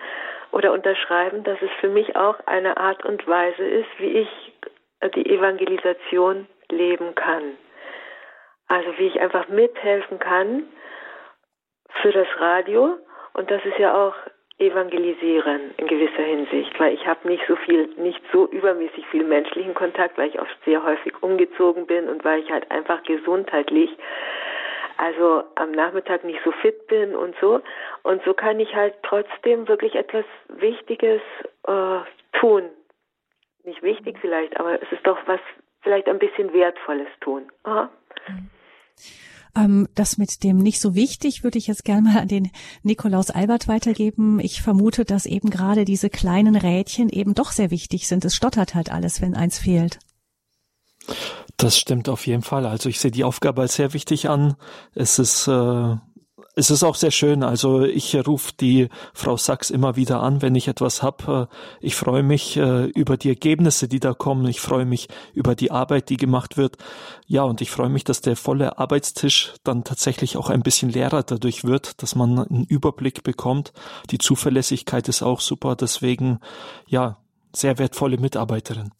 oder 0.54 0.72
unterschreiben, 0.72 1.42
dass 1.42 1.60
es 1.60 1.70
für 1.80 1.88
mich 1.88 2.14
auch 2.14 2.36
eine 2.46 2.76
Art 2.76 3.04
und 3.04 3.26
Weise 3.26 3.64
ist, 3.64 3.88
wie 3.98 4.18
ich 4.20 4.28
die 5.16 5.28
Evangelisation 5.28 6.46
leben 6.70 7.14
kann. 7.16 7.58
Also 8.68 8.96
wie 8.96 9.08
ich 9.08 9.20
einfach 9.20 9.48
mithelfen 9.48 10.20
kann 10.20 10.62
für 12.02 12.12
das 12.12 12.28
Radio 12.38 12.96
und 13.34 13.50
das 13.50 13.64
ist 13.64 13.78
ja 13.78 13.94
auch 13.94 14.14
evangelisieren 14.58 15.74
in 15.76 15.88
gewisser 15.88 16.22
Hinsicht, 16.22 16.78
weil 16.78 16.94
ich 16.94 17.04
habe 17.04 17.26
nicht 17.26 17.42
so 17.48 17.56
viel, 17.56 17.88
nicht 17.96 18.22
so 18.32 18.46
übermäßig 18.46 19.04
viel 19.08 19.24
menschlichen 19.24 19.74
Kontakt, 19.74 20.16
weil 20.16 20.28
ich 20.28 20.40
oft 20.40 20.56
sehr 20.64 20.84
häufig 20.84 21.20
umgezogen 21.20 21.86
bin 21.86 22.08
und 22.08 22.24
weil 22.24 22.40
ich 22.40 22.50
halt 22.50 22.70
einfach 22.70 23.02
gesundheitlich 23.02 23.90
also 25.04 25.44
am 25.56 25.72
Nachmittag 25.72 26.24
nicht 26.24 26.40
so 26.44 26.52
fit 26.62 26.86
bin 26.86 27.14
und 27.14 27.34
so. 27.40 27.60
Und 28.04 28.22
so 28.24 28.32
kann 28.32 28.58
ich 28.58 28.74
halt 28.74 28.94
trotzdem 29.02 29.68
wirklich 29.68 29.94
etwas 29.96 30.24
Wichtiges 30.48 31.20
äh, 31.66 32.00
tun. 32.40 32.62
Nicht 33.64 33.82
wichtig 33.82 34.16
vielleicht, 34.20 34.58
aber 34.58 34.80
es 34.82 34.90
ist 34.92 35.06
doch 35.06 35.18
was 35.26 35.40
vielleicht 35.82 36.08
ein 36.08 36.18
bisschen 36.18 36.54
Wertvolles 36.54 37.08
tun. 37.20 37.50
Aha. 37.64 37.90
Ähm, 39.54 39.88
das 39.94 40.16
mit 40.16 40.42
dem 40.42 40.56
nicht 40.56 40.80
so 40.80 40.94
wichtig 40.94 41.44
würde 41.44 41.58
ich 41.58 41.66
jetzt 41.66 41.84
gerne 41.84 42.08
mal 42.08 42.20
an 42.22 42.28
den 42.28 42.50
Nikolaus 42.82 43.30
Albert 43.30 43.68
weitergeben. 43.68 44.40
Ich 44.40 44.62
vermute, 44.62 45.04
dass 45.04 45.26
eben 45.26 45.50
gerade 45.50 45.84
diese 45.84 46.08
kleinen 46.08 46.56
Rädchen 46.56 47.10
eben 47.10 47.34
doch 47.34 47.52
sehr 47.52 47.70
wichtig 47.70 48.08
sind. 48.08 48.24
Es 48.24 48.34
stottert 48.34 48.74
halt 48.74 48.90
alles, 48.90 49.20
wenn 49.20 49.34
eins 49.34 49.58
fehlt. 49.58 49.98
Das 51.56 51.78
stimmt 51.78 52.08
auf 52.08 52.26
jeden 52.26 52.42
Fall. 52.42 52.66
Also 52.66 52.88
ich 52.88 53.00
sehe 53.00 53.10
die 53.10 53.24
Aufgabe 53.24 53.62
als 53.62 53.74
sehr 53.74 53.92
wichtig 53.92 54.28
an. 54.28 54.56
Es 54.94 55.18
ist 55.18 55.46
äh, 55.46 55.96
es 56.56 56.70
ist 56.70 56.84
auch 56.84 56.94
sehr 56.94 57.10
schön. 57.10 57.42
Also 57.42 57.82
ich 57.82 58.14
rufe 58.26 58.52
die 58.58 58.88
Frau 59.12 59.36
Sachs 59.36 59.70
immer 59.70 59.96
wieder 59.96 60.22
an, 60.22 60.40
wenn 60.40 60.54
ich 60.54 60.68
etwas 60.68 61.02
habe. 61.02 61.48
Ich 61.80 61.96
freue 61.96 62.22
mich 62.22 62.56
äh, 62.56 62.84
über 62.86 63.16
die 63.16 63.28
Ergebnisse, 63.28 63.88
die 63.88 64.00
da 64.00 64.14
kommen. 64.14 64.46
Ich 64.46 64.60
freue 64.60 64.84
mich 64.84 65.08
über 65.32 65.54
die 65.56 65.72
Arbeit, 65.72 66.10
die 66.10 66.16
gemacht 66.16 66.56
wird. 66.56 66.76
Ja, 67.26 67.42
und 67.42 67.60
ich 67.60 67.70
freue 67.70 67.88
mich, 67.88 68.04
dass 68.04 68.20
der 68.20 68.36
volle 68.36 68.78
Arbeitstisch 68.78 69.54
dann 69.64 69.82
tatsächlich 69.82 70.36
auch 70.36 70.48
ein 70.48 70.62
bisschen 70.62 70.90
leerer 70.90 71.24
dadurch 71.24 71.64
wird, 71.64 72.02
dass 72.02 72.14
man 72.14 72.38
einen 72.38 72.64
Überblick 72.64 73.24
bekommt. 73.24 73.72
Die 74.10 74.18
Zuverlässigkeit 74.18 75.08
ist 75.08 75.22
auch 75.22 75.40
super. 75.40 75.74
Deswegen, 75.74 76.38
ja, 76.86 77.18
sehr 77.52 77.78
wertvolle 77.78 78.18
Mitarbeiterin. 78.18 78.92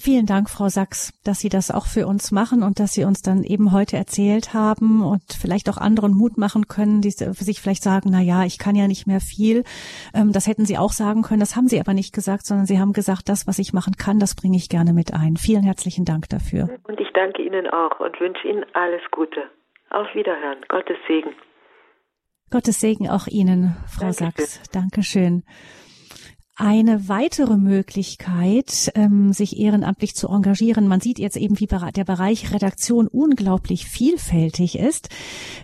Vielen 0.00 0.26
Dank, 0.26 0.48
Frau 0.48 0.68
Sachs, 0.68 1.12
dass 1.24 1.40
Sie 1.40 1.48
das 1.48 1.72
auch 1.72 1.86
für 1.86 2.06
uns 2.06 2.30
machen 2.30 2.62
und 2.62 2.78
dass 2.78 2.92
Sie 2.92 3.02
uns 3.02 3.20
dann 3.20 3.42
eben 3.42 3.72
heute 3.72 3.96
erzählt 3.96 4.54
haben 4.54 5.02
und 5.02 5.22
vielleicht 5.42 5.68
auch 5.68 5.76
anderen 5.76 6.14
Mut 6.14 6.38
machen 6.38 6.68
können, 6.68 7.00
die 7.00 7.10
sich 7.10 7.60
vielleicht 7.60 7.82
sagen, 7.82 8.10
na 8.12 8.20
ja, 8.20 8.44
ich 8.44 8.60
kann 8.60 8.76
ja 8.76 8.86
nicht 8.86 9.08
mehr 9.08 9.18
viel. 9.18 9.64
Ähm, 10.14 10.32
das 10.32 10.46
hätten 10.46 10.66
Sie 10.66 10.78
auch 10.78 10.92
sagen 10.92 11.22
können. 11.22 11.40
Das 11.40 11.56
haben 11.56 11.66
Sie 11.66 11.80
aber 11.80 11.94
nicht 11.94 12.14
gesagt, 12.14 12.46
sondern 12.46 12.66
Sie 12.66 12.78
haben 12.78 12.92
gesagt, 12.92 13.28
das, 13.28 13.48
was 13.48 13.58
ich 13.58 13.72
machen 13.72 13.94
kann, 13.98 14.20
das 14.20 14.36
bringe 14.36 14.56
ich 14.56 14.68
gerne 14.68 14.92
mit 14.92 15.12
ein. 15.12 15.36
Vielen 15.36 15.64
herzlichen 15.64 16.04
Dank 16.04 16.28
dafür. 16.28 16.70
Und 16.86 17.00
ich 17.00 17.08
danke 17.12 17.42
Ihnen 17.42 17.66
auch 17.66 17.98
und 17.98 18.20
wünsche 18.20 18.46
Ihnen 18.46 18.64
alles 18.74 19.02
Gute. 19.10 19.50
Auf 19.90 20.06
Wiederhören. 20.14 20.58
Gottes 20.68 20.98
Segen. 21.08 21.30
Gottes 22.52 22.80
Segen 22.80 23.10
auch 23.10 23.26
Ihnen, 23.26 23.76
Frau 23.88 24.12
Dankeschön. 24.12 24.46
Sachs. 24.46 24.70
Dankeschön. 24.70 25.42
Eine 26.60 27.08
weitere 27.08 27.56
Möglichkeit, 27.56 28.90
ähm, 28.96 29.32
sich 29.32 29.60
ehrenamtlich 29.60 30.16
zu 30.16 30.26
engagieren, 30.26 30.88
man 30.88 31.00
sieht 31.00 31.20
jetzt 31.20 31.36
eben, 31.36 31.60
wie 31.60 31.68
der 31.68 32.04
Bereich 32.04 32.52
Redaktion 32.52 33.06
unglaublich 33.06 33.86
vielfältig 33.86 34.76
ist, 34.76 35.08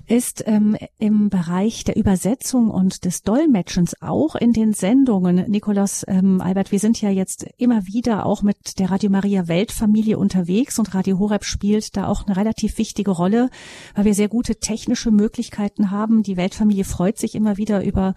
ist 0.06 0.44
ähm, 0.46 0.76
im 1.00 1.30
Bereich 1.30 1.82
der 1.82 1.96
Übersetzung 1.96 2.70
und 2.70 3.04
des 3.04 3.22
Dolmetschens 3.22 4.00
auch 4.02 4.36
in 4.36 4.52
den 4.52 4.72
Sendungen. 4.72 5.50
Nikolaus 5.50 6.04
ähm, 6.06 6.40
Albert, 6.40 6.70
wir 6.70 6.78
sind 6.78 7.00
ja 7.00 7.10
jetzt 7.10 7.44
immer 7.58 7.88
wieder 7.88 8.24
auch 8.24 8.42
mit 8.42 8.78
der 8.78 8.92
Radio 8.92 9.10
Maria 9.10 9.48
Weltfamilie 9.48 10.16
unterwegs 10.16 10.78
und 10.78 10.94
Radio 10.94 11.18
Horeb 11.18 11.44
spielt 11.44 11.96
da 11.96 12.06
auch 12.06 12.24
eine 12.24 12.36
relativ 12.36 12.78
wichtige 12.78 13.10
Rolle, 13.10 13.50
weil 13.96 14.04
wir 14.04 14.14
sehr 14.14 14.28
gute 14.28 14.60
technische 14.60 15.10
Möglichkeiten 15.10 15.90
haben. 15.90 16.22
Die 16.22 16.36
Weltfamilie 16.36 16.84
freut 16.84 17.18
sich 17.18 17.34
immer 17.34 17.56
wieder 17.56 17.84
über 17.84 18.14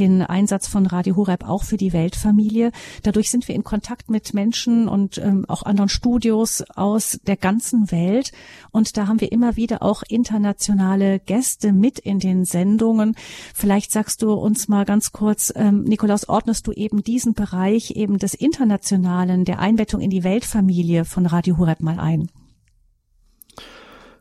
den 0.00 0.22
Einsatz 0.22 0.66
von 0.66 0.86
Radio 0.86 1.14
Horeb 1.14 1.48
auch 1.48 1.62
für 1.62 1.76
die 1.76 1.92
Welt 1.92 2.15
Weltfamilie. 2.16 2.72
Dadurch 3.02 3.30
sind 3.30 3.46
wir 3.48 3.54
in 3.54 3.64
Kontakt 3.64 4.10
mit 4.10 4.32
Menschen 4.32 4.88
und 4.88 5.18
ähm, 5.18 5.44
auch 5.48 5.62
anderen 5.62 5.88
Studios 5.88 6.64
aus 6.74 7.20
der 7.26 7.36
ganzen 7.36 7.90
Welt. 7.92 8.32
Und 8.70 8.96
da 8.96 9.06
haben 9.06 9.20
wir 9.20 9.32
immer 9.32 9.56
wieder 9.56 9.82
auch 9.82 10.02
internationale 10.08 11.20
Gäste 11.20 11.72
mit 11.72 11.98
in 11.98 12.18
den 12.18 12.44
Sendungen. 12.44 13.14
Vielleicht 13.54 13.92
sagst 13.92 14.22
du 14.22 14.32
uns 14.32 14.68
mal 14.68 14.84
ganz 14.84 15.12
kurz, 15.12 15.52
ähm, 15.54 15.84
Nikolaus, 15.84 16.28
ordnest 16.28 16.66
du 16.66 16.72
eben 16.72 17.02
diesen 17.02 17.34
Bereich 17.34 17.92
eben 17.92 18.18
des 18.18 18.34
Internationalen, 18.34 19.44
der 19.44 19.58
Einbettung 19.58 20.00
in 20.00 20.10
die 20.10 20.24
Weltfamilie 20.24 21.04
von 21.04 21.26
Radio 21.26 21.58
Horeb 21.58 21.80
mal 21.80 21.98
ein? 22.00 22.30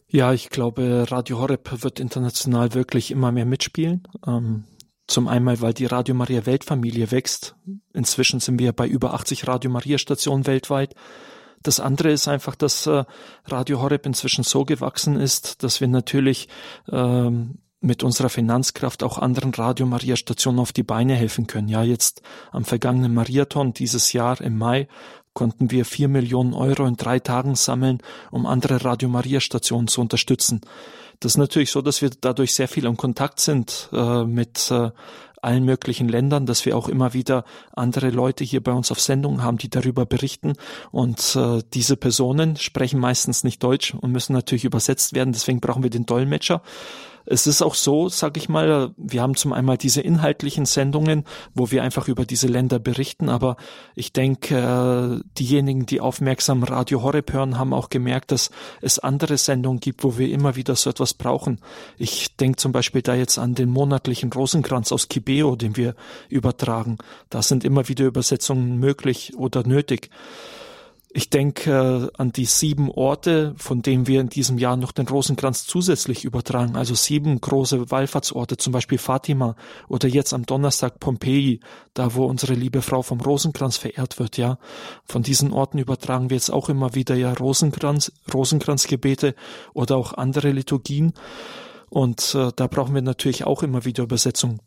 Ja, 0.08 0.34
ich 0.34 0.50
glaube, 0.50 1.06
Radio 1.10 1.40
Horeb 1.40 1.84
wird 1.84 2.00
international 2.00 2.74
wirklich 2.74 3.12
immer 3.12 3.32
mehr 3.32 3.46
mitspielen. 3.46 4.08
Ähm, 4.26 4.66
zum 5.08 5.28
einen, 5.28 5.62
weil 5.62 5.74
die 5.74 5.86
Radio 5.86 6.16
Maria 6.16 6.46
Weltfamilie 6.46 7.12
wächst. 7.12 7.56
Inzwischen 7.94 8.40
sind 8.40 8.60
wir 8.60 8.74
bei 8.74 8.88
über 8.88 9.14
80 9.14 9.48
Radio 9.48 9.70
Maria 9.70 9.98
Stationen 9.98 10.48
weltweit. 10.48 10.96
Das 11.62 11.80
andere 11.80 12.12
ist 12.12 12.28
einfach, 12.28 12.56
dass 12.56 12.86
äh, 12.86 13.06
Radio 13.46 13.82
Horeb 13.82 14.06
inzwischen 14.06 14.44
so 14.44 14.66
gewachsen 14.66 15.20
ist, 15.20 15.64
dass 15.64 15.82
wir 15.82 15.88
natürlich 15.88 16.48
ähm, 16.92 17.60
mit 17.82 18.04
unserer 18.04 18.30
Finanzkraft 18.30 19.04
auch 19.04 19.18
anderen 19.18 19.54
Radio 19.54 19.86
Maria 19.86 20.16
Stationen 20.16 20.60
auf 20.60 20.74
die 20.74 20.84
Beine 20.84 21.16
helfen 21.16 21.48
können. 21.48 21.68
Ja, 21.68 21.84
jetzt 21.84 22.22
am 22.52 22.66
vergangenen 22.66 23.14
Mariathon 23.14 23.74
dieses 23.74 24.14
Jahr 24.14 24.42
im 24.42 24.58
Mai 24.58 24.88
konnten 25.34 25.70
wir 25.70 25.86
vier 25.86 26.08
Millionen 26.08 26.54
Euro 26.54 26.86
in 26.86 26.96
drei 26.96 27.20
Tagen 27.20 27.56
sammeln, 27.56 28.00
um 28.32 28.46
andere 28.46 28.84
Radio 28.84 29.10
Maria 29.10 29.40
Stationen 29.40 29.88
zu 29.88 30.02
unterstützen. 30.02 30.62
Das 31.20 31.34
ist 31.34 31.38
natürlich 31.38 31.72
so, 31.72 31.82
dass 31.82 32.02
wir 32.02 32.10
dadurch 32.22 32.54
sehr 32.54 32.68
viel 32.68 32.86
in 32.86 32.98
Kontakt 32.98 33.40
sind 33.40 33.90
äh, 33.94 34.24
mit 34.26 34.70
äh, 34.72 34.92
allen 35.42 35.64
möglichen 35.64 36.10
Ländern, 36.10 36.46
dass 36.46 36.66
wir 36.66 36.76
auch 36.76 36.90
immer 36.90 37.14
wieder 37.14 37.46
andere 37.74 38.10
Leute 38.10 38.44
hier 38.44 38.64
bei 38.64 38.72
uns 38.72 38.92
auf 38.92 39.00
Sendung 39.00 39.44
haben, 39.44 39.58
die 39.58 39.70
darüber 39.70 40.06
berichten. 40.06 40.54
Und 40.92 41.36
äh, 41.36 41.62
diese 41.74 41.98
Personen 41.98 42.58
sprechen 42.58 43.00
meistens 43.00 43.44
nicht 43.44 43.62
Deutsch 43.64 43.94
und 43.94 44.12
müssen 44.12 44.34
natürlich 44.34 44.66
übersetzt 44.66 45.14
werden. 45.14 45.34
Deswegen 45.34 45.62
brauchen 45.62 45.84
wir 45.84 45.92
den 45.92 46.06
Dolmetscher. 46.06 46.62
Es 47.26 47.48
ist 47.48 47.62
auch 47.62 47.76
so, 47.76 48.10
sag 48.10 48.38
ich 48.38 48.50
mal, 48.50 48.92
wir 48.98 49.22
haben 49.22 49.36
zum 49.36 49.54
einmal 49.54 49.78
diese 49.78 50.02
inhaltlichen 50.02 50.66
Sendungen, 50.66 51.24
wo 51.54 51.72
wir 51.72 51.84
einfach 51.84 52.08
über 52.08 52.26
diese 52.26 52.48
Länder 52.48 52.80
berichten, 52.80 53.30
aber 53.30 53.58
ich 53.96 54.14
denke, 54.14 55.22
diejenigen, 55.38 55.86
die 55.86 56.02
aufmerksam 56.02 56.64
Radio 56.64 57.02
Horeb 57.02 57.34
hören, 57.34 57.58
haben 57.58 57.74
auch 57.74 57.90
gemerkt, 57.90 58.32
dass 58.32 58.52
es 58.82 59.00
andere 59.00 59.38
Sendungen 59.38 59.80
gibt, 59.80 60.04
wo 60.04 60.18
wir 60.18 60.30
immer 60.30 60.56
wieder 60.56 60.76
so 60.76 60.90
etwas 60.90 61.14
brauchen. 61.14 61.60
Ich 61.98 62.36
denke 62.36 62.58
zum 62.58 62.72
Beispiel 62.72 63.02
da 63.02 63.16
jetzt 63.16 63.38
an 63.38 63.56
den 63.56 63.70
monatlichen 63.70 64.32
Rosenkranz 64.32 64.92
aus 64.92 65.08
Kibeo, 65.08 65.56
den 65.56 65.78
wir 65.78 65.96
übertragen. 66.30 66.98
Da 67.30 67.42
sind 67.42 67.64
immer 67.64 67.88
wieder 67.88 68.06
Übersetzungen 68.06 68.78
möglich 68.78 69.34
oder 69.36 69.66
nötig. 69.66 70.10
Ich 71.18 71.30
denke 71.30 71.72
äh, 71.72 72.22
an 72.22 72.34
die 72.34 72.44
sieben 72.44 72.92
Orte, 72.92 73.56
von 73.56 73.82
denen 73.82 74.06
wir 74.06 74.20
in 74.20 74.28
diesem 74.28 74.58
Jahr 74.58 74.76
noch 74.76 74.92
den 74.92 75.08
Rosenkranz 75.08 75.66
zusätzlich 75.66 76.26
übertragen. 76.26 76.76
Also 76.76 76.94
sieben 76.94 77.40
große 77.40 77.90
Wallfahrtsorte, 77.90 78.58
zum 78.58 78.74
Beispiel 78.74 78.98
Fatima 78.98 79.56
oder 79.88 80.10
jetzt 80.10 80.34
am 80.34 80.46
Donnerstag 80.46 81.00
Pompeji, 81.00 81.62
da 81.94 82.16
wo 82.16 82.26
unsere 82.26 82.54
liebe 82.54 82.82
Frau 82.82 83.02
vom 83.02 83.22
Rosenkranz 83.22 83.78
verehrt 83.78 84.20
wird, 84.20 84.36
ja. 84.36 84.60
Von 85.06 85.24
diesen 85.24 85.54
Orten 85.54 85.78
übertragen 85.78 86.30
wir 86.30 86.36
jetzt 86.36 86.52
auch 86.52 86.68
immer 86.68 86.96
wieder 86.96 87.16
ja 87.16 87.32
Rosenkranz, 87.32 88.12
Rosenkranzgebete 88.34 89.36
oder 89.74 89.96
auch 89.96 90.16
andere 90.16 90.52
Liturgien. 90.52 91.14
Und 91.90 92.36
äh, 92.36 92.52
da 92.54 92.68
brauchen 92.68 92.94
wir 92.94 93.02
natürlich 93.02 93.46
auch 93.46 93.64
immer 93.64 93.86
wieder 93.86 94.04
Übersetzung. 94.04 94.60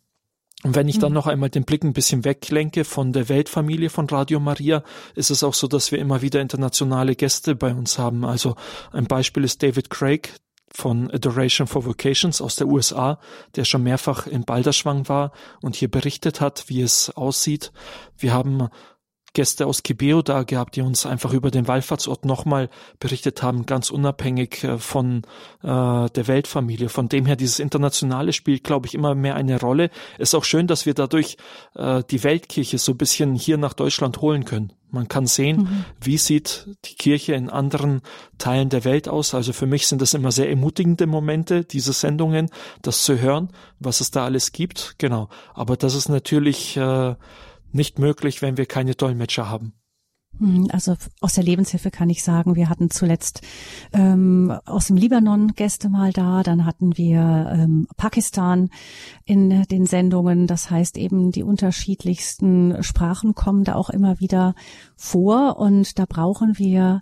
Und 0.64 0.74
wenn 0.74 0.88
ich 0.88 0.98
dann 0.98 1.12
mhm. 1.12 1.14
noch 1.14 1.26
einmal 1.28 1.50
den 1.50 1.64
Blick 1.64 1.84
ein 1.84 1.92
bisschen 1.92 2.24
weglenke 2.24 2.84
von 2.84 3.12
der 3.12 3.28
Weltfamilie 3.28 3.90
von 3.90 4.08
Radio 4.08 4.40
Maria, 4.40 4.82
ist 5.14 5.30
es 5.30 5.44
auch 5.44 5.54
so, 5.54 5.68
dass 5.68 5.92
wir 5.92 6.00
immer 6.00 6.20
wieder 6.20 6.40
internationale 6.40 7.14
Gäste 7.14 7.54
bei 7.54 7.72
uns 7.72 7.98
haben. 7.98 8.24
Also 8.24 8.56
ein 8.92 9.06
Beispiel 9.06 9.44
ist 9.44 9.62
David 9.62 9.88
Craig 9.88 10.34
von 10.70 11.10
Adoration 11.10 11.66
for 11.66 11.84
Vocations 11.84 12.40
aus 12.40 12.56
der 12.56 12.66
USA, 12.66 13.20
der 13.56 13.64
schon 13.64 13.84
mehrfach 13.84 14.26
in 14.26 14.44
Balderschwang 14.44 15.08
war 15.08 15.32
und 15.62 15.76
hier 15.76 15.90
berichtet 15.90 16.40
hat, 16.40 16.64
wie 16.68 16.82
es 16.82 17.10
aussieht. 17.10 17.72
Wir 18.16 18.32
haben 18.32 18.68
Gäste 19.38 19.68
aus 19.68 19.84
Kibeo 19.84 20.20
da 20.20 20.42
gehabt, 20.42 20.74
die 20.74 20.82
uns 20.82 21.06
einfach 21.06 21.32
über 21.32 21.52
den 21.52 21.68
Wallfahrtsort 21.68 22.24
nochmal 22.24 22.68
berichtet 22.98 23.40
haben, 23.40 23.66
ganz 23.66 23.88
unabhängig 23.88 24.64
äh, 24.64 24.78
von 24.78 25.22
äh, 25.62 26.10
der 26.10 26.26
Weltfamilie. 26.26 26.88
Von 26.88 27.08
dem 27.08 27.24
her, 27.24 27.36
dieses 27.36 27.60
Internationale 27.60 28.32
spielt, 28.32 28.64
glaube 28.64 28.88
ich, 28.88 28.96
immer 28.96 29.14
mehr 29.14 29.36
eine 29.36 29.60
Rolle. 29.60 29.90
Es 30.14 30.30
ist 30.30 30.34
auch 30.34 30.42
schön, 30.42 30.66
dass 30.66 30.86
wir 30.86 30.94
dadurch 30.94 31.36
äh, 31.76 32.02
die 32.10 32.24
Weltkirche 32.24 32.78
so 32.78 32.90
ein 32.90 32.98
bisschen 32.98 33.36
hier 33.36 33.58
nach 33.58 33.74
Deutschland 33.74 34.20
holen 34.20 34.44
können. 34.44 34.72
Man 34.90 35.06
kann 35.06 35.28
sehen, 35.28 35.58
mhm. 35.58 35.84
wie 36.00 36.18
sieht 36.18 36.66
die 36.86 36.96
Kirche 36.96 37.34
in 37.34 37.48
anderen 37.48 38.00
Teilen 38.38 38.70
der 38.70 38.82
Welt 38.82 39.08
aus. 39.08 39.34
Also 39.34 39.52
für 39.52 39.66
mich 39.66 39.86
sind 39.86 40.02
das 40.02 40.14
immer 40.14 40.32
sehr 40.32 40.50
ermutigende 40.50 41.06
Momente, 41.06 41.64
diese 41.64 41.92
Sendungen, 41.92 42.50
das 42.82 43.04
zu 43.04 43.20
hören, 43.20 43.50
was 43.78 44.00
es 44.00 44.10
da 44.10 44.24
alles 44.24 44.50
gibt. 44.50 44.96
Genau. 44.98 45.28
Aber 45.54 45.76
das 45.76 45.94
ist 45.94 46.08
natürlich 46.08 46.76
äh, 46.76 47.14
nicht 47.72 47.98
möglich, 47.98 48.42
wenn 48.42 48.56
wir 48.56 48.66
keine 48.66 48.94
Dolmetscher 48.94 49.48
haben. 49.48 49.72
Hm, 50.38 50.68
also 50.72 50.94
aus 51.20 51.34
der 51.34 51.44
Lebenshilfe 51.44 51.90
kann 51.90 52.10
ich 52.10 52.22
sagen, 52.22 52.54
wir 52.54 52.68
hatten 52.68 52.90
zuletzt 52.90 53.42
ähm, 53.92 54.56
aus 54.66 54.86
dem 54.86 54.96
Libanon 54.96 55.54
Gäste 55.54 55.88
mal 55.88 56.12
da, 56.12 56.42
dann 56.42 56.64
hatten 56.64 56.96
wir 56.96 57.50
ähm, 57.52 57.88
Pakistan 57.96 58.70
in 59.24 59.64
den 59.64 59.86
Sendungen. 59.86 60.46
Das 60.46 60.70
heißt 60.70 60.96
eben, 60.96 61.32
die 61.32 61.42
unterschiedlichsten 61.42 62.82
Sprachen 62.82 63.34
kommen 63.34 63.64
da 63.64 63.74
auch 63.74 63.90
immer 63.90 64.20
wieder 64.20 64.54
vor 64.96 65.56
und 65.58 65.98
da 65.98 66.04
brauchen 66.06 66.58
wir 66.58 67.00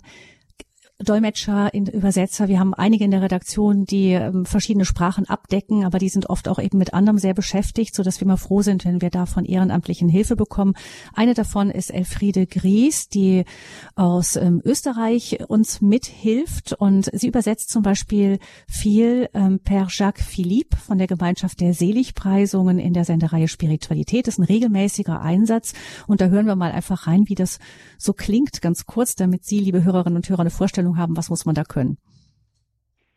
Dolmetscher, 0.99 1.71
Übersetzer. 1.75 2.47
Wir 2.47 2.59
haben 2.59 2.73
einige 2.73 3.05
in 3.05 3.11
der 3.11 3.21
Redaktion, 3.21 3.85
die 3.85 4.13
ähm, 4.13 4.45
verschiedene 4.45 4.83
Sprachen 4.83 5.29
abdecken, 5.29 5.85
aber 5.85 5.99
die 5.99 6.09
sind 6.09 6.27
oft 6.27 6.47
auch 6.47 6.57
eben 6.57 6.79
mit 6.79 6.95
anderem 6.95 7.19
sehr 7.19 7.35
beschäftigt, 7.35 7.93
so 7.93 8.01
dass 8.01 8.19
wir 8.19 8.25
mal 8.25 8.37
froh 8.37 8.63
sind, 8.63 8.83
wenn 8.83 8.99
wir 8.99 9.11
da 9.11 9.27
von 9.27 9.45
Ehrenamtlichen 9.45 10.09
Hilfe 10.09 10.35
bekommen. 10.35 10.73
Eine 11.13 11.35
davon 11.35 11.69
ist 11.69 11.93
Elfriede 11.93 12.47
Gries, 12.47 13.09
die 13.09 13.45
aus 13.93 14.37
ähm, 14.37 14.59
Österreich 14.65 15.37
uns 15.47 15.81
mithilft 15.81 16.73
und 16.73 17.11
sie 17.13 17.27
übersetzt 17.27 17.69
zum 17.69 17.83
Beispiel 17.83 18.39
viel 18.67 19.29
ähm, 19.35 19.59
per 19.59 19.85
Jacques 19.91 20.25
Philippe 20.25 20.77
von 20.77 20.97
der 20.97 21.05
Gemeinschaft 21.05 21.61
der 21.61 21.75
Seligpreisungen 21.75 22.79
in 22.79 22.93
der 22.93 23.05
Sendereihe 23.05 23.47
Spiritualität. 23.47 24.25
Das 24.25 24.33
ist 24.33 24.39
ein 24.39 24.45
regelmäßiger 24.45 25.21
Einsatz 25.21 25.75
und 26.07 26.21
da 26.21 26.25
hören 26.25 26.47
wir 26.47 26.55
mal 26.55 26.71
einfach 26.71 27.05
rein, 27.05 27.25
wie 27.27 27.35
das 27.35 27.59
so 27.99 28.13
klingt, 28.13 28.63
ganz 28.63 28.87
kurz, 28.87 29.13
damit 29.13 29.45
Sie, 29.45 29.59
liebe 29.59 29.83
Hörerinnen 29.83 30.17
und 30.17 30.27
Hörer, 30.27 30.39
eine 30.39 30.49
Vorstellung 30.49 30.86
haben, 30.95 31.17
was 31.17 31.29
muss 31.29 31.45
man 31.45 31.55
da 31.55 31.63
können. 31.63 31.97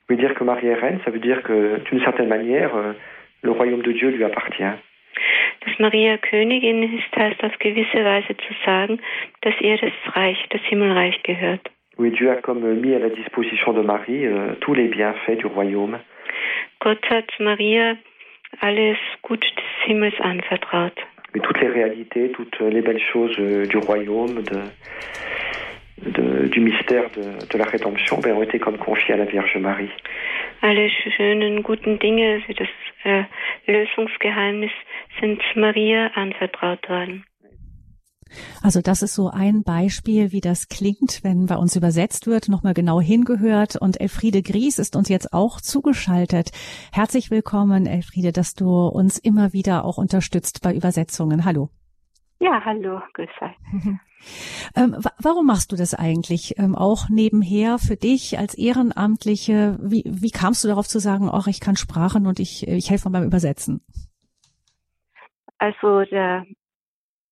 Oui, 0.08 0.16
dire 0.16 0.34
que 0.34 0.42
Marie 0.42 0.66
est 0.66 0.74
reine, 0.74 1.00
ça 1.04 1.12
veut 1.12 1.20
dire 1.20 1.40
que 1.44 1.78
d'une 1.88 2.00
certaine 2.00 2.28
manière, 2.28 2.74
euh, 2.74 2.94
le 3.42 3.52
royaume 3.52 3.82
de 3.82 3.92
Dieu 3.92 4.10
lui 4.10 4.24
appartient. 4.24 4.74
Dass 5.64 5.78
Maria 5.78 6.16
Königin 6.18 6.82
ist, 6.82 7.14
heißt 7.14 7.44
auf 7.44 7.56
gewisse 7.58 8.04
Weise 8.04 8.36
zu 8.36 8.54
sagen, 8.64 8.98
dass 9.42 9.54
ihr 9.60 9.76
das 9.76 10.16
Reich, 10.16 10.38
das 10.50 10.62
Himmelreich 10.62 11.22
gehört. 11.22 11.70
Oui, 11.96 12.10
Dieu 12.10 12.30
a 12.30 12.36
comme 12.36 12.80
mis 12.80 12.94
à 12.94 12.98
la 12.98 13.10
disposition 13.10 13.72
de 13.72 13.82
Marie 13.82 14.26
euh, 14.26 14.54
tous 14.60 14.74
les 14.74 14.88
bienfaits 14.88 15.38
du 15.38 15.46
royaume. 15.46 15.98
Gott 16.80 17.04
hat 17.10 17.26
Maria 17.38 17.96
alles 18.60 18.98
Gut 19.22 19.40
des 19.40 19.92
Himmels 19.92 20.18
anvertraut. 20.20 20.96
Mais 21.34 21.40
toutes 21.40 21.60
les 21.60 21.68
réalités, 21.68 22.32
toutes 22.32 22.58
les 22.60 22.80
belles 22.80 23.02
choses 23.12 23.36
euh, 23.38 23.66
du 23.66 23.76
royaume, 23.76 24.42
de, 24.42 24.60
de, 26.04 26.48
du 26.48 26.60
mystère 26.60 27.10
de, 27.10 27.46
de 27.46 27.58
la 27.58 27.64
rédemption, 27.64 28.18
ben, 28.20 28.34
ont 28.34 28.42
été 28.42 28.58
comme 28.58 28.78
confiées 28.78 29.14
à 29.14 29.16
la 29.16 29.26
Vierge 29.26 29.56
Marie. 29.58 29.90
Alle 30.62 30.88
schönen, 31.16 31.62
guten 31.62 31.98
Dinge, 31.98 32.42
das 32.48 32.68
äh, 33.04 33.24
Lösungsgeheimnis, 33.66 34.72
sind 35.20 35.40
Maria 35.56 36.10
anvertraut 36.14 36.88
worden. 36.88 37.24
Also 38.62 38.80
das 38.80 39.02
ist 39.02 39.14
so 39.14 39.28
ein 39.28 39.62
Beispiel, 39.64 40.32
wie 40.32 40.40
das 40.40 40.68
klingt, 40.68 41.20
wenn 41.22 41.46
bei 41.46 41.56
uns 41.56 41.74
übersetzt 41.76 42.26
wird, 42.26 42.48
nochmal 42.48 42.74
genau 42.74 43.00
hingehört. 43.00 43.76
Und 43.76 44.00
Elfriede 44.00 44.42
Gries 44.42 44.78
ist 44.78 44.96
uns 44.96 45.08
jetzt 45.08 45.32
auch 45.32 45.60
zugeschaltet. 45.60 46.50
Herzlich 46.92 47.30
willkommen, 47.30 47.86
Elfriede, 47.86 48.32
dass 48.32 48.54
du 48.54 48.86
uns 48.86 49.18
immer 49.18 49.52
wieder 49.52 49.84
auch 49.84 49.98
unterstützt 49.98 50.60
bei 50.62 50.74
Übersetzungen. 50.74 51.44
Hallo. 51.44 51.70
Ja, 52.40 52.64
hallo, 52.64 53.00
grüß 53.14 53.30
euch. 53.40 53.56
Ähm, 54.76 54.94
warum 55.18 55.46
machst 55.46 55.72
du 55.72 55.76
das 55.76 55.94
eigentlich? 55.94 56.58
Ähm, 56.58 56.74
auch 56.74 57.08
nebenher 57.08 57.78
für 57.78 57.96
dich 57.96 58.38
als 58.38 58.52
Ehrenamtliche? 58.52 59.78
Wie, 59.80 60.02
wie 60.04 60.30
kamst 60.30 60.62
du 60.62 60.68
darauf 60.68 60.86
zu 60.86 60.98
sagen, 60.98 61.30
ach, 61.32 61.46
ich 61.46 61.58
kann 61.58 61.74
Sprachen 61.74 62.26
und 62.26 62.38
ich, 62.38 62.68
ich 62.68 62.90
helfe 62.90 63.08
beim 63.08 63.24
Übersetzen? 63.24 63.80
Also 65.56 66.02
der 66.02 66.44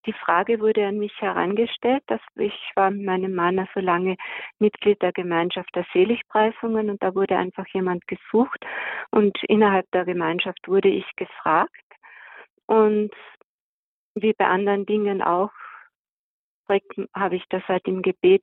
die 0.07 0.15
Frage 0.15 0.61
wurde 0.61 0.87
an 0.87 0.97
mich 0.97 1.13
herangestellt, 1.21 2.03
dass 2.07 2.21
ich 2.37 2.55
war 2.75 2.91
mit 2.91 3.05
meinem 3.05 3.35
Mann 3.35 3.69
so 3.75 3.81
lange 3.81 4.17
Mitglied 4.59 5.03
der 5.03 5.13
Gemeinschaft 5.13 5.69
der 5.75 5.85
Seligpreisungen 5.93 6.89
und 6.89 7.03
da 7.03 7.15
wurde 7.15 7.37
einfach 7.37 7.67
jemand 7.75 8.07
gesucht 8.07 8.65
und 9.11 9.37
innerhalb 9.45 9.91
der 9.91 10.07
Gemeinschaft 10.07 10.67
wurde 10.67 10.89
ich 10.89 11.05
gefragt 11.17 11.85
und 12.65 13.11
wie 14.23 14.33
bei 14.33 14.47
anderen 14.47 14.87
Dingen 14.87 15.23
auch 15.23 15.51
habe 17.15 17.37
ich 17.37 17.45
das 17.49 17.63
halt 17.67 17.87
im 17.87 18.03
Gebet 18.03 18.43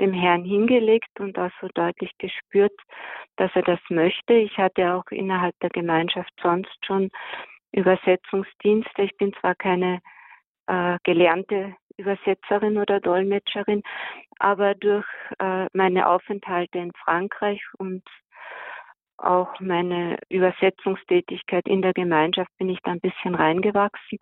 dem 0.00 0.12
Herrn 0.12 0.44
hingelegt 0.44 1.20
und 1.20 1.38
auch 1.38 1.50
so 1.60 1.68
deutlich 1.74 2.12
gespürt, 2.18 2.72
dass 3.36 3.50
er 3.54 3.62
das 3.62 3.80
möchte. 3.88 4.34
Ich 4.34 4.56
hatte 4.58 4.94
auch 4.94 5.06
innerhalb 5.10 5.58
der 5.60 5.70
Gemeinschaft 5.70 6.32
sonst 6.42 6.76
schon 6.84 7.10
Übersetzungsdienste. 7.72 9.02
Ich 9.02 9.16
bin 9.16 9.32
zwar 9.40 9.54
keine 9.54 10.00
äh, 10.66 10.98
gelernte 11.04 11.76
Übersetzerin 11.96 12.78
oder 12.78 13.00
Dolmetscherin, 13.00 13.82
aber 14.38 14.74
durch 14.74 15.06
äh, 15.38 15.66
meine 15.72 16.08
Aufenthalte 16.08 16.78
in 16.78 16.92
Frankreich 16.92 17.62
und 17.78 18.02
auch 19.24 19.58
meine 19.60 20.18
Übersetzungstätigkeit 20.28 21.66
in 21.66 21.82
der 21.82 21.92
Gemeinschaft 21.92 22.50
bin 22.58 22.68
ich 22.68 22.78
da 22.82 22.92
ein 22.92 23.00
bisschen 23.00 23.34
reingewachsen. 23.34 24.18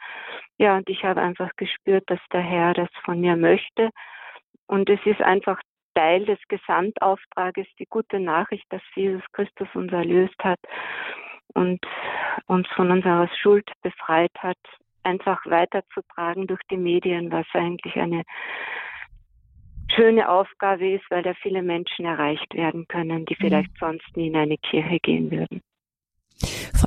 Ja, 0.58 0.76
und 0.76 0.88
ich 0.88 1.04
habe 1.04 1.20
einfach 1.20 1.50
gespürt, 1.56 2.04
dass 2.06 2.20
der 2.32 2.42
Herr 2.42 2.74
das 2.74 2.88
von 3.04 3.20
mir 3.20 3.36
möchte. 3.36 3.90
Und 4.66 4.88
es 4.88 5.00
ist 5.04 5.20
einfach 5.20 5.60
Teil 5.94 6.24
des 6.24 6.38
Gesamtauftrages, 6.48 7.66
die 7.78 7.86
gute 7.86 8.18
Nachricht, 8.18 8.64
dass 8.70 8.82
Jesus 8.94 9.22
Christus 9.32 9.68
uns 9.74 9.92
erlöst 9.92 10.42
hat 10.42 10.60
und 11.54 11.80
uns 12.46 12.66
von 12.68 12.90
unserer 12.90 13.28
Schuld 13.40 13.70
befreit 13.82 14.32
hat, 14.38 14.58
einfach 15.02 15.44
weiterzutragen 15.46 16.46
durch 16.46 16.60
die 16.70 16.76
Medien, 16.76 17.30
was 17.30 17.46
eigentlich 17.52 17.96
eine 17.96 18.22
schöne 19.94 20.28
Aufgabe 20.28 20.88
ist, 20.90 21.04
weil 21.10 21.22
da 21.22 21.34
viele 21.34 21.62
Menschen 21.62 22.04
erreicht 22.04 22.54
werden 22.54 22.86
können, 22.88 23.24
die 23.26 23.34
mhm. 23.34 23.44
vielleicht 23.44 23.70
mhm. 23.70 23.78
sonst 23.78 24.16
nie 24.16 24.28
in 24.28 24.36
eine 24.36 24.58
Kirche 24.58 24.98
gehen 25.00 25.30
würden. 25.30 25.60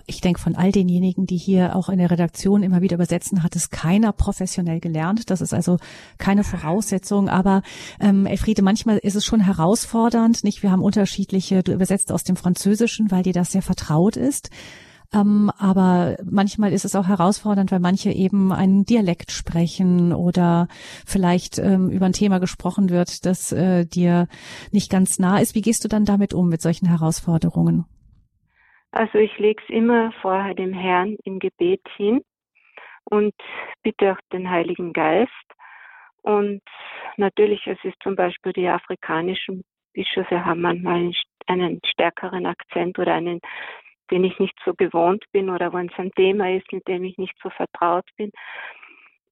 Ich 0.08 0.22
denke, 0.22 0.42
von 0.42 0.56
all 0.56 0.72
denjenigen, 0.72 1.26
die 1.26 1.38
hier 1.38 1.76
auch 1.76 1.90
in 1.90 2.00
der 2.00 2.12
Redaktion 2.12 2.64
immer 2.64 2.82
wieder 2.82 2.96
übersetzen, 2.96 3.44
hat 3.44 3.56
es 3.56 3.70
keiner 3.70 4.12
professionell 4.12 4.80
gelernt. 4.80 5.30
Das 5.30 5.42
ist 5.42 5.54
also 5.54 5.78
keine 6.18 6.44
Voraussetzung. 6.44 7.30
Aber 7.30 7.62
ähm, 8.00 8.26
Elfriede, 8.26 8.62
manchmal 8.62 8.98
ist 8.98 9.16
es 9.16 9.26
schon 9.26 9.40
herausfordernd. 9.40 10.44
Nicht, 10.44 10.64
wir 10.64 10.72
haben 10.72 10.82
unterschiedliche. 10.82 11.64
Du 11.64 11.72
übersetzt 11.72 12.12
aus 12.12 12.24
dem 12.24 12.36
Französischen, 12.36 13.10
weil 13.12 13.24
dir 13.24 13.34
das 13.34 13.52
sehr 13.52 13.62
vertraut 13.62 14.18
ist. 14.18 14.50
Ähm, 15.14 15.52
aber 15.58 16.18
manchmal 16.24 16.74
ist 16.74 16.86
es 16.86 16.96
auch 16.96 17.08
herausfordernd, 17.08 17.72
weil 17.72 17.80
manche 17.80 18.12
eben 18.12 18.52
einen 18.52 18.86
Dialekt 18.86 19.32
sprechen 19.32 20.14
oder 20.14 20.68
vielleicht 21.06 21.60
ähm, 21.60 21.90
über 21.90 22.06
ein 22.06 22.14
Thema 22.14 22.40
gesprochen 22.40 22.90
wird, 22.90 23.26
das 23.26 23.52
äh, 23.52 23.86
dir 23.86 24.28
nicht 24.72 24.92
ganz 24.92 25.20
nah 25.20 25.40
ist. 25.40 25.56
Wie 25.56 25.62
gehst 25.62 25.84
du 25.84 25.88
dann 25.88 26.06
damit 26.06 26.34
um, 26.34 26.50
mit 26.50 26.62
solchen 26.62 26.88
Herausforderungen? 26.88 27.86
Also 28.92 29.18
ich 29.18 29.38
lege 29.38 29.62
es 29.62 29.70
immer 29.70 30.14
vorher 30.22 30.54
dem 30.54 30.74
Herrn 30.74 31.18
im 31.24 31.40
Gebet 31.40 31.82
hin 31.98 32.22
und 33.04 33.34
bitte 33.84 34.14
auch 34.14 34.20
den 34.32 34.50
Heiligen 34.50 34.94
Geist. 34.94 35.32
Und 36.22 36.62
natürlich, 37.18 37.68
es 37.68 37.78
ist 37.84 37.98
zum 38.02 38.16
Beispiel 38.16 38.54
die 38.54 38.68
afrikanischen 38.68 39.64
Bischöfe 39.94 40.44
haben 40.44 40.62
manchmal 40.62 41.12
einen 41.48 41.80
stärkeren 41.86 42.46
Akzent 42.46 43.00
oder 43.00 43.14
einen 43.14 43.40
den 44.12 44.24
ich 44.24 44.38
nicht 44.40 44.58
so 44.64 44.74
gewohnt 44.74 45.24
bin 45.32 45.50
oder 45.50 45.74
wenn 45.74 45.88
es 45.88 45.98
ein 46.00 46.12
Thema 46.12 46.52
ist, 46.52 46.72
mit 46.72 46.88
dem 46.88 47.04
ich 47.04 47.18
nicht 47.18 47.36
so 47.42 47.50
vertraut 47.50 48.08
bin. 48.18 48.32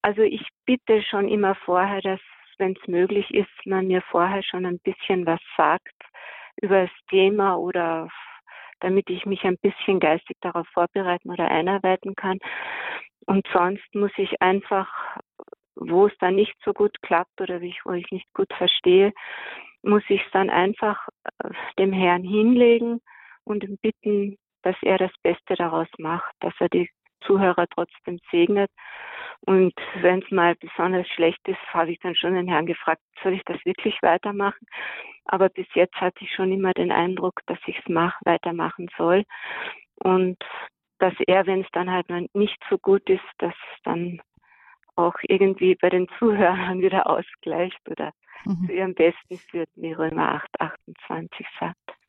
Also 0.01 0.21
ich 0.21 0.45
bitte 0.65 1.01
schon 1.03 1.27
immer 1.27 1.55
vorher, 1.55 2.01
dass, 2.01 2.19
wenn 2.57 2.75
es 2.79 2.87
möglich 2.87 3.33
ist, 3.33 3.65
man 3.65 3.87
mir 3.87 4.01
vorher 4.01 4.43
schon 4.43 4.65
ein 4.65 4.79
bisschen 4.79 5.25
was 5.25 5.39
sagt 5.55 5.93
über 6.61 6.83
das 6.83 7.05
Thema 7.09 7.55
oder 7.55 8.09
damit 8.79 9.09
ich 9.09 9.25
mich 9.25 9.43
ein 9.43 9.57
bisschen 9.57 9.99
geistig 9.99 10.37
darauf 10.41 10.67
vorbereiten 10.73 11.31
oder 11.31 11.49
einarbeiten 11.49 12.15
kann. 12.15 12.39
Und 13.25 13.47
sonst 13.53 13.95
muss 13.95 14.11
ich 14.17 14.41
einfach, 14.41 15.17
wo 15.75 16.07
es 16.07 16.17
dann 16.19 16.35
nicht 16.35 16.55
so 16.65 16.73
gut 16.73 17.01
klappt 17.01 17.39
oder 17.39 17.61
wo 17.61 17.93
ich 17.93 18.11
nicht 18.11 18.31
gut 18.33 18.51
verstehe, 18.53 19.13
muss 19.83 20.03
ich 20.09 20.21
es 20.21 20.31
dann 20.31 20.49
einfach 20.49 21.07
äh, 21.43 21.49
dem 21.79 21.93
Herrn 21.93 22.23
hinlegen 22.23 23.01
und 23.45 23.63
ihn 23.63 23.77
bitten, 23.81 24.37
dass 24.63 24.75
er 24.81 24.97
das 24.97 25.11
Beste 25.21 25.55
daraus 25.55 25.87
macht, 25.97 26.33
dass 26.39 26.53
er 26.59 26.69
die 26.69 26.89
Zuhörer 27.25 27.67
trotzdem 27.73 28.19
segnet. 28.31 28.71
Und 29.41 29.73
wenn 30.01 30.21
es 30.21 30.31
mal 30.31 30.55
besonders 30.55 31.07
schlecht 31.09 31.45
ist, 31.47 31.59
habe 31.73 31.91
ich 31.91 31.99
dann 31.99 32.15
schon 32.15 32.33
den 32.33 32.47
Herrn 32.47 32.65
gefragt, 32.65 33.01
soll 33.21 33.33
ich 33.33 33.43
das 33.45 33.63
wirklich 33.65 33.97
weitermachen? 34.01 34.65
Aber 35.25 35.49
bis 35.49 35.67
jetzt 35.73 35.95
hatte 35.95 36.23
ich 36.23 36.31
schon 36.33 36.51
immer 36.51 36.73
den 36.73 36.91
Eindruck, 36.91 37.41
dass 37.45 37.59
ich 37.65 37.77
es 37.77 37.85
mach, 37.87 38.15
weitermachen 38.25 38.89
soll. 38.97 39.23
Und 39.95 40.37
dass 40.99 41.13
er, 41.27 41.45
wenn 41.45 41.61
es 41.61 41.67
dann 41.73 41.91
halt 41.91 42.09
nicht 42.33 42.57
so 42.69 42.77
gut 42.77 43.09
ist, 43.09 43.23
dass 43.39 43.55
dann 43.83 44.21
auch 44.95 45.15
irgendwie 45.23 45.75
bei 45.75 45.89
den 45.89 46.07
Zuhörern 46.19 46.79
wieder 46.81 47.07
ausgleicht 47.09 47.79
oder 47.89 48.11
mhm. 48.45 48.65
zu 48.65 48.73
ihrem 48.73 48.93
Besten 48.93 49.37
führt, 49.37 49.69
wie 49.75 49.93
Römer 49.93 50.35
8, 50.35 50.61
28 50.61 51.47
sagt. 51.59 52.02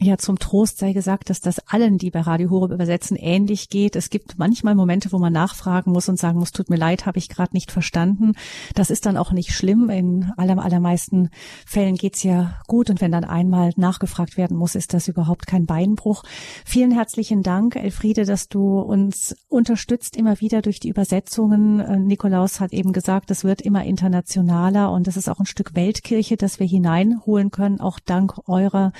Ja, 0.00 0.16
zum 0.16 0.38
Trost 0.38 0.78
sei 0.78 0.92
gesagt, 0.92 1.28
dass 1.28 1.40
das 1.40 1.58
allen, 1.66 1.98
die 1.98 2.12
bei 2.12 2.20
Radio 2.20 2.50
Horeb 2.50 2.70
übersetzen, 2.70 3.16
ähnlich 3.16 3.68
geht. 3.68 3.96
Es 3.96 4.10
gibt 4.10 4.38
manchmal 4.38 4.76
Momente, 4.76 5.10
wo 5.10 5.18
man 5.18 5.32
nachfragen 5.32 5.90
muss 5.90 6.08
und 6.08 6.20
sagen 6.20 6.38
muss, 6.38 6.52
tut 6.52 6.70
mir 6.70 6.76
leid, 6.76 7.04
habe 7.04 7.18
ich 7.18 7.28
gerade 7.28 7.52
nicht 7.52 7.72
verstanden. 7.72 8.34
Das 8.76 8.90
ist 8.90 9.06
dann 9.06 9.16
auch 9.16 9.32
nicht 9.32 9.50
schlimm. 9.50 9.90
In 9.90 10.30
aller, 10.36 10.62
allermeisten 10.62 11.30
Fällen 11.66 11.96
geht's 11.96 12.22
ja 12.22 12.60
gut. 12.68 12.90
Und 12.90 13.00
wenn 13.00 13.10
dann 13.10 13.24
einmal 13.24 13.72
nachgefragt 13.74 14.36
werden 14.36 14.56
muss, 14.56 14.76
ist 14.76 14.94
das 14.94 15.08
überhaupt 15.08 15.48
kein 15.48 15.66
Beinbruch. 15.66 16.22
Vielen 16.64 16.92
herzlichen 16.92 17.42
Dank, 17.42 17.74
Elfriede, 17.74 18.24
dass 18.24 18.48
du 18.48 18.78
uns 18.78 19.34
unterstützt 19.48 20.16
immer 20.16 20.40
wieder 20.40 20.62
durch 20.62 20.78
die 20.78 20.90
Übersetzungen. 20.90 21.80
Äh, 21.80 21.98
Nikolaus 21.98 22.60
hat 22.60 22.72
eben 22.72 22.92
gesagt, 22.92 23.32
es 23.32 23.42
wird 23.42 23.62
immer 23.62 23.82
internationaler 23.82 24.92
und 24.92 25.08
es 25.08 25.16
ist 25.16 25.28
auch 25.28 25.40
ein 25.40 25.46
Stück 25.46 25.74
Weltkirche, 25.74 26.36
das 26.36 26.60
wir 26.60 26.68
hineinholen 26.68 27.50
können, 27.50 27.80
auch 27.80 27.98
dank 27.98 28.48
eurer 28.48 28.92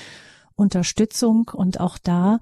Unterstützung 0.59 1.51
und 1.53 1.81
auch 1.81 1.99
da 1.99 2.41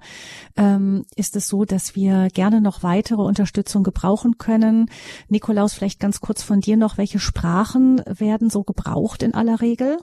ähm, 0.55 1.05
ist 1.15 1.35
es 1.35 1.47
so, 1.47 1.65
dass 1.65 1.95
wir 1.95 2.29
gerne 2.33 2.61
noch 2.61 2.83
weitere 2.83 3.21
Unterstützung 3.21 3.83
gebrauchen 3.83 4.37
können. 4.37 4.89
Nikolaus, 5.29 5.73
vielleicht 5.73 5.99
ganz 5.99 6.19
kurz 6.19 6.41
von 6.43 6.61
dir 6.61 6.77
noch, 6.77 6.97
welche 6.97 7.19
Sprachen 7.19 8.01
werden 8.05 8.49
so 8.49 8.63
gebraucht 8.63 9.23
in 9.23 9.33
aller 9.33 9.61
Regel? 9.61 9.97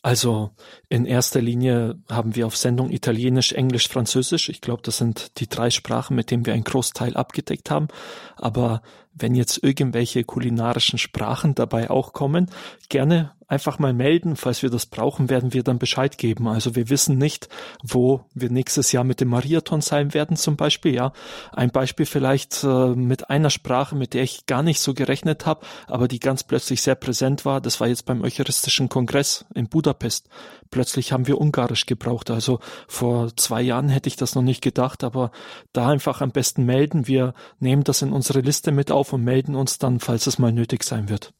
Also 0.00 0.52
in 0.88 1.06
erster 1.06 1.40
Linie 1.40 2.00
haben 2.08 2.36
wir 2.36 2.46
auf 2.46 2.56
Sendung 2.56 2.90
Italienisch, 2.90 3.52
Englisch, 3.52 3.88
Französisch. 3.88 4.48
Ich 4.48 4.60
glaube, 4.60 4.82
das 4.82 4.98
sind 4.98 5.38
die 5.38 5.48
drei 5.48 5.70
Sprachen, 5.70 6.14
mit 6.14 6.30
denen 6.30 6.46
wir 6.46 6.54
einen 6.54 6.64
Großteil 6.64 7.16
abgedeckt 7.16 7.70
haben. 7.70 7.88
Aber 8.36 8.82
wenn 9.14 9.34
jetzt 9.34 9.62
irgendwelche 9.62 10.24
kulinarischen 10.24 10.98
Sprachen 10.98 11.54
dabei 11.54 11.90
auch 11.90 12.12
kommen, 12.12 12.50
gerne 12.88 13.32
einfach 13.48 13.78
mal 13.78 13.94
melden. 13.94 14.36
Falls 14.36 14.62
wir 14.62 14.70
das 14.70 14.86
brauchen, 14.86 15.30
werden 15.30 15.54
wir 15.54 15.62
dann 15.62 15.78
Bescheid 15.78 16.18
geben. 16.18 16.46
Also 16.46 16.76
wir 16.76 16.90
wissen 16.90 17.18
nicht, 17.18 17.48
wo 17.82 18.26
wir 18.34 18.50
nächstes 18.50 18.92
Jahr 18.92 19.04
mit 19.04 19.20
dem 19.20 19.28
Mariathon 19.28 19.80
sein 19.80 20.14
werden 20.14 20.36
zum 20.36 20.56
Beispiel. 20.56 20.94
Ja, 20.94 21.12
ein 21.52 21.70
Beispiel 21.70 22.06
vielleicht 22.06 22.62
äh, 22.62 22.94
mit 22.94 23.30
einer 23.30 23.50
Sprache, 23.50 23.96
mit 23.96 24.14
der 24.14 24.22
ich 24.22 24.46
gar 24.46 24.62
nicht 24.62 24.80
so 24.80 24.94
gerechnet 24.94 25.46
habe, 25.46 25.66
aber 25.86 26.06
die 26.06 26.20
ganz 26.20 26.44
plötzlich 26.44 26.82
sehr 26.82 26.94
präsent 26.94 27.44
war. 27.44 27.60
Das 27.60 27.80
war 27.80 27.88
jetzt 27.88 28.04
beim 28.04 28.22
Eucharistischen 28.22 28.88
Kongress 28.88 29.46
in 29.54 29.68
Budapest. 29.68 30.28
Plötzlich 30.70 31.12
haben 31.12 31.26
wir 31.26 31.38
Ungarisch 31.38 31.86
gebraucht. 31.86 32.30
Also 32.30 32.60
vor 32.86 33.34
zwei 33.36 33.62
Jahren 33.62 33.88
hätte 33.88 34.08
ich 34.08 34.16
das 34.16 34.34
noch 34.34 34.42
nicht 34.42 34.62
gedacht, 34.62 35.04
aber 35.04 35.30
da 35.72 35.88
einfach 35.88 36.20
am 36.20 36.30
besten 36.30 36.64
melden. 36.64 37.06
Wir 37.06 37.34
nehmen 37.58 37.84
das 37.84 38.02
in 38.02 38.12
unsere 38.12 38.40
Liste 38.40 38.72
mit 38.72 38.90
auf 38.90 39.12
und 39.12 39.24
melden 39.24 39.54
uns 39.54 39.78
dann, 39.78 40.00
falls 40.00 40.26
es 40.26 40.38
mal 40.38 40.52
nötig 40.52 40.84
sein 40.84 41.08
wird. 41.08 41.32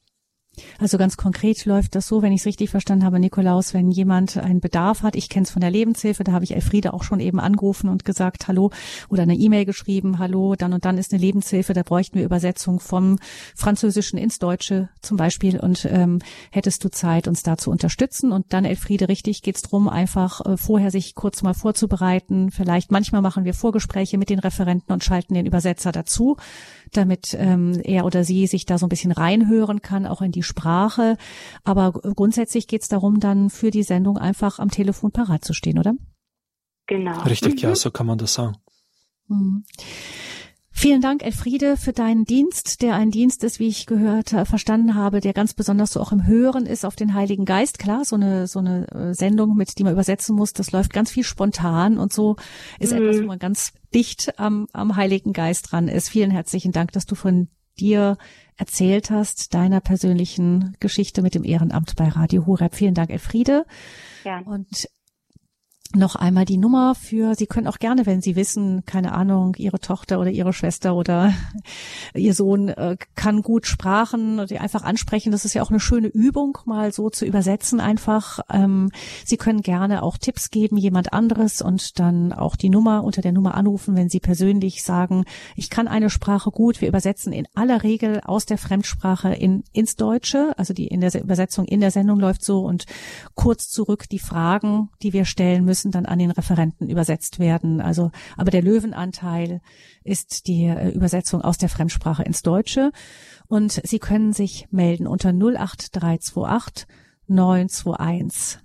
Also 0.79 0.99
ganz 0.99 1.17
konkret 1.17 1.65
läuft 1.65 1.95
das 1.95 2.07
so, 2.07 2.23
wenn 2.23 2.33
ich 2.33 2.41
es 2.41 2.47
richtig 2.47 2.71
verstanden 2.71 3.05
habe, 3.05 3.19
Nikolaus, 3.19 3.75
wenn 3.75 3.91
jemand 3.91 4.37
einen 4.37 4.61
Bedarf 4.61 5.03
hat, 5.03 5.17
ich 5.17 5.29
kenne 5.29 5.45
es 5.45 5.51
von 5.51 5.61
der 5.61 5.71
Lebenshilfe, 5.71 6.25
da 6.25 6.33
habe 6.33 6.45
ich 6.45 6.55
Elfriede 6.55 6.95
auch 6.95 7.03
schon 7.03 7.21
eben 7.21 7.41
angerufen 7.41 7.89
und 7.89 8.05
gesagt, 8.05 8.49
hallo, 8.49 8.71
oder 9.09 9.23
eine 9.23 9.35
E-Mail 9.35 9.65
geschrieben, 9.65 10.19
hallo, 10.19 10.55
dann 10.57 10.73
und 10.73 10.85
dann 10.85 10.99
ist 10.99 11.13
eine 11.13 11.21
Lebenshilfe, 11.21 11.73
da 11.73 11.83
bräuchten 11.83 12.19
wir 12.19 12.25
Übersetzung 12.25 12.81
vom 12.81 13.19
Französischen 13.55 14.19
ins 14.19 14.39
Deutsche 14.39 14.89
zum 15.01 15.17
Beispiel 15.17 15.59
und 15.59 15.87
ähm, 15.91 16.21
hättest 16.51 16.85
du 16.85 16.91
Zeit, 16.91 17.29
uns 17.29 17.43
da 17.43 17.57
zu 17.57 17.71
unterstützen? 17.71 18.33
Und 18.33 18.53
dann, 18.53 18.65
Elfriede, 18.65 19.09
richtig 19.09 19.43
geht's 19.43 19.63
drum, 19.63 19.89
einfach 19.89 20.45
äh, 20.45 20.57
vorher 20.57 20.91
sich 20.91 21.15
kurz 21.15 21.43
mal 21.43 21.55
vorzubereiten, 21.55 22.51
vielleicht 22.51 22.91
manchmal 22.91 23.23
machen 23.23 23.45
wir 23.45 23.55
Vorgespräche 23.55 24.19
mit 24.19 24.31
den 24.31 24.39
Referenten 24.39 24.93
und 24.93 25.05
schalten 25.05 25.35
den 25.35 25.47
Übersetzer 25.47 25.93
dazu, 25.93 26.37
damit 26.93 27.35
ähm, 27.39 27.81
er 27.85 28.05
oder 28.05 28.25
sie 28.25 28.47
sich 28.47 28.67
da 28.67 28.79
so 28.79 28.87
ein 28.87 28.89
bisschen 28.89 29.13
reinhören 29.13 29.83
kann, 29.83 30.07
auch 30.07 30.23
in 30.23 30.33
die 30.33 30.43
Sprache. 30.43 31.17
Aber 31.65 31.93
grundsätzlich 31.93 32.67
geht 32.69 32.83
es 32.83 32.89
darum, 32.89 33.21
dann 33.21 33.51
für 33.51 33.71
die 33.71 33.83
Sendung 33.83 34.19
einfach 34.19 34.59
am 34.59 34.71
Telefon 34.71 35.11
parat 35.13 35.45
zu 35.45 35.53
stehen, 35.53 35.79
oder? 35.79 35.95
Genau. 36.87 37.21
Richtig, 37.23 37.55
mhm. 37.55 37.69
ja, 37.69 37.75
so 37.75 37.91
kann 37.91 38.07
man 38.07 38.19
das 38.19 38.35
sagen. 38.35 38.57
Mhm. 39.29 39.65
Vielen 40.81 41.01
Dank, 41.01 41.25
Elfriede, 41.25 41.77
für 41.77 41.93
deinen 41.93 42.25
Dienst, 42.25 42.83
der 42.83 42.95
ein 42.95 43.11
Dienst 43.11 43.43
ist, 43.43 43.59
wie 43.59 43.67
ich 43.67 43.87
gehört, 43.87 44.33
äh, 44.33 44.45
verstanden 44.45 44.95
habe, 44.95 45.19
der 45.19 45.33
ganz 45.33 45.53
besonders 45.53 45.93
so 45.93 46.01
auch 46.01 46.13
im 46.13 46.25
Hören 46.25 46.67
ist 46.67 46.85
auf 46.85 46.95
den 46.95 47.15
Heiligen 47.15 47.45
Geist. 47.45 47.81
Klar, 47.81 48.05
so 48.05 48.15
eine, 48.15 48.47
so 48.47 48.61
eine 48.61 48.87
äh, 48.93 49.13
Sendung, 49.13 49.57
mit 49.57 49.77
die 49.77 49.83
man 49.83 49.93
übersetzen 49.93 50.37
muss, 50.37 50.53
das 50.53 50.71
läuft 50.71 50.93
ganz 50.93 51.11
viel 51.11 51.25
spontan 51.25 51.99
und 51.99 52.13
so 52.13 52.37
ist 52.79 52.93
mhm. 52.93 52.99
etwas, 52.99 53.21
wo 53.21 53.27
man 53.27 53.41
ganz 53.41 53.73
dicht 53.93 54.39
am, 54.39 54.69
am 54.73 54.95
Heiligen 54.95 55.33
Geist 55.33 55.73
dran 55.73 55.89
ist. 55.89 56.11
Vielen 56.11 56.31
herzlichen 56.31 56.71
Dank, 56.71 56.93
dass 56.93 57.07
du 57.07 57.17
von 57.17 57.49
dir 57.81 58.17
erzählt 58.57 59.11
hast, 59.11 59.55
deiner 59.55 59.81
persönlichen 59.81 60.77
Geschichte 60.79 61.23
mit 61.23 61.35
dem 61.35 61.43
Ehrenamt 61.43 61.97
bei 61.97 62.07
Radio 62.07 62.47
Horeb. 62.47 62.77
Vielen 62.77 62.95
Dank, 62.95 63.11
Elfriede. 63.11 63.67
Ja. 64.23 64.43
Und 64.45 64.89
noch 65.95 66.17
einmal 66.17 66.45
die 66.45 66.59
Nummer 66.59 66.95
für, 66.95 67.35
Sie 67.35 67.47
können 67.47 67.67
auch 67.67 67.79
gerne, 67.79 68.05
wenn 68.05 68.21
Sie 68.21 68.37
wissen, 68.37 68.85
keine 68.85 69.13
Ahnung, 69.13 69.55
Ihre 69.57 69.81
Tochter 69.81 70.21
oder 70.21 70.31
Ihre 70.31 70.53
Schwester 70.53 70.95
oder 70.95 71.33
Ihr 72.15 72.35
Sohn 72.35 72.69
äh, 72.69 72.97
kann 73.15 73.41
gut 73.41 73.67
Sprachen, 73.67 74.47
die 74.47 74.59
einfach 74.59 74.83
ansprechen. 74.83 75.33
Das 75.33 75.47
ist 75.47 75.55
ja 75.55 75.63
auch 75.63 75.71
eine 75.71 75.81
schöne 75.81 76.09
Übung, 76.09 76.59
mal 76.67 76.93
so 76.93 77.09
zu 77.09 77.25
übersetzen 77.25 77.81
einfach. 77.81 78.41
Ähm, 78.51 78.91
Sie 79.25 79.39
können 79.39 79.63
gerne 79.63 80.03
auch 80.03 80.19
Tipps 80.19 80.51
geben, 80.51 80.77
jemand 80.77 81.15
anderes 81.15 81.63
und 81.63 81.99
dann 81.99 82.35
auch 82.35 82.57
die 82.57 82.69
Nummer 82.69 83.03
unter 83.03 83.23
der 83.23 83.33
Nummer 83.33 83.55
anrufen, 83.55 83.97
wenn 83.97 84.11
Sie 84.11 84.21
persönlich 84.21 84.83
sagen, 84.83 85.25
ich 85.57 85.71
kann 85.71 85.89
eine 85.89 86.11
Sprache 86.11 86.51
gut. 86.51 86.83
Wir 86.83 86.89
übersetzen 86.89 87.33
in 87.33 87.49
aller 87.55 87.83
Regel 87.83 88.21
aus 88.25 88.45
der 88.45 88.59
Fremdsprache 88.59 89.33
in, 89.33 89.65
ins 89.73 89.97
Deutsche. 89.97 90.53
Also 90.59 90.75
die 90.75 90.89
in 90.89 91.01
der 91.01 91.15
Übersetzung 91.23 91.65
in 91.65 91.81
der 91.81 91.91
Sendung 91.91 92.21
läuft 92.21 92.45
so 92.45 92.61
und 92.61 92.85
kurz 93.35 93.71
zurück 93.71 94.07
die 94.11 94.19
Fragen, 94.19 94.91
die 95.03 95.15
wir 95.15 95.25
stellen 95.25 95.65
müssen 95.65 95.78
müssen 95.79 95.93
dann 95.93 96.07
an 96.07 96.19
den 96.19 96.33
Referenten 96.33 96.89
übersetzt 96.89 97.39
werden. 97.39 97.81
Also, 97.81 98.11
aber 98.37 98.51
der 98.51 98.63
Löwenanteil 98.63 99.61
ist 100.03 100.49
die 100.49 100.65
äh, 100.65 100.91
Übersetzung 100.91 101.43
aus 101.43 101.57
der 101.57 101.69
Fremdsprache 101.69 102.25
ins 102.25 102.43
Deutsche. 102.43 102.91
Und 103.47 103.81
Sie 103.85 104.01
können 104.01 104.33
sich 104.33 104.67
melden 104.71 105.07
unter 105.07 105.31
08328 105.31 106.87
921 107.29 108.59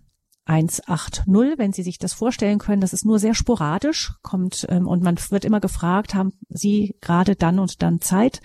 180, 0.45 1.25
wenn 1.57 1.71
Sie 1.71 1.83
sich 1.83 1.99
das 1.99 2.13
vorstellen 2.13 2.59
können. 2.59 2.81
Das 2.81 2.91
ist 2.91 3.05
nur 3.05 3.17
sehr 3.17 3.33
sporadisch, 3.33 4.13
kommt 4.23 4.65
ähm, 4.69 4.87
und 4.87 5.01
man 5.01 5.17
wird 5.29 5.45
immer 5.45 5.61
gefragt, 5.61 6.15
haben 6.15 6.33
Sie 6.49 6.97
gerade 6.99 7.35
dann 7.35 7.59
und 7.59 7.81
dann 7.81 8.01
Zeit? 8.01 8.41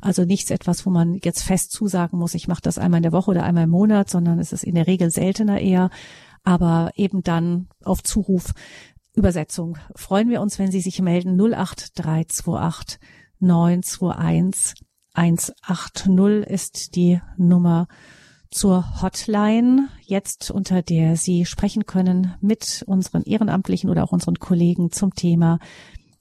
Also 0.00 0.24
nichts 0.24 0.50
etwas, 0.50 0.86
wo 0.86 0.90
man 0.90 1.18
jetzt 1.24 1.42
fest 1.42 1.72
zusagen 1.72 2.18
muss, 2.18 2.34
ich 2.34 2.46
mache 2.46 2.62
das 2.62 2.78
einmal 2.78 2.98
in 2.98 3.02
der 3.02 3.12
Woche 3.12 3.32
oder 3.32 3.42
einmal 3.42 3.64
im 3.64 3.70
Monat, 3.70 4.10
sondern 4.10 4.38
es 4.38 4.52
ist 4.52 4.62
in 4.62 4.76
der 4.76 4.86
Regel 4.86 5.10
seltener 5.10 5.60
eher 5.60 5.90
aber 6.44 6.90
eben 6.94 7.22
dann 7.22 7.68
auf 7.84 8.02
Zuruf 8.02 8.52
Übersetzung. 9.14 9.78
Freuen 9.96 10.28
wir 10.30 10.40
uns, 10.40 10.58
wenn 10.58 10.70
Sie 10.70 10.80
sich 10.80 11.00
melden 11.00 11.40
08328 11.40 12.98
921 13.40 14.74
180 15.14 16.46
ist 16.46 16.94
die 16.94 17.20
Nummer 17.36 17.88
zur 18.50 19.00
Hotline, 19.00 19.88
jetzt 20.02 20.50
unter 20.50 20.82
der 20.82 21.16
Sie 21.16 21.44
sprechen 21.46 21.86
können 21.86 22.34
mit 22.40 22.84
unseren 22.86 23.22
Ehrenamtlichen 23.22 23.90
oder 23.90 24.04
auch 24.04 24.12
unseren 24.12 24.38
Kollegen 24.38 24.90
zum 24.90 25.14
Thema 25.14 25.58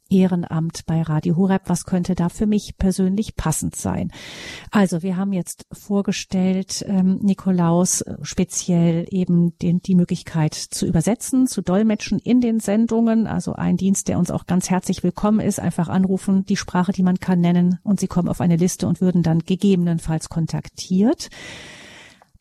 Ehrenamt 0.10 0.86
bei 0.86 1.02
Radio 1.02 1.38
Horeb. 1.38 1.64
Was 1.66 1.86
könnte 1.86 2.16
da 2.16 2.30
für 2.30 2.48
mich 2.48 2.78
persönlich 2.78 3.36
passend 3.36 3.76
sein? 3.76 4.12
Also 4.72 5.04
wir 5.04 5.18
haben 5.18 5.34
jetzt 5.34 5.66
vorgestellt, 5.72 6.84
ähm, 6.88 7.20
Nikolaus 7.22 8.02
äh, 8.02 8.16
speziell 8.22 9.06
eben 9.10 9.58
den, 9.60 9.82
die 9.82 9.96
Möglichkeit 9.96 10.54
zu 10.54 10.86
übersetzen, 10.86 11.48
zu 11.48 11.62
dolmetschen 11.62 12.20
in 12.20 12.42
den 12.42 12.60
Sendungen. 12.60 13.28
Also 13.28 13.54
ein 13.54 13.78
Dienst, 13.78 14.08
der 14.08 14.20
uns 14.20 14.32
auch 14.32 14.46
ganz 14.46 14.70
herzlich 14.70 15.04
willkommen 15.04 15.40
ist. 15.40 15.60
Einfach 15.60 15.90
anrufen, 15.90 16.46
die 16.46 16.58
Sprache, 16.58 16.92
die 16.92 17.04
man 17.04 17.20
kann, 17.20 17.42
nennen 17.42 17.80
und 17.84 18.00
Sie 18.00 18.08
kommen 18.08 18.30
auf 18.30 18.42
eine 18.42 18.56
Liste 18.56 18.88
und 18.88 19.02
würden 19.02 19.24
dann 19.24 19.40
gegebenenfalls 19.40 20.30
kontaktiert. 20.30 21.30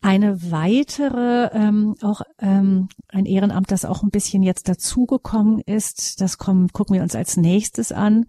Eine 0.00 0.50
weitere, 0.50 1.50
ähm, 1.52 1.96
auch 2.02 2.20
ähm, 2.38 2.88
ein 3.08 3.26
Ehrenamt, 3.26 3.70
das 3.70 3.84
auch 3.84 4.02
ein 4.02 4.10
bisschen 4.10 4.42
jetzt 4.42 4.68
dazugekommen 4.68 5.60
ist, 5.60 6.20
das 6.20 6.38
kommen, 6.38 6.68
gucken 6.68 6.94
wir 6.94 7.02
uns 7.02 7.16
als 7.16 7.36
nächstes 7.36 7.90
an. 7.90 8.26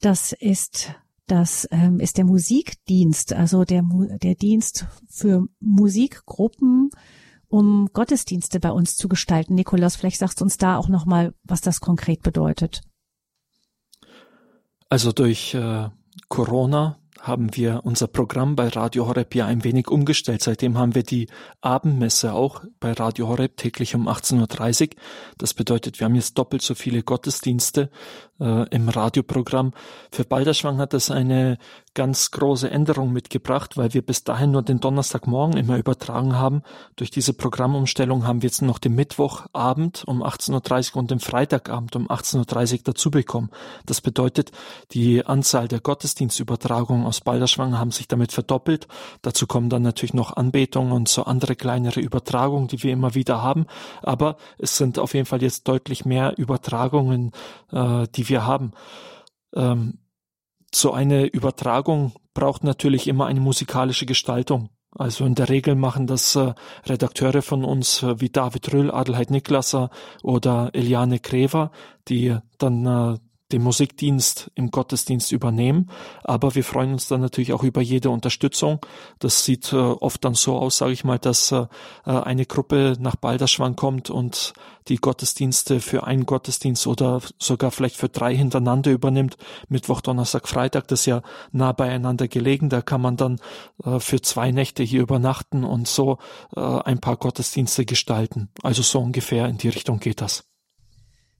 Das 0.00 0.32
ist 0.32 0.94
das 1.26 1.66
ähm, 1.70 2.00
ist 2.00 2.18
der 2.18 2.26
Musikdienst, 2.26 3.32
also 3.32 3.64
der, 3.64 3.82
der 4.22 4.34
Dienst 4.34 4.86
für 5.08 5.46
Musikgruppen, 5.58 6.90
um 7.48 7.88
Gottesdienste 7.92 8.60
bei 8.60 8.70
uns 8.70 8.96
zu 8.96 9.08
gestalten. 9.08 9.54
Nikolaus, 9.54 9.96
vielleicht 9.96 10.18
sagst 10.18 10.40
du 10.40 10.44
uns 10.44 10.58
da 10.58 10.76
auch 10.76 10.88
nochmal, 10.88 11.34
was 11.42 11.62
das 11.62 11.80
konkret 11.80 12.22
bedeutet. 12.22 12.82
Also 14.90 15.12
durch 15.12 15.54
äh, 15.54 15.88
Corona 16.28 16.98
haben 17.24 17.56
wir 17.56 17.80
unser 17.84 18.06
Programm 18.06 18.54
bei 18.54 18.68
Radio 18.68 19.06
Horeb 19.06 19.34
ja 19.34 19.46
ein 19.46 19.64
wenig 19.64 19.88
umgestellt. 19.88 20.42
Seitdem 20.42 20.76
haben 20.76 20.94
wir 20.94 21.02
die 21.02 21.28
Abendmesse 21.62 22.34
auch 22.34 22.62
bei 22.80 22.92
Radio 22.92 23.28
Horeb 23.28 23.56
täglich 23.56 23.94
um 23.94 24.08
18.30 24.08 24.82
Uhr. 24.82 24.88
Das 25.38 25.54
bedeutet, 25.54 25.98
wir 25.98 26.04
haben 26.04 26.14
jetzt 26.14 26.36
doppelt 26.36 26.60
so 26.60 26.74
viele 26.74 27.02
Gottesdienste 27.02 27.90
äh, 28.40 28.68
im 28.68 28.88
Radioprogramm. 28.88 29.72
Für 30.10 30.24
Balderschwang 30.24 30.78
hat 30.78 30.92
das 30.92 31.10
eine 31.10 31.58
ganz 31.94 32.30
große 32.30 32.70
Änderung 32.70 33.12
mitgebracht, 33.12 33.76
weil 33.76 33.94
wir 33.94 34.02
bis 34.02 34.24
dahin 34.24 34.50
nur 34.50 34.62
den 34.62 34.80
Donnerstagmorgen 34.80 35.56
immer 35.56 35.78
übertragen 35.78 36.34
haben. 36.34 36.62
Durch 36.96 37.10
diese 37.10 37.32
Programmumstellung 37.32 38.26
haben 38.26 38.42
wir 38.42 38.48
jetzt 38.48 38.62
noch 38.62 38.78
den 38.78 38.94
Mittwochabend 38.94 40.04
um 40.06 40.22
18.30 40.22 40.92
Uhr 40.92 40.96
und 40.98 41.10
den 41.10 41.20
Freitagabend 41.20 41.96
um 41.96 42.08
18.30 42.08 42.72
Uhr 42.72 42.80
dazu 42.84 43.10
bekommen. 43.10 43.50
Das 43.86 44.00
bedeutet, 44.00 44.50
die 44.90 45.24
Anzahl 45.24 45.68
der 45.68 45.80
Gottesdienstübertragungen 45.80 47.06
aus 47.14 47.20
Balderschwang 47.20 47.78
haben 47.78 47.92
sich 47.92 48.08
damit 48.08 48.32
verdoppelt. 48.32 48.88
Dazu 49.22 49.46
kommen 49.46 49.70
dann 49.70 49.82
natürlich 49.82 50.14
noch 50.14 50.36
Anbetungen 50.36 50.92
und 50.92 51.08
so 51.08 51.24
andere 51.24 51.54
kleinere 51.54 52.00
Übertragungen, 52.00 52.68
die 52.68 52.82
wir 52.82 52.92
immer 52.92 53.14
wieder 53.14 53.42
haben. 53.42 53.66
Aber 54.02 54.36
es 54.58 54.76
sind 54.76 54.98
auf 54.98 55.14
jeden 55.14 55.26
Fall 55.26 55.42
jetzt 55.42 55.68
deutlich 55.68 56.04
mehr 56.04 56.36
Übertragungen, 56.36 57.30
äh, 57.70 58.06
die 58.14 58.28
wir 58.28 58.44
haben. 58.46 58.72
Ähm, 59.54 59.98
so 60.74 60.92
eine 60.92 61.26
Übertragung 61.26 62.12
braucht 62.34 62.64
natürlich 62.64 63.06
immer 63.06 63.26
eine 63.26 63.40
musikalische 63.40 64.06
Gestaltung. 64.06 64.70
Also 64.96 65.24
in 65.24 65.34
der 65.34 65.48
Regel 65.48 65.76
machen 65.76 66.06
das 66.06 66.34
äh, 66.34 66.54
Redakteure 66.86 67.42
von 67.42 67.64
uns 67.64 68.02
äh, 68.02 68.20
wie 68.20 68.28
David 68.28 68.72
Rüll, 68.72 68.90
Adelheid 68.90 69.30
Niklasser 69.30 69.90
oder 70.22 70.70
Eliane 70.72 71.20
Krever, 71.20 71.70
die 72.08 72.36
dann 72.58 72.86
äh, 72.86 73.18
den 73.52 73.62
Musikdienst 73.62 74.50
im 74.54 74.70
Gottesdienst 74.70 75.32
übernehmen. 75.32 75.90
Aber 76.22 76.54
wir 76.54 76.64
freuen 76.64 76.92
uns 76.92 77.08
dann 77.08 77.20
natürlich 77.20 77.52
auch 77.52 77.62
über 77.62 77.80
jede 77.80 78.10
Unterstützung. 78.10 78.84
Das 79.18 79.44
sieht 79.44 79.72
äh, 79.72 79.76
oft 79.76 80.24
dann 80.24 80.34
so 80.34 80.56
aus, 80.56 80.78
sage 80.78 80.92
ich 80.92 81.04
mal, 81.04 81.18
dass 81.18 81.52
äh, 81.52 81.66
eine 82.04 82.46
Gruppe 82.46 82.96
nach 82.98 83.16
Balderschwang 83.16 83.76
kommt 83.76 84.10
und 84.10 84.54
die 84.88 84.96
Gottesdienste 84.96 85.80
für 85.80 86.04
einen 86.04 86.26
Gottesdienst 86.26 86.86
oder 86.86 87.20
sogar 87.38 87.70
vielleicht 87.70 87.96
für 87.96 88.08
drei 88.08 88.34
hintereinander 88.34 88.90
übernimmt. 88.90 89.36
Mittwoch, 89.68 90.00
Donnerstag, 90.00 90.48
Freitag, 90.48 90.88
das 90.88 91.00
ist 91.00 91.06
ja 91.06 91.22
nah 91.52 91.72
beieinander 91.72 92.28
gelegen. 92.28 92.68
Da 92.68 92.82
kann 92.82 93.00
man 93.00 93.16
dann 93.16 93.40
äh, 93.84 93.98
für 94.00 94.20
zwei 94.22 94.52
Nächte 94.52 94.82
hier 94.82 95.02
übernachten 95.02 95.64
und 95.64 95.86
so 95.86 96.18
äh, 96.56 96.60
ein 96.60 97.00
paar 97.00 97.16
Gottesdienste 97.16 97.84
gestalten. 97.84 98.48
Also 98.62 98.82
so 98.82 99.00
ungefähr 99.00 99.46
in 99.48 99.58
die 99.58 99.68
Richtung 99.68 100.00
geht 100.00 100.20
das. 100.20 100.44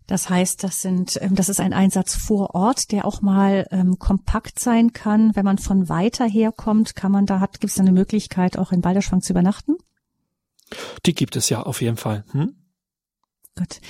Das 0.07 0.28
heißt, 0.28 0.62
das 0.62 0.82
sind, 0.82 1.18
ähm, 1.22 1.34
das 1.34 1.48
ist 1.48 1.61
ein 1.61 1.72
Einsatz 1.72 2.14
vor 2.14 2.55
Ort, 2.55 2.92
der 2.92 3.07
auch 3.07 3.22
mal 3.22 3.66
ähm, 3.70 3.98
kompakt 3.98 4.61
sein 4.61 4.92
kann. 4.92 5.34
Wenn 5.34 5.44
man 5.44 5.59
von 5.59 5.88
weiter 5.88 6.26
herkommt, 6.26 6.94
kann 6.94 7.12
man 7.12 7.26
da 7.26 7.40
hat, 7.40 7.61
gibt 7.61 7.72
es 7.72 7.80
eine 7.80 7.92
Möglichkeit, 7.92 8.59
auch 8.59 8.72
in 8.72 8.82
Balderschwang 8.82 9.22
zu 9.22 9.32
übernachten? 9.32 9.76
Die 11.07 11.14
gibt 11.14 11.36
es 11.36 11.48
ja 11.48 11.62
auf 11.62 11.80
jeden 11.80 11.96
Fall. 11.96 12.24
Hm? 12.32 12.55
Gut. 13.57 13.80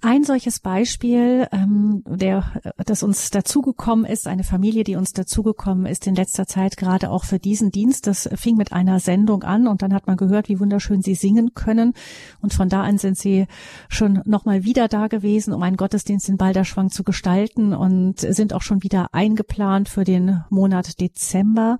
Ein 0.00 0.24
solches 0.24 0.58
Beispiel, 0.58 1.46
ähm, 1.52 2.02
der, 2.08 2.44
das 2.84 3.04
uns 3.04 3.30
dazugekommen 3.30 4.04
ist, 4.04 4.26
eine 4.26 4.42
Familie, 4.42 4.82
die 4.82 4.96
uns 4.96 5.12
dazugekommen 5.12 5.86
ist 5.86 6.08
in 6.08 6.16
letzter 6.16 6.48
Zeit, 6.48 6.76
gerade 6.76 7.08
auch 7.08 7.22
für 7.22 7.38
diesen 7.38 7.70
Dienst, 7.70 8.08
das 8.08 8.28
fing 8.34 8.56
mit 8.56 8.72
einer 8.72 8.98
Sendung 8.98 9.44
an 9.44 9.68
und 9.68 9.80
dann 9.80 9.94
hat 9.94 10.08
man 10.08 10.16
gehört, 10.16 10.48
wie 10.48 10.58
wunderschön 10.58 11.02
sie 11.02 11.14
singen 11.14 11.54
können. 11.54 11.92
Und 12.40 12.52
von 12.52 12.68
da 12.68 12.82
an 12.82 12.98
sind 12.98 13.16
sie 13.16 13.46
schon 13.88 14.22
nochmal 14.24 14.64
wieder 14.64 14.88
da 14.88 15.06
gewesen, 15.06 15.52
um 15.52 15.62
einen 15.62 15.76
Gottesdienst 15.76 16.28
in 16.28 16.36
Balderschwang 16.36 16.90
zu 16.90 17.04
gestalten 17.04 17.74
und 17.74 18.18
sind 18.18 18.52
auch 18.52 18.62
schon 18.62 18.82
wieder 18.82 19.14
eingeplant 19.14 19.88
für 19.88 20.02
den 20.02 20.42
Monat 20.50 21.00
Dezember. 21.00 21.78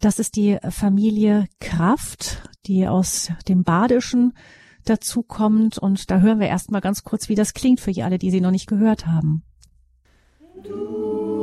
Das 0.00 0.18
ist 0.18 0.36
die 0.36 0.58
Familie 0.68 1.46
Kraft, 1.60 2.42
die 2.66 2.86
aus 2.86 3.30
dem 3.48 3.64
Badischen 3.64 4.34
dazu 4.84 5.22
kommt. 5.22 5.78
Und 5.78 6.10
da 6.10 6.20
hören 6.20 6.40
wir 6.40 6.48
erstmal 6.48 6.80
ganz 6.80 7.02
kurz, 7.04 7.28
wie 7.28 7.34
das 7.34 7.54
klingt 7.54 7.80
für 7.80 7.92
alle, 8.04 8.18
die 8.18 8.30
sie 8.30 8.40
noch 8.40 8.50
nicht 8.50 8.66
gehört 8.66 9.06
haben. 9.06 9.42
Du, 10.62 11.33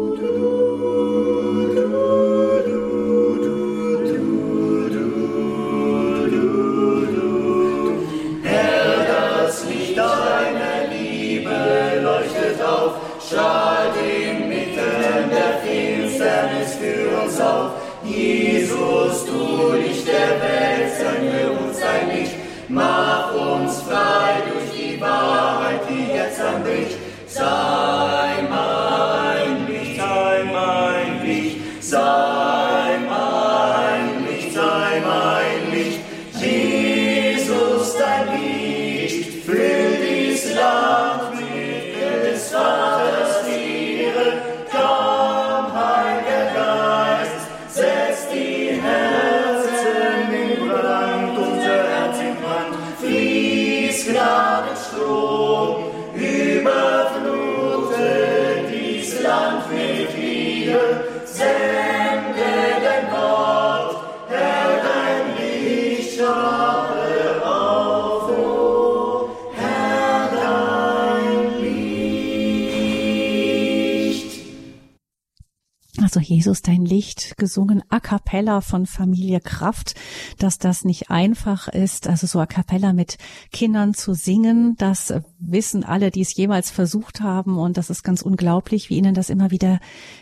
Also 76.14 76.20
Jesus, 76.28 76.62
dein 76.62 76.84
Licht, 76.84 77.38
gesungen 77.38 77.84
a 77.88 78.01
cappella 78.01 78.59
von 78.59 78.86
Familie 78.86 79.39
Kraft, 79.39 79.95
dass 80.39 80.57
das 80.57 80.84
nicht 80.84 81.09
einfach 81.09 81.70
ist, 81.70 82.05
also 82.05 82.28
so 82.28 82.41
a 82.41 82.45
cappella 82.45 82.91
mit 82.91 83.18
Kindern 83.53 83.93
zu 83.93 84.14
singen, 84.14 84.76
das 84.78 85.14
wissen 85.39 85.86
alle, 85.86 86.12
die 86.12 86.20
es 86.20 86.36
jemals 86.36 86.70
versucht 86.70 87.22
haben 87.22 87.57
und 87.57 87.78
das 87.78 87.89
ist 87.89 88.03
ganz 88.03 88.24
unglaublich, 88.24 88.89
wie 88.89 88.97
ihnen 88.97 89.14
das 89.14 89.30
immer 89.30 89.51
wieder 89.51 89.80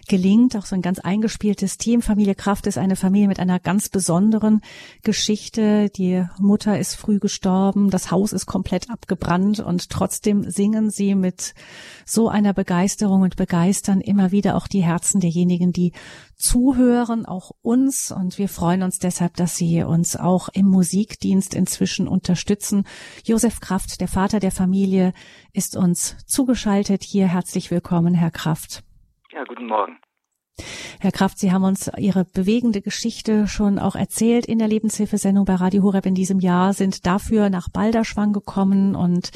gelingt. 0.08 0.56
Auch 0.56 0.68
so 0.68 0.76
ein 0.76 0.84
ganz 0.84 1.00
eingespieltes 1.00 1.80
Team. 1.80 2.04
Familie 2.04 2.36
Kraft 2.36 2.68
ist 2.68 2.78
eine 2.78 2.96
Familie 2.96 3.28
mit 3.28 3.40
einer 3.40 3.60
ganz 3.60 3.90
besonderen 3.90 4.62
Geschichte. 5.02 5.90
Die 5.90 6.24
Mutter 6.38 6.78
ist 6.78 6.94
früh 6.94 7.18
gestorben, 7.18 7.90
das 7.90 8.12
Haus 8.12 8.32
ist 8.32 8.46
komplett 8.46 8.92
abgebrannt 8.92 9.60
und 9.60 9.90
trotzdem 9.90 10.52
singen 10.52 10.92
sie 10.92 11.16
mit 11.16 11.56
so 12.06 12.30
einer 12.30 12.54
Begeisterung 12.54 13.22
und 13.22 13.38
begeistern 13.38 14.02
immer 14.02 14.32
wieder 14.32 14.56
auch 14.56 14.68
die 14.68 14.84
Herzen 14.84 15.20
derjenigen, 15.20 15.74
die 15.80 15.94
zuhören, 16.36 17.26
auch 17.26 17.52
uns. 17.62 18.12
Und 18.12 18.38
wir 18.38 18.50
freuen 18.50 18.84
uns 18.84 19.00
deshalb, 19.00 19.36
dass 19.36 19.56
Sie 19.56 19.84
uns 19.84 20.16
auch 20.16 20.50
im 20.50 20.66
Musikdienst 20.66 21.54
inzwischen 21.54 22.08
unterstützen. 22.08 22.86
Josef 23.24 23.60
Kraft, 23.60 24.02
der 24.02 24.08
Vater 24.08 24.40
der 24.40 24.52
Familie, 24.52 25.14
ist 25.54 25.76
uns 25.78 26.18
zugeschaltet. 26.26 27.04
Hier 27.04 27.28
herzlich 27.28 27.72
willkommen, 27.72 28.14
Herr 28.14 28.32
Kraft. 28.32 28.84
Ja, 29.32 29.44
guten 29.46 29.68
Morgen. 29.68 29.98
Herr 31.00 31.12
Kraft, 31.12 31.40
Sie 31.40 31.52
haben 31.52 31.64
uns 31.64 31.90
Ihre 31.98 32.26
bewegende 32.26 32.82
Geschichte 32.82 33.48
schon 33.48 33.80
auch 33.80 33.96
erzählt 33.96 34.46
in 34.46 34.60
der 34.60 34.68
Lebenshilfesendung 34.68 35.46
bei 35.46 35.56
Radio 35.56 35.84
Horeb 35.84 36.06
in 36.06 36.16
diesem 36.16 36.40
Jahr, 36.40 36.74
sind 36.74 37.06
dafür 37.06 37.50
nach 37.50 37.70
Balderschwang 37.70 38.34
gekommen 38.34 38.96
und 38.96 39.32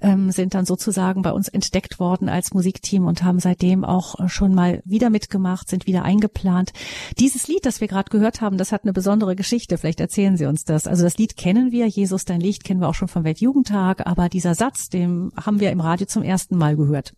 ähm, 0.00 0.30
sind 0.30 0.54
dann 0.54 0.64
sozusagen 0.64 1.22
bei 1.22 1.32
uns 1.32 1.48
entdeckt 1.48 2.00
worden 2.00 2.28
als 2.28 2.54
Musikteam 2.54 3.06
und 3.06 3.22
haben 3.22 3.40
seitdem 3.40 3.84
auch 3.84 4.28
schon 4.28 4.54
mal 4.54 4.82
wieder 4.84 5.10
mitgemacht, 5.10 5.68
sind 5.68 5.86
wieder 5.86 6.02
eingeplant. 6.04 6.72
Dieses 7.18 7.48
Lied, 7.48 7.66
das 7.66 7.80
wir 7.80 7.88
gerade 7.88 8.10
gehört 8.10 8.40
haben, 8.40 8.58
das 8.58 8.72
hat 8.72 8.84
eine 8.84 8.92
besondere 8.92 9.36
Geschichte. 9.36 9.78
Vielleicht 9.78 10.00
erzählen 10.00 10.36
Sie 10.36 10.46
uns 10.46 10.64
das. 10.64 10.86
Also 10.86 11.04
das 11.04 11.18
Lied 11.18 11.36
kennen 11.36 11.72
wir, 11.72 11.86
Jesus, 11.86 12.24
dein 12.24 12.40
Licht 12.40 12.64
kennen 12.64 12.80
wir 12.80 12.88
auch 12.88 12.94
schon 12.94 13.08
vom 13.08 13.24
Weltjugendtag, 13.24 14.06
aber 14.06 14.28
dieser 14.28 14.54
Satz, 14.54 14.88
den 14.88 15.30
haben 15.36 15.60
wir 15.60 15.70
im 15.70 15.80
Radio 15.80 16.06
zum 16.06 16.22
ersten 16.22 16.56
Mal 16.56 16.76
gehört. 16.76 17.12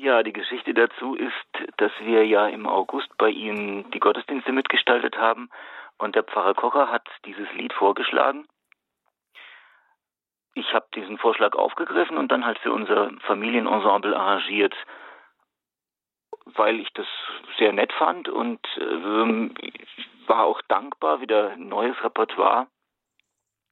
Ja, 0.00 0.22
die 0.22 0.32
Geschichte 0.32 0.74
dazu 0.74 1.16
ist, 1.16 1.32
dass 1.78 1.90
wir 1.98 2.24
ja 2.24 2.46
im 2.46 2.68
August 2.68 3.08
bei 3.18 3.30
Ihnen 3.30 3.90
die 3.90 3.98
Gottesdienste 3.98 4.52
mitgestaltet 4.52 5.18
haben 5.18 5.50
und 5.98 6.14
der 6.14 6.22
Pfarrer 6.22 6.54
Kocher 6.54 6.88
hat 6.88 7.04
dieses 7.24 7.52
Lied 7.54 7.72
vorgeschlagen. 7.72 8.46
Ich 10.54 10.72
habe 10.72 10.86
diesen 10.94 11.18
Vorschlag 11.18 11.56
aufgegriffen 11.56 12.16
und 12.16 12.30
dann 12.30 12.46
halt 12.46 12.60
für 12.60 12.70
unser 12.72 13.10
Familienensemble 13.26 14.16
arrangiert. 14.16 14.76
weil 16.44 16.78
ich 16.78 16.92
das 16.94 17.06
sehr 17.58 17.72
nett 17.72 17.92
fand 17.92 18.28
und 18.28 18.60
ähm, 18.78 19.52
war 20.28 20.44
auch 20.44 20.62
dankbar, 20.68 21.20
wieder 21.20 21.56
neues 21.56 22.02
Repertoire 22.04 22.68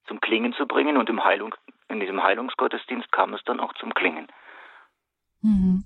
zum 0.09 0.21
Klingen 0.21 0.53
zu 0.55 0.67
bringen 0.67 0.97
und 0.97 1.09
im 1.09 1.23
Heilung, 1.25 1.55
in 1.89 2.01
diesem 2.01 2.23
Heilungsgottesdienst 2.23 3.13
kam 3.13 3.33
es 3.33 3.45
dann 3.45 3.61
auch 3.61 3.73
zum 3.75 3.95
Klingen. 3.95 4.27
Mhm. 5.43 5.85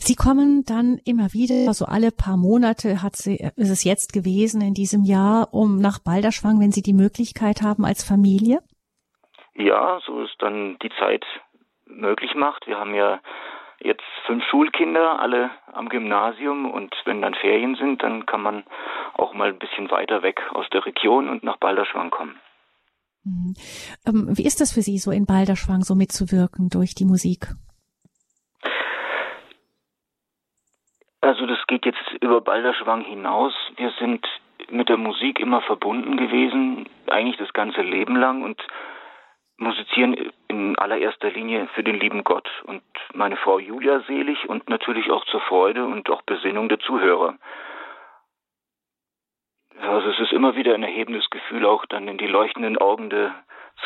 Sie 0.00 0.14
kommen 0.14 0.64
dann 0.64 0.98
immer 1.04 1.32
wieder, 1.32 1.68
also 1.68 1.84
alle 1.86 2.10
paar 2.10 2.36
Monate 2.36 3.02
hat 3.02 3.16
sie, 3.16 3.36
ist 3.56 3.70
es 3.70 3.84
jetzt 3.84 4.12
gewesen 4.12 4.60
in 4.60 4.74
diesem 4.74 5.04
Jahr, 5.04 5.52
um 5.52 5.78
nach 5.80 5.98
Balderschwang, 5.98 6.60
wenn 6.60 6.72
Sie 6.72 6.82
die 6.82 6.92
Möglichkeit 6.92 7.62
haben 7.62 7.84
als 7.84 8.04
Familie? 8.04 8.60
Ja, 9.54 10.00
so 10.06 10.22
ist 10.22 10.36
dann 10.38 10.78
die 10.82 10.90
Zeit 10.98 11.24
möglich 11.86 12.34
macht. 12.34 12.66
Wir 12.66 12.78
haben 12.78 12.94
ja 12.94 13.20
jetzt 13.80 14.04
fünf 14.26 14.44
Schulkinder, 14.50 15.18
alle 15.18 15.50
am 15.72 15.88
Gymnasium 15.88 16.70
und 16.70 16.94
wenn 17.04 17.22
dann 17.22 17.34
Ferien 17.34 17.76
sind, 17.76 18.02
dann 18.02 18.26
kann 18.26 18.42
man 18.42 18.64
auch 19.14 19.34
mal 19.34 19.48
ein 19.48 19.58
bisschen 19.58 19.90
weiter 19.90 20.22
weg 20.22 20.40
aus 20.52 20.66
der 20.72 20.84
Region 20.84 21.28
und 21.28 21.42
nach 21.42 21.56
Balderschwang 21.56 22.10
kommen. 22.10 22.38
Mhm. 23.24 23.54
Ähm, 24.06 24.28
wie 24.36 24.46
ist 24.46 24.60
das 24.60 24.72
für 24.72 24.82
Sie, 24.82 24.98
so 24.98 25.10
in 25.10 25.26
Balderschwang 25.26 25.82
so 25.82 25.94
mitzuwirken 25.94 26.68
durch 26.68 26.94
die 26.94 27.04
Musik? 27.04 27.48
Also 31.40 31.54
das 31.54 31.66
geht 31.68 31.86
jetzt 31.86 32.12
über 32.20 32.42
Balderschwang 32.42 33.00
hinaus. 33.00 33.54
Wir 33.76 33.90
sind 33.92 34.26
mit 34.68 34.90
der 34.90 34.98
Musik 34.98 35.40
immer 35.40 35.62
verbunden 35.62 36.18
gewesen, 36.18 36.86
eigentlich 37.06 37.38
das 37.38 37.54
ganze 37.54 37.80
Leben 37.80 38.14
lang 38.14 38.42
und 38.42 38.62
musizieren 39.56 40.32
in 40.48 40.76
allererster 40.78 41.30
Linie 41.30 41.66
für 41.68 41.82
den 41.82 41.98
lieben 41.98 42.24
Gott 42.24 42.46
und 42.64 42.82
meine 43.14 43.38
Frau 43.38 43.58
Julia 43.58 44.00
selig 44.00 44.50
und 44.50 44.68
natürlich 44.68 45.10
auch 45.10 45.24
zur 45.24 45.40
Freude 45.40 45.86
und 45.86 46.10
auch 46.10 46.20
Besinnung 46.20 46.68
der 46.68 46.78
Zuhörer. 46.80 47.38
Also 49.80 50.10
es 50.10 50.20
ist 50.20 50.34
immer 50.34 50.56
wieder 50.56 50.74
ein 50.74 50.82
erhebendes 50.82 51.30
Gefühl, 51.30 51.64
auch 51.64 51.86
dann 51.86 52.06
in 52.06 52.18
die 52.18 52.26
leuchtenden 52.26 52.76
Augen 52.76 53.08
der 53.08 53.34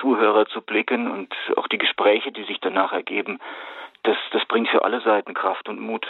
Zuhörer 0.00 0.46
zu 0.46 0.60
blicken 0.60 1.08
und 1.08 1.32
auch 1.56 1.68
die 1.68 1.78
Gespräche, 1.78 2.32
die 2.32 2.42
sich 2.42 2.58
danach 2.58 2.92
ergeben. 2.92 3.38
Das, 4.02 4.16
das 4.32 4.44
bringt 4.46 4.70
für 4.70 4.84
alle 4.84 5.00
Seiten 5.02 5.34
Kraft 5.34 5.68
und 5.68 5.78
Mut. 5.78 6.04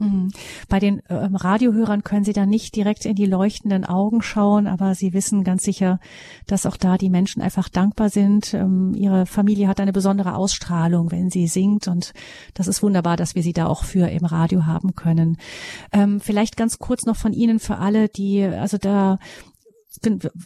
Mhm. 0.00 0.30
Bei 0.68 0.78
den 0.78 1.02
ähm, 1.08 1.36
Radiohörern 1.36 2.02
können 2.02 2.24
Sie 2.24 2.32
da 2.32 2.46
nicht 2.46 2.74
direkt 2.74 3.04
in 3.04 3.14
die 3.14 3.26
leuchtenden 3.26 3.84
Augen 3.84 4.22
schauen, 4.22 4.66
aber 4.66 4.94
Sie 4.94 5.12
wissen 5.12 5.44
ganz 5.44 5.62
sicher, 5.62 6.00
dass 6.46 6.66
auch 6.66 6.76
da 6.76 6.96
die 6.96 7.10
Menschen 7.10 7.42
einfach 7.42 7.68
dankbar 7.68 8.08
sind. 8.08 8.54
Ähm, 8.54 8.94
ihre 8.94 9.26
Familie 9.26 9.68
hat 9.68 9.80
eine 9.80 9.92
besondere 9.92 10.34
Ausstrahlung, 10.34 11.10
wenn 11.12 11.30
sie 11.30 11.46
singt 11.46 11.86
und 11.86 12.12
das 12.54 12.66
ist 12.66 12.82
wunderbar, 12.82 13.16
dass 13.16 13.34
wir 13.34 13.42
sie 13.42 13.52
da 13.52 13.66
auch 13.66 13.84
für 13.84 14.08
im 14.08 14.24
Radio 14.24 14.66
haben 14.66 14.94
können. 14.94 15.36
Ähm, 15.92 16.20
vielleicht 16.20 16.56
ganz 16.56 16.78
kurz 16.78 17.04
noch 17.04 17.16
von 17.16 17.32
Ihnen 17.32 17.58
für 17.58 17.76
alle, 17.76 18.08
die, 18.08 18.42
also 18.42 18.78
da 18.78 19.18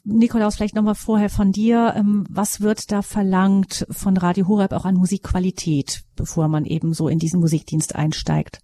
Nikolaus, 0.05 0.57
vielleicht 0.57 0.75
nochmal 0.75 0.95
vorher 0.95 1.29
von 1.29 1.53
dir. 1.53 1.95
Ähm, 1.97 2.27
was 2.29 2.61
wird 2.61 2.91
da 2.91 3.03
verlangt 3.03 3.87
von 3.91 4.17
Radio 4.17 4.49
Horeb 4.49 4.73
auch 4.73 4.85
an 4.85 4.95
Musikqualität, 4.97 6.03
bevor 6.17 6.49
man 6.49 6.65
eben 6.65 6.95
so 6.95 7.09
in 7.09 7.19
diesen 7.19 7.41
Musikdienst 7.41 7.95
einsteigt? 7.95 8.61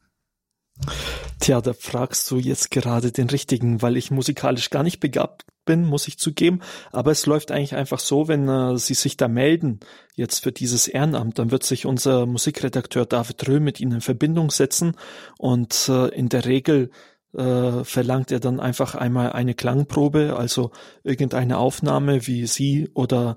Tja, 1.41 1.61
da 1.61 1.73
fragst 1.73 2.31
du 2.31 2.39
jetzt 2.39 2.71
gerade 2.71 3.13
den 3.13 3.31
richtigen, 3.31 3.83
weil 3.83 3.97
ich 3.97 4.11
musikalisch 4.11 4.71
gar 4.71 4.83
nicht 4.83 5.01
begabt 5.01 5.47
bin, 5.65 5.85
muss 5.85 6.09
ich 6.09 6.19
zugeben. 6.19 6.61
Aber 6.93 7.11
es 7.13 7.27
läuft 7.27 7.51
eigentlich 7.51 7.75
einfach 7.75 7.99
so, 7.99 8.29
wenn 8.29 8.49
äh, 8.49 8.77
Sie 8.79 8.95
sich 8.95 9.17
da 9.17 9.29
melden, 9.29 9.81
jetzt 10.17 10.43
für 10.43 10.53
dieses 10.53 10.89
Ehrenamt, 10.89 11.39
dann 11.39 11.51
wird 11.51 11.63
sich 11.63 11.87
unser 11.87 12.27
Musikredakteur 12.27 13.07
David 13.07 13.49
Röh 13.49 13.61
mit 13.61 13.81
Ihnen 13.81 13.93
in 13.93 14.01
Verbindung 14.01 14.51
setzen 14.51 14.97
und 15.39 15.89
äh, 15.89 16.09
in 16.09 16.29
der 16.29 16.45
Regel 16.45 16.91
äh, 17.37 17.85
verlangt 17.85 18.33
er 18.33 18.41
dann 18.41 18.59
einfach 18.59 18.95
einmal 18.95 19.33
eine 19.33 19.55
Klangprobe, 19.55 20.35
also 20.37 20.73
irgendeine 21.05 21.59
Aufnahme, 21.59 22.27
wie 22.27 22.47
Sie 22.47 22.91
oder 22.95 23.37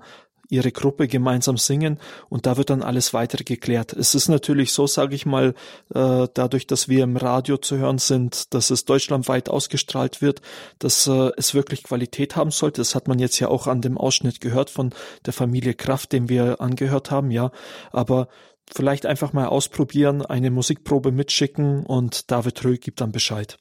ihre 0.50 0.72
Gruppe 0.72 1.08
gemeinsam 1.08 1.56
singen 1.56 1.98
und 2.28 2.46
da 2.46 2.56
wird 2.56 2.70
dann 2.70 2.82
alles 2.82 3.14
weitere 3.14 3.44
geklärt. 3.44 3.92
Es 3.92 4.14
ist 4.14 4.28
natürlich 4.28 4.72
so, 4.72 4.86
sage 4.86 5.14
ich 5.14 5.26
mal, 5.26 5.54
äh, 5.94 6.26
dadurch, 6.32 6.66
dass 6.66 6.88
wir 6.88 7.04
im 7.04 7.16
Radio 7.16 7.56
zu 7.56 7.76
hören 7.76 7.98
sind, 7.98 8.54
dass 8.54 8.70
es 8.70 8.84
deutschlandweit 8.84 9.48
ausgestrahlt 9.48 10.22
wird, 10.22 10.42
dass 10.78 11.06
äh, 11.06 11.30
es 11.36 11.54
wirklich 11.54 11.82
Qualität 11.82 12.36
haben 12.36 12.50
sollte. 12.50 12.80
Das 12.80 12.94
hat 12.94 13.08
man 13.08 13.18
jetzt 13.18 13.38
ja 13.38 13.48
auch 13.48 13.66
an 13.66 13.80
dem 13.80 13.98
Ausschnitt 13.98 14.40
gehört 14.40 14.70
von 14.70 14.90
der 15.26 15.32
Familie 15.32 15.74
Kraft, 15.74 16.12
dem 16.12 16.28
wir 16.28 16.60
angehört 16.60 17.10
haben, 17.10 17.30
ja. 17.30 17.50
Aber 17.92 18.28
vielleicht 18.72 19.06
einfach 19.06 19.32
mal 19.32 19.46
ausprobieren, 19.46 20.24
eine 20.24 20.50
Musikprobe 20.50 21.12
mitschicken 21.12 21.84
und 21.84 22.30
David 22.30 22.64
Röhl 22.64 22.78
gibt 22.78 23.00
dann 23.00 23.12
Bescheid. 23.12 23.58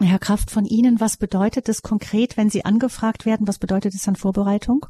Herr 0.00 0.20
Kraft, 0.20 0.50
von 0.50 0.64
Ihnen, 0.64 1.00
was 1.00 1.16
bedeutet 1.16 1.68
es 1.68 1.82
konkret, 1.82 2.36
wenn 2.36 2.50
Sie 2.50 2.64
angefragt 2.64 3.26
werden? 3.26 3.48
Was 3.48 3.58
bedeutet 3.58 3.94
es 3.94 4.06
an 4.06 4.14
Vorbereitung? 4.14 4.86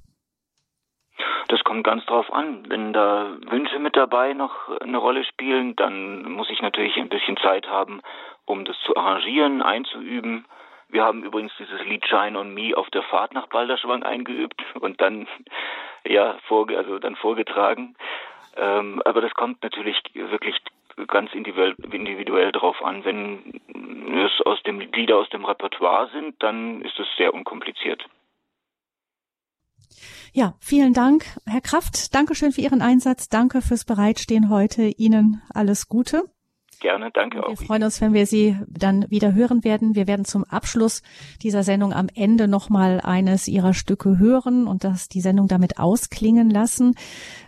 Das 1.48 1.64
kommt 1.64 1.84
ganz 1.84 2.04
drauf 2.06 2.32
an. 2.32 2.64
Wenn 2.68 2.92
da 2.92 3.36
Wünsche 3.46 3.78
mit 3.78 3.96
dabei 3.96 4.34
noch 4.34 4.68
eine 4.80 4.98
Rolle 4.98 5.24
spielen, 5.24 5.74
dann 5.76 6.30
muss 6.30 6.50
ich 6.50 6.62
natürlich 6.62 6.96
ein 6.96 7.08
bisschen 7.08 7.36
Zeit 7.38 7.68
haben, 7.68 8.00
um 8.44 8.64
das 8.64 8.76
zu 8.84 8.96
arrangieren, 8.96 9.62
einzuüben. 9.62 10.44
Wir 10.88 11.04
haben 11.04 11.22
übrigens 11.22 11.52
dieses 11.58 11.84
Lied 11.84 12.06
Shine 12.06 12.38
on 12.38 12.54
Me 12.54 12.76
auf 12.76 12.88
der 12.90 13.02
Fahrt 13.02 13.34
nach 13.34 13.46
Balderschwang 13.48 14.02
eingeübt 14.02 14.62
und 14.80 15.00
dann, 15.00 15.26
ja, 16.04 16.36
vor, 16.46 16.68
also 16.70 16.98
dann 16.98 17.16
vorgetragen. 17.16 17.96
Ähm, 18.56 19.02
aber 19.04 19.20
das 19.20 19.34
kommt 19.34 19.62
natürlich 19.62 20.00
wirklich 20.14 20.56
ganz 21.06 21.32
individuell, 21.32 21.76
individuell 21.92 22.52
drauf 22.52 22.82
an. 22.82 23.04
Wenn 23.04 23.60
es 24.24 24.40
aus 24.46 24.62
dem 24.64 24.80
Lieder 24.80 25.16
aus 25.16 25.28
dem 25.30 25.44
Repertoire 25.44 26.08
sind, 26.08 26.42
dann 26.42 26.82
ist 26.82 26.98
es 26.98 27.06
sehr 27.16 27.34
unkompliziert. 27.34 28.04
Ja, 30.32 30.54
vielen 30.60 30.94
Dank, 30.94 31.24
Herr 31.46 31.60
Kraft. 31.60 32.14
Dankeschön 32.14 32.52
für 32.52 32.60
Ihren 32.60 32.82
Einsatz. 32.82 33.28
Danke 33.28 33.62
fürs 33.62 33.84
Bereitstehen 33.84 34.48
heute. 34.50 34.84
Ihnen 34.84 35.42
alles 35.50 35.88
Gute. 35.88 36.24
Gerne, 36.80 37.10
danke 37.12 37.44
auch. 37.44 37.48
Wir 37.48 37.56
freuen 37.56 37.82
uns, 37.82 38.00
wenn 38.00 38.12
wir 38.12 38.26
Sie 38.26 38.56
dann 38.68 39.04
wieder 39.10 39.34
hören 39.34 39.64
werden. 39.64 39.96
Wir 39.96 40.06
werden 40.06 40.24
zum 40.24 40.44
Abschluss 40.44 41.02
dieser 41.42 41.64
Sendung 41.64 41.92
am 41.92 42.08
Ende 42.14 42.46
nochmal 42.46 43.00
eines 43.00 43.48
Ihrer 43.48 43.74
Stücke 43.74 44.18
hören 44.18 44.68
und 44.68 44.84
das 44.84 45.08
die 45.08 45.20
Sendung 45.20 45.48
damit 45.48 45.78
ausklingen 45.78 46.50
lassen. 46.50 46.94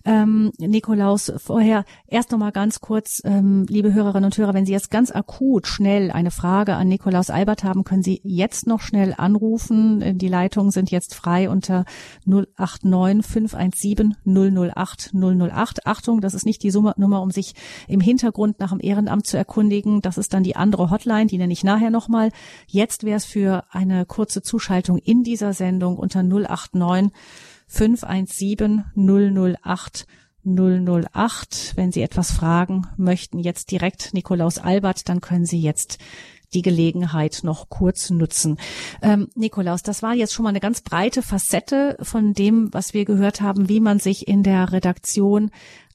Ähm, 0.04 0.50
Nikolaus, 0.58 1.32
vorher 1.36 1.84
erst 2.08 2.32
nochmal 2.32 2.50
ganz 2.50 2.80
kurz, 2.80 3.22
ähm, 3.24 3.66
liebe 3.68 3.94
Hörerinnen 3.94 4.24
und 4.24 4.36
Hörer, 4.36 4.54
wenn 4.54 4.66
Sie 4.66 4.72
jetzt 4.72 4.90
ganz 4.90 5.12
akut 5.12 5.68
schnell 5.68 6.10
eine 6.10 6.32
Frage 6.32 6.74
an 6.74 6.88
Nikolaus 6.88 7.30
Albert 7.30 7.62
haben, 7.62 7.84
können 7.84 8.02
Sie 8.02 8.20
jetzt 8.24 8.66
noch 8.66 8.80
schnell 8.80 9.14
anrufen. 9.16 10.18
Die 10.18 10.28
Leitungen 10.28 10.72
sind 10.72 10.90
jetzt 10.90 11.14
frei 11.14 11.48
unter 11.48 11.84
089 12.26 13.24
517 13.24 14.16
008 14.24 15.12
008. 15.14 15.86
Achtung, 15.86 16.20
das 16.20 16.34
ist 16.34 16.46
nicht 16.46 16.62
die 16.64 16.72
Nummer, 16.72 17.22
um 17.22 17.30
sich 17.30 17.54
im 17.86 18.00
Hintergrund 18.00 18.58
nach 18.58 18.70
dem 18.70 18.80
Ehrenamt 18.80 19.19
Finanzamt 19.20 19.26
zu 19.26 19.36
erkundigen. 19.36 20.00
Das 20.00 20.18
ist 20.18 20.32
dann 20.32 20.42
die 20.42 20.56
andere 20.56 20.90
Hotline, 20.90 21.26
die 21.26 21.38
nenne 21.38 21.52
ich 21.52 21.64
nachher 21.64 21.90
nochmal. 21.90 22.30
Jetzt 22.66 23.04
wäre 23.04 23.16
es 23.16 23.24
für 23.24 23.64
eine 23.70 24.06
kurze 24.06 24.42
Zuschaltung 24.42 24.98
in 24.98 25.22
dieser 25.22 25.52
Sendung 25.52 25.96
unter 25.96 26.22
089 26.22 27.12
517 27.66 28.84
008 28.96 30.06
008. 30.44 31.72
Wenn 31.76 31.92
Sie 31.92 32.02
etwas 32.02 32.30
fragen 32.30 32.86
möchten, 32.96 33.38
jetzt 33.38 33.70
direkt 33.70 34.14
Nikolaus 34.14 34.58
Albert, 34.58 35.08
dann 35.08 35.20
können 35.20 35.44
Sie 35.44 35.60
jetzt 35.60 35.98
die 36.54 36.62
Gelegenheit 36.62 37.40
noch 37.42 37.68
kurz 37.68 38.10
nutzen. 38.10 38.58
Ähm, 39.02 39.28
Nikolaus, 39.34 39.82
das 39.82 40.02
war 40.02 40.14
jetzt 40.14 40.32
schon 40.32 40.42
mal 40.42 40.50
eine 40.50 40.60
ganz 40.60 40.80
breite 40.80 41.22
Facette 41.22 41.96
von 42.02 42.32
dem, 42.32 42.72
was 42.72 42.94
wir 42.94 43.04
gehört 43.04 43.40
haben, 43.40 43.68
wie 43.68 43.80
man 43.80 43.98
sich 43.98 44.28
in 44.28 44.42
der 44.42 44.72
Redaktion 44.72 45.50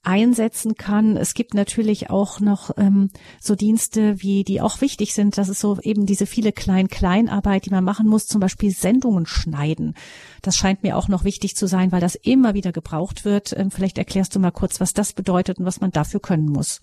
einsetzen 0.06 0.76
kann. 0.76 1.16
Es 1.16 1.34
gibt 1.34 1.52
natürlich 1.52 2.10
auch 2.10 2.38
noch 2.38 2.70
ähm, 2.76 3.10
so 3.40 3.56
Dienste, 3.56 4.22
wie 4.22 4.44
die 4.44 4.60
auch 4.60 4.80
wichtig 4.80 5.12
sind. 5.14 5.36
Das 5.36 5.48
ist 5.48 5.60
so 5.60 5.80
eben 5.80 6.06
diese 6.06 6.26
viele 6.26 6.52
Klein-Kleinarbeit, 6.52 7.66
die 7.66 7.70
man 7.70 7.82
machen 7.82 8.06
muss, 8.06 8.26
zum 8.26 8.40
Beispiel 8.40 8.70
Sendungen 8.70 9.26
schneiden. 9.26 9.94
Das 10.42 10.56
scheint 10.56 10.84
mir 10.84 10.96
auch 10.96 11.08
noch 11.08 11.24
wichtig 11.24 11.56
zu 11.56 11.66
sein, 11.66 11.90
weil 11.90 12.00
das 12.00 12.14
immer 12.14 12.54
wieder 12.54 12.70
gebraucht 12.70 13.24
wird. 13.24 13.52
Ähm, 13.56 13.72
vielleicht 13.72 13.98
erklärst 13.98 14.34
du 14.34 14.38
mal 14.38 14.52
kurz, 14.52 14.80
was 14.80 14.94
das 14.94 15.12
bedeutet 15.12 15.58
und 15.58 15.64
was 15.64 15.80
man 15.80 15.90
dafür 15.90 16.20
können 16.20 16.48
muss. 16.48 16.80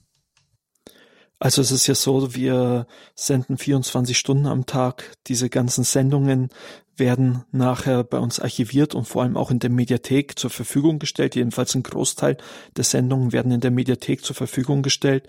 Also 1.43 1.61
es 1.61 1.73
ist 1.73 1.87
ja 1.87 1.93
so, 1.93 2.35
wir 2.35 2.87
senden 3.15 3.57
24 3.57 4.17
Stunden 4.17 4.45
am 4.45 4.65
Tag. 4.65 5.11
Diese 5.27 5.49
ganzen 5.49 5.83
Sendungen 5.83 6.47
werden 6.95 7.43
nachher 7.51 8.05
bei 8.05 8.17
uns 8.17 8.39
archiviert 8.39 8.95
und 8.95 9.09
vor 9.09 9.23
allem 9.23 9.35
auch 9.35 9.51
in 9.51 9.59
der 9.59 9.69
Mediathek 9.69 10.39
zur 10.39 10.49
Verfügung 10.49 10.99
gestellt. 10.99 11.35
Jedenfalls 11.35 11.75
ein 11.75 11.83
Großteil 11.83 12.37
der 12.77 12.85
Sendungen 12.85 13.33
werden 13.33 13.51
in 13.51 13.59
der 13.59 13.71
Mediathek 13.71 14.23
zur 14.23 14.37
Verfügung 14.37 14.83
gestellt. 14.83 15.27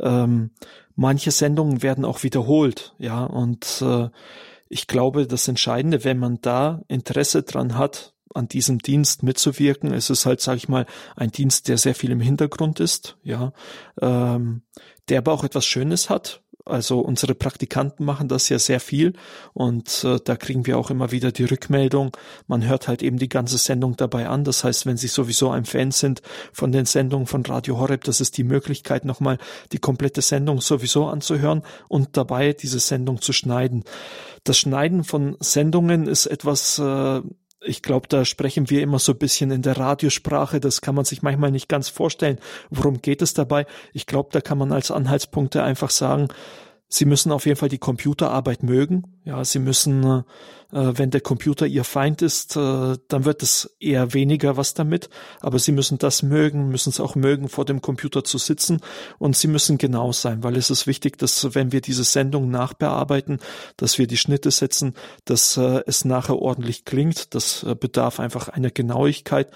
Ähm, 0.00 0.50
manche 0.96 1.30
Sendungen 1.30 1.80
werden 1.80 2.04
auch 2.04 2.24
wiederholt, 2.24 2.96
ja, 2.98 3.22
und 3.22 3.82
äh, 3.82 4.08
ich 4.68 4.88
glaube, 4.88 5.28
das 5.28 5.46
Entscheidende, 5.46 6.02
wenn 6.02 6.18
man 6.18 6.40
da 6.40 6.82
Interesse 6.88 7.44
dran 7.44 7.78
hat, 7.78 8.11
an 8.34 8.48
diesem 8.48 8.78
Dienst 8.78 9.22
mitzuwirken. 9.22 9.92
Es 9.92 10.10
ist 10.10 10.26
halt, 10.26 10.40
sage 10.40 10.58
ich 10.58 10.68
mal, 10.68 10.86
ein 11.16 11.30
Dienst, 11.30 11.68
der 11.68 11.78
sehr 11.78 11.94
viel 11.94 12.10
im 12.10 12.20
Hintergrund 12.20 12.80
ist, 12.80 13.16
ja, 13.22 13.52
ähm, 14.00 14.62
der 15.08 15.18
aber 15.18 15.32
auch 15.32 15.44
etwas 15.44 15.66
Schönes 15.66 16.10
hat. 16.10 16.42
Also 16.64 17.00
unsere 17.00 17.34
Praktikanten 17.34 18.04
machen 18.04 18.28
das 18.28 18.48
ja 18.48 18.56
sehr 18.58 18.78
viel 18.78 19.14
und 19.52 20.04
äh, 20.04 20.20
da 20.24 20.36
kriegen 20.36 20.64
wir 20.64 20.78
auch 20.78 20.90
immer 20.90 21.10
wieder 21.10 21.32
die 21.32 21.42
Rückmeldung. 21.44 22.16
Man 22.46 22.64
hört 22.64 22.86
halt 22.86 23.02
eben 23.02 23.18
die 23.18 23.28
ganze 23.28 23.58
Sendung 23.58 23.96
dabei 23.96 24.28
an. 24.28 24.44
Das 24.44 24.62
heißt, 24.62 24.86
wenn 24.86 24.96
Sie 24.96 25.08
sowieso 25.08 25.50
ein 25.50 25.64
Fan 25.64 25.90
sind 25.90 26.22
von 26.52 26.70
den 26.70 26.84
Sendungen 26.84 27.26
von 27.26 27.44
Radio 27.44 27.78
Horeb, 27.78 28.04
das 28.04 28.20
ist 28.20 28.38
die 28.38 28.44
Möglichkeit, 28.44 29.04
nochmal 29.04 29.38
die 29.72 29.78
komplette 29.78 30.22
Sendung 30.22 30.60
sowieso 30.60 31.06
anzuhören 31.06 31.62
und 31.88 32.16
dabei 32.16 32.52
diese 32.52 32.78
Sendung 32.78 33.20
zu 33.20 33.32
schneiden. 33.32 33.82
Das 34.44 34.56
Schneiden 34.56 35.02
von 35.02 35.36
Sendungen 35.40 36.06
ist 36.06 36.26
etwas, 36.26 36.78
äh, 36.78 37.22
ich 37.64 37.82
glaube, 37.82 38.08
da 38.08 38.24
sprechen 38.24 38.70
wir 38.70 38.82
immer 38.82 38.98
so 38.98 39.12
ein 39.12 39.18
bisschen 39.18 39.50
in 39.50 39.62
der 39.62 39.76
Radiosprache. 39.76 40.60
Das 40.60 40.80
kann 40.80 40.94
man 40.94 41.04
sich 41.04 41.22
manchmal 41.22 41.50
nicht 41.50 41.68
ganz 41.68 41.88
vorstellen. 41.88 42.38
Worum 42.70 43.00
geht 43.00 43.22
es 43.22 43.34
dabei? 43.34 43.66
Ich 43.92 44.06
glaube, 44.06 44.30
da 44.32 44.40
kann 44.40 44.58
man 44.58 44.72
als 44.72 44.90
Anhaltspunkte 44.90 45.62
einfach 45.62 45.90
sagen, 45.90 46.28
Sie 46.88 47.06
müssen 47.06 47.32
auf 47.32 47.46
jeden 47.46 47.56
Fall 47.56 47.70
die 47.70 47.78
Computerarbeit 47.78 48.62
mögen. 48.62 49.04
Ja, 49.24 49.42
Sie 49.46 49.60
müssen, 49.60 50.04
äh, 50.04 50.22
wenn 50.72 51.10
der 51.10 51.20
Computer 51.20 51.66
Ihr 51.66 51.84
Feind 51.84 52.22
ist, 52.22 52.56
äh, 52.56 52.96
dann 53.08 53.24
wird 53.24 53.42
es 53.42 53.76
eher 53.78 54.14
weniger 54.14 54.56
was 54.56 54.72
damit. 54.72 55.10
Aber 55.40 55.58
Sie 55.58 55.70
müssen 55.70 55.98
das 55.98 56.22
mögen, 56.22 56.68
müssen 56.68 56.88
es 56.88 56.98
auch 56.98 57.14
mögen, 57.14 57.50
vor 57.50 57.66
dem 57.66 57.82
Computer 57.82 58.24
zu 58.24 58.38
sitzen. 58.38 58.80
Und 59.18 59.36
Sie 59.36 59.48
müssen 59.48 59.76
genau 59.76 60.12
sein, 60.12 60.42
weil 60.42 60.56
es 60.56 60.70
ist 60.70 60.86
wichtig, 60.86 61.18
dass 61.18 61.54
wenn 61.54 61.72
wir 61.72 61.82
diese 61.82 62.04
Sendung 62.04 62.50
nachbearbeiten, 62.50 63.38
dass 63.76 63.98
wir 63.98 64.06
die 64.06 64.16
Schnitte 64.16 64.50
setzen, 64.50 64.94
dass 65.26 65.58
äh, 65.58 65.82
es 65.86 66.06
nachher 66.06 66.38
ordentlich 66.38 66.86
klingt. 66.86 67.34
Das 67.34 67.62
äh, 67.64 67.74
bedarf 67.74 68.18
einfach 68.18 68.48
einer 68.48 68.70
Genauigkeit. 68.70 69.50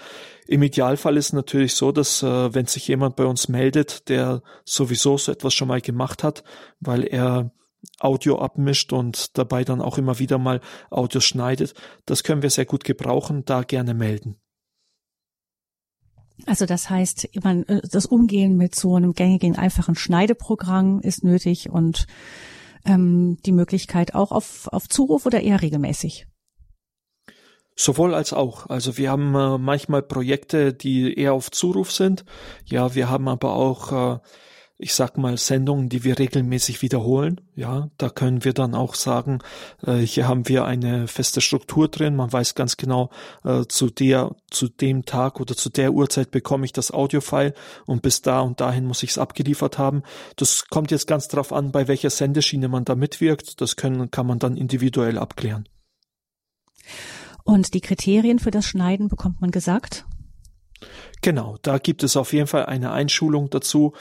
Im 0.47 0.61
Idealfall 0.63 1.17
ist 1.17 1.33
natürlich 1.33 1.73
so, 1.73 1.91
dass 1.91 2.23
äh, 2.23 2.53
wenn 2.53 2.67
sich 2.67 2.87
jemand 2.87 3.15
bei 3.15 3.25
uns 3.25 3.49
meldet, 3.49 4.07
der 4.07 4.43
sowieso 4.65 5.17
so 5.17 5.31
etwas 5.31 5.53
schon 5.53 5.67
mal 5.67 5.81
gemacht 5.81 6.23
hat, 6.23 6.43
weil 6.79 7.03
er 7.03 7.51
Audio 7.99 8.39
abmischt 8.39 8.93
und 8.93 9.37
dabei 9.37 9.63
dann 9.63 9.81
auch 9.81 9.97
immer 9.97 10.19
wieder 10.19 10.37
mal 10.37 10.61
Audio 10.89 11.19
schneidet, 11.19 11.73
das 12.05 12.23
können 12.23 12.41
wir 12.41 12.49
sehr 12.49 12.65
gut 12.65 12.83
gebrauchen, 12.83 13.43
da 13.45 13.63
gerne 13.63 13.93
melden. 13.93 14.37
Also 16.45 16.65
das 16.65 16.89
heißt, 16.89 17.29
man, 17.43 17.63
äh, 17.63 17.81
das 17.89 18.05
Umgehen 18.05 18.57
mit 18.57 18.75
so 18.75 18.95
einem 18.95 19.13
gängigen, 19.13 19.55
einfachen 19.55 19.95
Schneideprogramm 19.95 20.99
ist 21.01 21.23
nötig 21.23 21.69
und 21.69 22.05
ähm, 22.85 23.37
die 23.45 23.51
Möglichkeit 23.51 24.13
auch 24.13 24.31
auf, 24.31 24.67
auf 24.71 24.87
Zuruf 24.87 25.25
oder 25.25 25.41
eher 25.41 25.61
regelmäßig. 25.61 26.27
Sowohl 27.75 28.15
als 28.15 28.33
auch. 28.33 28.67
Also 28.67 28.97
wir 28.97 29.11
haben 29.11 29.35
äh, 29.35 29.57
manchmal 29.57 30.01
Projekte, 30.01 30.73
die 30.73 31.13
eher 31.13 31.33
auf 31.33 31.51
Zuruf 31.51 31.91
sind. 31.91 32.25
Ja, 32.65 32.95
wir 32.95 33.09
haben 33.09 33.27
aber 33.27 33.53
auch, 33.53 33.91
äh, 33.91 34.19
ich 34.79 34.93
sag 34.93 35.17
mal, 35.17 35.37
Sendungen, 35.37 35.89
die 35.89 36.03
wir 36.03 36.19
regelmäßig 36.19 36.83
wiederholen. 36.83 37.41
Ja, 37.55 37.89
da 37.97 38.09
können 38.09 38.43
wir 38.43 38.53
dann 38.53 38.75
auch 38.75 38.93
sagen, 38.93 39.39
äh, 39.83 39.95
hier 39.97 40.27
haben 40.27 40.47
wir 40.47 40.65
eine 40.65 41.07
feste 41.07 41.41
Struktur 41.41 41.87
drin. 41.87 42.15
Man 42.15 42.31
weiß 42.31 42.53
ganz 42.53 42.77
genau, 42.77 43.09
äh, 43.43 43.63
zu 43.67 43.89
der, 43.89 44.35
zu 44.51 44.67
dem 44.67 45.05
Tag 45.05 45.39
oder 45.39 45.55
zu 45.55 45.69
der 45.69 45.93
Uhrzeit 45.93 46.29
bekomme 46.29 46.65
ich 46.65 46.73
das 46.73 46.91
Audiofile 46.91 47.55
und 47.87 48.03
bis 48.03 48.21
da 48.21 48.41
und 48.41 48.61
dahin 48.61 48.85
muss 48.85 49.01
ich 49.01 49.11
es 49.11 49.17
abgeliefert 49.17 49.79
haben. 49.79 50.03
Das 50.35 50.67
kommt 50.67 50.91
jetzt 50.91 51.07
ganz 51.07 51.27
drauf 51.27 51.51
an, 51.51 51.71
bei 51.71 51.87
welcher 51.87 52.11
Sendeschiene 52.11 52.67
man 52.67 52.85
da 52.85 52.93
mitwirkt. 52.93 53.59
Das 53.61 53.77
können, 53.77 54.11
kann 54.11 54.27
man 54.27 54.37
dann 54.37 54.57
individuell 54.57 55.17
abklären. 55.17 55.67
Und 57.43 57.73
die 57.73 57.81
Kriterien 57.81 58.37
für 58.37 58.51
das 58.51 58.65
Schneiden 58.65 59.07
bekommt 59.07 59.41
man 59.41 59.49
gesagt? 59.49 60.05
Genau, 61.21 61.57
da 61.63 61.79
gibt 61.79 62.03
es 62.03 62.15
auf 62.15 62.31
jeden 62.33 62.45
Fall 62.45 62.67
eine 62.67 62.91
Einschulung 62.91 63.49
dazu. 63.49 63.93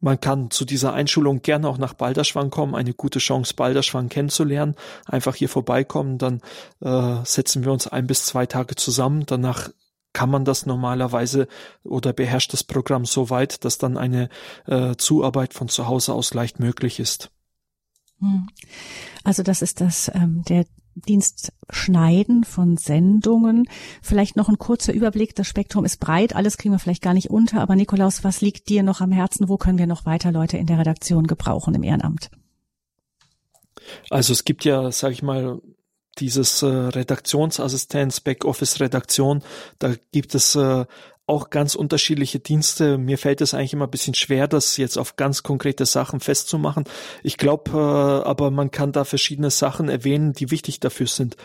Man 0.00 0.20
kann 0.20 0.50
zu 0.50 0.64
dieser 0.64 0.92
Einschulung 0.92 1.40
gerne 1.40 1.68
auch 1.68 1.78
nach 1.78 1.94
Balderschwang 1.94 2.50
kommen, 2.50 2.74
eine 2.74 2.92
gute 2.92 3.18
Chance, 3.18 3.54
Balderschwang 3.54 4.08
kennenzulernen. 4.08 4.74
Einfach 5.06 5.34
hier 5.34 5.48
vorbeikommen, 5.48 6.18
dann 6.18 6.40
äh, 6.80 7.24
setzen 7.24 7.64
wir 7.64 7.72
uns 7.72 7.86
ein 7.86 8.06
bis 8.06 8.26
zwei 8.26 8.44
Tage 8.46 8.74
zusammen. 8.74 9.24
Danach 9.26 9.70
kann 10.12 10.30
man 10.30 10.44
das 10.44 10.64
normalerweise 10.64 11.48
oder 11.82 12.12
beherrscht 12.12 12.52
das 12.52 12.64
Programm 12.64 13.04
so 13.04 13.30
weit, 13.30 13.64
dass 13.64 13.78
dann 13.78 13.98
eine 13.98 14.28
äh, 14.66 14.94
Zuarbeit 14.96 15.54
von 15.54 15.68
zu 15.68 15.86
Hause 15.86 16.14
aus 16.14 16.34
leicht 16.34 16.60
möglich 16.60 17.00
ist. 17.00 17.30
Hm. 18.20 18.48
Also 19.24 19.42
das 19.42 19.60
ist 19.60 19.80
das 19.80 20.10
ähm, 20.14 20.42
der 20.48 20.66
Dienst 20.94 21.52
Schneiden 21.70 22.44
von 22.44 22.76
Sendungen. 22.76 23.68
Vielleicht 24.02 24.36
noch 24.36 24.48
ein 24.48 24.58
kurzer 24.58 24.92
Überblick. 24.92 25.34
Das 25.34 25.46
Spektrum 25.46 25.84
ist 25.84 25.98
breit. 25.98 26.34
Alles 26.34 26.56
kriegen 26.56 26.74
wir 26.74 26.78
vielleicht 26.78 27.02
gar 27.02 27.14
nicht 27.14 27.30
unter. 27.30 27.60
Aber 27.60 27.76
Nikolaus, 27.76 28.24
was 28.24 28.40
liegt 28.40 28.68
dir 28.68 28.82
noch 28.82 29.00
am 29.00 29.12
Herzen? 29.12 29.48
Wo 29.48 29.56
können 29.56 29.78
wir 29.78 29.86
noch 29.86 30.06
weiter 30.06 30.32
Leute 30.32 30.56
in 30.56 30.66
der 30.66 30.78
Redaktion 30.78 31.26
gebrauchen 31.26 31.74
im 31.74 31.82
Ehrenamt? 31.82 32.30
Also 34.10 34.32
es 34.32 34.44
gibt 34.44 34.64
ja, 34.64 34.90
sag 34.92 35.12
ich 35.12 35.22
mal, 35.22 35.60
dieses 36.18 36.62
äh, 36.62 36.66
Redaktionsassistenz, 36.66 38.20
Backoffice-Redaktion, 38.20 39.42
da 39.78 39.94
gibt 40.12 40.34
es 40.34 40.54
äh, 40.54 40.86
auch 41.26 41.50
ganz 41.50 41.74
unterschiedliche 41.74 42.38
Dienste. 42.38 42.98
Mir 42.98 43.16
fällt 43.16 43.40
es 43.40 43.54
eigentlich 43.54 43.72
immer 43.72 43.86
ein 43.86 43.90
bisschen 43.90 44.14
schwer, 44.14 44.46
das 44.46 44.76
jetzt 44.76 44.98
auf 44.98 45.16
ganz 45.16 45.42
konkrete 45.42 45.86
Sachen 45.86 46.20
festzumachen. 46.20 46.84
Ich 47.22 47.38
glaube 47.38 47.70
äh, 47.72 48.28
aber, 48.28 48.50
man 48.50 48.70
kann 48.70 48.92
da 48.92 49.04
verschiedene 49.04 49.50
Sachen 49.50 49.88
erwähnen, 49.88 50.34
die 50.34 50.50
wichtig 50.50 50.80
dafür 50.80 51.06
sind. 51.06 51.36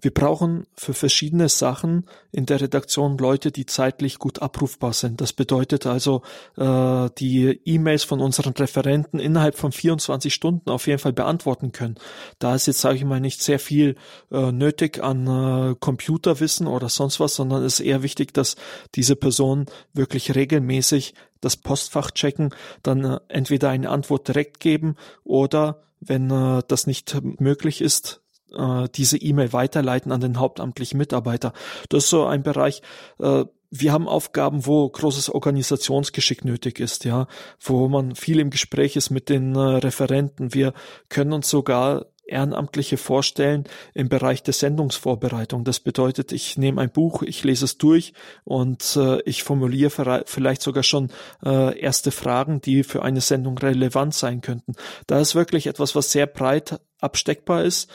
Wir 0.00 0.12
brauchen 0.12 0.66
für 0.74 0.94
verschiedene 0.94 1.48
Sachen 1.48 2.06
in 2.32 2.46
der 2.46 2.60
Redaktion 2.60 3.18
Leute, 3.18 3.52
die 3.52 3.66
zeitlich 3.66 4.18
gut 4.18 4.42
abrufbar 4.42 4.92
sind. 4.92 5.20
Das 5.20 5.32
bedeutet 5.32 5.86
also, 5.86 6.22
äh, 6.56 7.08
die 7.18 7.60
E-Mails 7.64 8.04
von 8.04 8.20
unseren 8.20 8.52
Referenten 8.54 9.18
innerhalb 9.18 9.56
von 9.56 9.72
24 9.72 10.32
Stunden 10.32 10.70
auf 10.70 10.86
jeden 10.86 10.98
Fall 10.98 11.12
beantworten 11.12 11.72
können. 11.72 11.96
Da 12.38 12.54
ist 12.54 12.66
jetzt, 12.66 12.80
sage 12.80 12.96
ich 12.96 13.04
mal, 13.04 13.20
nicht 13.20 13.42
sehr 13.42 13.58
viel 13.58 13.96
äh, 14.30 14.52
nötig 14.52 15.02
an 15.02 15.26
äh, 15.26 15.74
Computerwissen 15.78 16.66
oder 16.66 16.88
sonst 16.88 17.20
was, 17.20 17.34
sondern 17.34 17.62
es 17.62 17.80
ist 17.80 17.86
eher 17.86 18.02
wichtig, 18.02 18.34
dass 18.34 18.56
diese 18.94 19.16
Personen 19.16 19.66
wirklich 19.92 20.34
regelmäßig 20.34 21.14
das 21.40 21.56
Postfach 21.56 22.10
checken, 22.10 22.50
dann 22.82 23.04
äh, 23.04 23.20
entweder 23.28 23.70
eine 23.70 23.90
Antwort 23.90 24.28
direkt 24.28 24.60
geben 24.60 24.96
oder 25.24 25.82
wenn 26.00 26.30
äh, 26.30 26.62
das 26.66 26.86
nicht 26.86 27.16
möglich 27.40 27.80
ist, 27.80 28.20
äh, 28.54 28.88
diese 28.94 29.18
E-Mail 29.18 29.52
weiterleiten 29.52 30.12
an 30.12 30.20
den 30.20 30.38
hauptamtlichen 30.38 30.98
Mitarbeiter. 30.98 31.52
Das 31.88 32.04
ist 32.04 32.10
so 32.10 32.24
ein 32.26 32.42
Bereich, 32.42 32.82
äh, 33.20 33.44
wir 33.76 33.92
haben 33.92 34.06
Aufgaben, 34.06 34.66
wo 34.66 34.88
großes 34.88 35.30
Organisationsgeschick 35.30 36.44
nötig 36.44 36.78
ist, 36.78 37.04
ja, 37.04 37.26
wo 37.60 37.88
man 37.88 38.14
viel 38.14 38.38
im 38.38 38.50
Gespräch 38.50 38.94
ist 38.94 39.10
mit 39.10 39.28
den 39.28 39.56
äh, 39.56 39.58
Referenten. 39.58 40.54
Wir 40.54 40.74
können 41.08 41.32
uns 41.32 41.50
sogar 41.50 42.06
Ehrenamtliche 42.26 42.96
vorstellen 42.96 43.64
im 43.92 44.08
Bereich 44.08 44.42
der 44.42 44.54
Sendungsvorbereitung. 44.54 45.64
Das 45.64 45.80
bedeutet, 45.80 46.32
ich 46.32 46.56
nehme 46.56 46.80
ein 46.80 46.90
Buch, 46.90 47.22
ich 47.22 47.44
lese 47.44 47.66
es 47.66 47.76
durch 47.76 48.14
und 48.44 48.96
äh, 48.96 49.20
ich 49.22 49.42
formuliere 49.42 50.24
vielleicht 50.26 50.62
sogar 50.62 50.82
schon 50.82 51.10
äh, 51.44 51.78
erste 51.78 52.10
Fragen, 52.10 52.60
die 52.60 52.82
für 52.82 53.02
eine 53.02 53.20
Sendung 53.20 53.58
relevant 53.58 54.14
sein 54.14 54.40
könnten. 54.40 54.74
Da 55.06 55.20
ist 55.20 55.34
wirklich 55.34 55.66
etwas, 55.66 55.94
was 55.94 56.12
sehr 56.12 56.26
breit 56.26 56.80
absteckbar 57.00 57.64
ist. 57.64 57.90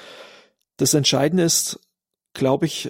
Das 0.80 0.94
Entscheidende 0.94 1.44
ist, 1.44 1.78
glaube 2.34 2.66
ich, 2.66 2.90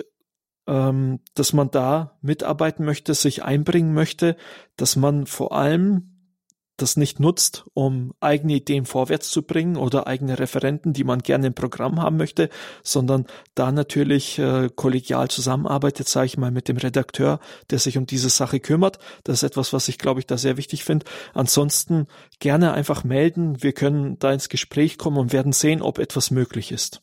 ähm, 0.68 1.22
dass 1.34 1.54
man 1.54 1.72
da 1.72 2.20
mitarbeiten 2.22 2.86
möchte, 2.86 3.16
sich 3.16 3.42
einbringen 3.44 3.96
möchte, 3.96 4.38
dass 4.78 4.96
man 4.96 5.26
vor 5.26 5.54
allem 5.54 6.36
das 6.78 6.98
nicht 6.98 7.20
nutzt, 7.20 7.66
um 7.74 8.14
eigene 8.20 8.54
Ideen 8.54 8.86
vorwärts 8.86 9.32
zu 9.32 9.42
bringen 9.42 9.76
oder 9.76 10.06
eigene 10.06 10.38
Referenten, 10.38 10.94
die 10.94 11.04
man 11.04 11.20
gerne 11.20 11.48
im 11.48 11.56
Programm 11.56 12.00
haben 12.00 12.18
möchte, 12.18 12.50
sondern 12.84 13.26
da 13.56 13.72
natürlich 13.72 14.38
äh, 14.38 14.70
kollegial 14.74 15.28
zusammenarbeitet, 15.28 16.08
sage 16.08 16.28
ich 16.28 16.38
mal, 16.38 16.52
mit 16.52 16.68
dem 16.68 16.78
Redakteur, 16.78 17.40
der 17.72 17.80
sich 17.80 17.98
um 17.98 18.06
diese 18.06 18.30
Sache 18.30 18.60
kümmert. 18.60 19.00
Das 19.24 19.38
ist 19.38 19.44
etwas, 19.44 19.74
was 19.74 19.88
ich, 19.88 19.98
glaube 19.98 20.20
ich, 20.20 20.28
da 20.28 20.38
sehr 20.38 20.58
wichtig 20.58 20.84
finde. 20.84 21.08
Ansonsten 21.34 22.06
gerne 22.40 22.72
einfach 22.72 23.04
melden. 23.04 23.64
Wir 23.64 23.74
können 23.74 24.20
da 24.20 24.32
ins 24.32 24.48
Gespräch 24.48 25.00
kommen 25.00 25.18
und 25.18 25.34
werden 25.34 25.54
sehen, 25.54 25.82
ob 25.82 25.98
etwas 25.98 26.30
möglich 26.30 26.72
ist. 26.72 27.02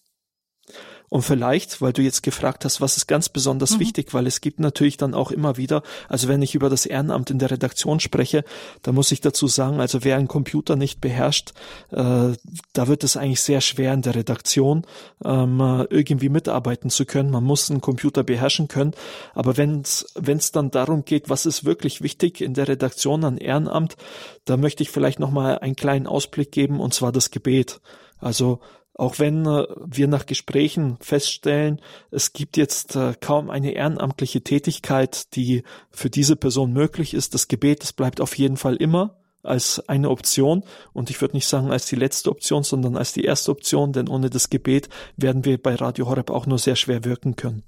Und 1.08 1.22
vielleicht, 1.22 1.80
weil 1.80 1.92
du 1.92 2.02
jetzt 2.02 2.22
gefragt 2.22 2.64
hast, 2.64 2.80
was 2.80 2.96
ist 2.96 3.06
ganz 3.06 3.28
besonders 3.28 3.76
mhm. 3.76 3.80
wichtig, 3.80 4.12
weil 4.14 4.26
es 4.26 4.40
gibt 4.40 4.60
natürlich 4.60 4.96
dann 4.96 5.14
auch 5.14 5.30
immer 5.30 5.56
wieder, 5.56 5.82
also 6.08 6.28
wenn 6.28 6.42
ich 6.42 6.54
über 6.54 6.68
das 6.68 6.86
Ehrenamt 6.86 7.30
in 7.30 7.38
der 7.38 7.50
Redaktion 7.50 8.00
spreche, 8.00 8.44
da 8.82 8.92
muss 8.92 9.12
ich 9.12 9.20
dazu 9.20 9.46
sagen, 9.46 9.80
also 9.80 10.04
wer 10.04 10.16
einen 10.16 10.28
Computer 10.28 10.76
nicht 10.76 11.00
beherrscht, 11.00 11.52
äh, 11.90 12.32
da 12.72 12.88
wird 12.88 13.04
es 13.04 13.16
eigentlich 13.16 13.40
sehr 13.40 13.60
schwer 13.60 13.94
in 13.94 14.02
der 14.02 14.14
Redaktion 14.14 14.86
ähm, 15.24 15.86
irgendwie 15.90 16.28
mitarbeiten 16.28 16.90
zu 16.90 17.04
können. 17.04 17.30
Man 17.30 17.44
muss 17.44 17.70
einen 17.70 17.80
Computer 17.80 18.24
beherrschen 18.24 18.68
können. 18.68 18.92
Aber 19.34 19.56
wenn 19.56 19.82
es 19.82 20.52
dann 20.52 20.70
darum 20.70 21.04
geht, 21.04 21.30
was 21.30 21.46
ist 21.46 21.64
wirklich 21.64 22.02
wichtig 22.02 22.40
in 22.40 22.54
der 22.54 22.68
Redaktion 22.68 23.24
an 23.24 23.38
Ehrenamt, 23.38 23.96
da 24.44 24.56
möchte 24.56 24.82
ich 24.82 24.90
vielleicht 24.90 25.18
nochmal 25.20 25.58
einen 25.58 25.76
kleinen 25.76 26.06
Ausblick 26.06 26.52
geben, 26.52 26.80
und 26.80 26.94
zwar 26.94 27.12
das 27.12 27.30
Gebet. 27.30 27.80
Also 28.18 28.60
Auch 28.98 29.18
wenn 29.18 29.44
äh, 29.44 29.66
wir 29.84 30.08
nach 30.08 30.24
Gesprächen 30.24 30.96
feststellen, 31.00 31.80
es 32.10 32.32
gibt 32.32 32.56
jetzt 32.56 32.96
äh, 32.96 33.12
kaum 33.20 33.50
eine 33.50 33.72
ehrenamtliche 33.72 34.40
Tätigkeit, 34.42 35.34
die 35.36 35.64
für 35.90 36.08
diese 36.08 36.34
Person 36.34 36.72
möglich 36.72 37.12
ist. 37.12 37.34
Das 37.34 37.46
Gebet, 37.46 37.82
das 37.82 37.92
bleibt 37.92 38.22
auf 38.22 38.36
jeden 38.38 38.56
Fall 38.56 38.76
immer 38.76 39.18
als 39.42 39.86
eine 39.88 40.10
Option 40.10 40.64
und 40.92 41.10
ich 41.10 41.20
würde 41.20 41.36
nicht 41.36 41.46
sagen 41.46 41.70
als 41.70 41.86
die 41.86 41.96
letzte 41.96 42.30
Option, 42.30 42.62
sondern 42.64 42.96
als 42.96 43.12
die 43.12 43.22
erste 43.22 43.52
Option, 43.52 43.92
denn 43.92 44.08
ohne 44.08 44.30
das 44.30 44.50
Gebet 44.50 44.88
werden 45.16 45.44
wir 45.44 45.62
bei 45.62 45.74
Radio 45.74 46.08
Horeb 46.08 46.30
auch 46.30 46.46
nur 46.46 46.58
sehr 46.58 46.74
schwer 46.74 47.04
wirken 47.04 47.36
können. 47.36 47.62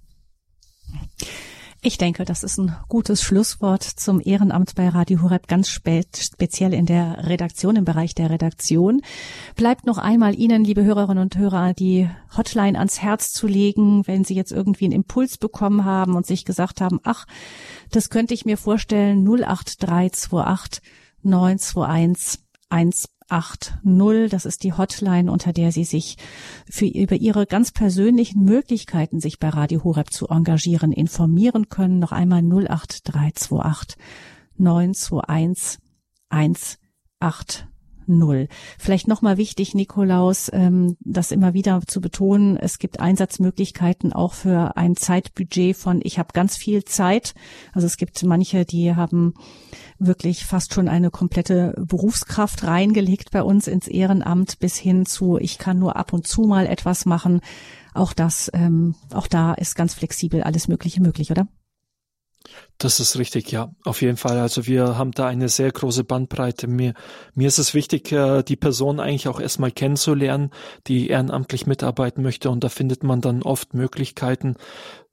Ich 1.81 1.97
denke, 1.97 2.25
das 2.25 2.43
ist 2.43 2.59
ein 2.59 2.75
gutes 2.89 3.23
Schlusswort 3.23 3.85
zum 3.85 4.21
Ehrenamt 4.21 4.75
bei 4.75 4.89
Radio 4.89 5.23
Horeb, 5.23 5.47
ganz 5.47 5.69
spe 5.69 6.01
speziell 6.13 6.75
in 6.75 6.87
der 6.87 7.29
Redaktion, 7.29 7.77
im 7.77 7.85
Bereich 7.85 8.17
der 8.17 8.31
Redaktion. 8.31 9.01
Bleibt 9.55 9.87
noch 9.87 9.99
einmal 9.99 10.35
Ihnen, 10.37 10.65
liebe 10.65 10.83
Hörerinnen 10.83 11.23
und 11.23 11.39
Hörer, 11.39 11.75
die 11.75 12.11
Hotline 12.37 12.77
ans 12.77 13.01
Herz 13.01 13.31
zu 13.33 13.47
legen, 13.47 14.05
wenn 14.09 14.25
Sie 14.25 14.35
jetzt 14.35 14.51
irgendwie 14.51 14.87
einen 14.87 14.95
Impuls 14.95 15.39
bekommen 15.39 15.85
haben 15.85 16.17
und 16.17 16.27
sich 16.27 16.45
gesagt 16.45 16.81
haben, 16.81 16.99
ach, 17.05 17.27
das 17.93 18.11
könnte 18.11 18.35
ich 18.35 18.45
mir 18.45 18.57
vorstellen, 18.57 19.25
08328 19.25 20.83
921 21.23 22.41
180. 23.29 24.31
Das 24.31 24.45
ist 24.45 24.65
die 24.65 24.73
Hotline, 24.73 25.31
unter 25.31 25.53
der 25.53 25.73
Sie 25.73 25.85
sich 25.85 26.17
für 26.69 26.87
über 26.87 27.17
Ihre 27.17 27.47
ganz 27.47 27.73
persönlichen 27.73 28.45
Möglichkeiten, 28.45 29.21
sich 29.21 29.39
bei 29.39 29.49
Radio 29.49 29.85
Horeb 29.85 30.13
zu 30.13 30.29
engagieren, 30.29 30.93
informieren 30.93 31.69
können. 31.69 31.99
Noch 31.99 32.13
einmal 32.13 32.43
08328 32.43 33.97
921 34.57 35.79
180 36.31 37.78
null. 38.09 38.49
Vielleicht 38.79 39.09
nochmal 39.09 39.37
wichtig, 39.37 39.75
Nikolaus, 39.75 40.51
ähm, 40.53 40.97
das 41.01 41.31
immer 41.31 41.55
wieder 41.55 41.81
zu 41.87 42.01
betonen. 42.01 42.57
Es 42.57 42.79
gibt 42.79 43.01
Einsatzmöglichkeiten 43.01 44.13
auch 44.13 44.35
für 44.35 44.77
ein 44.77 44.97
Zeitbudget 44.97 45.77
von, 45.77 46.01
ich 46.03 46.19
habe 46.19 46.33
ganz 46.33 46.57
viel 46.57 46.85
Zeit. 46.85 47.35
Also 47.73 47.87
es 47.87 47.97
gibt 47.97 48.23
manche, 48.25 48.65
die 48.65 48.95
haben 48.95 49.35
wirklich 49.99 50.45
fast 50.45 50.75
schon 50.75 50.89
eine 50.89 51.11
komplette 51.11 51.75
Berufskraft 51.79 52.65
reingelegt 52.65 53.31
bei 53.31 53.43
uns 53.43 53.67
ins 53.67 53.89
Ehrenamt 53.89 54.59
bis 54.59 54.77
hin 54.77 55.07
zu, 55.07 55.39
ich 55.39 55.59
kann 55.59 55.79
nur 55.79 55.97
ab 55.97 56.13
und 56.13 56.27
zu 56.27 56.43
mal 56.43 56.67
etwas 56.67 57.05
machen. 57.05 57.41
Auch 57.95 58.13
das, 58.13 58.51
ähm, 58.55 58.95
auch 59.13 59.27
da 59.27 59.55
ist 59.55 59.75
ganz 59.75 59.95
flexibel 59.95 60.43
alles 60.43 60.69
Mögliche 60.69 61.03
möglich, 61.03 61.31
oder? 61.31 61.49
Das 62.79 63.01
ist 63.01 63.19
richtig, 63.19 63.51
ja, 63.51 63.73
auf 63.85 64.03
jeden 64.03 64.17
Fall. 64.17 64.39
Also 64.39 64.67
wir 64.67 64.97
haben 64.97 65.11
da 65.11 65.27
eine 65.27 65.49
sehr 65.49 65.71
große 65.73 66.05
Bandbreite. 66.05 66.69
Mir, 66.69 66.95
mir 67.35 67.49
ist 67.49 67.59
es 67.59 67.75
wichtig, 67.75 68.13
äh, 68.13 68.43
die 68.43 68.57
Person 68.57 69.01
eigentlich 69.01 69.29
auch 69.29 69.41
erstmal 69.41 69.73
kennenzulernen, 69.73 70.51
die 70.87 71.09
ehrenamtlich 71.09 71.67
mitarbeiten 71.67 72.23
möchte. 72.23 72.51
Und 72.51 72.63
da 72.63 72.69
findet 72.69 73.03
man 73.03 73.21
dann 73.21 73.43
oft 73.43 73.75
Möglichkeiten. 73.75 74.55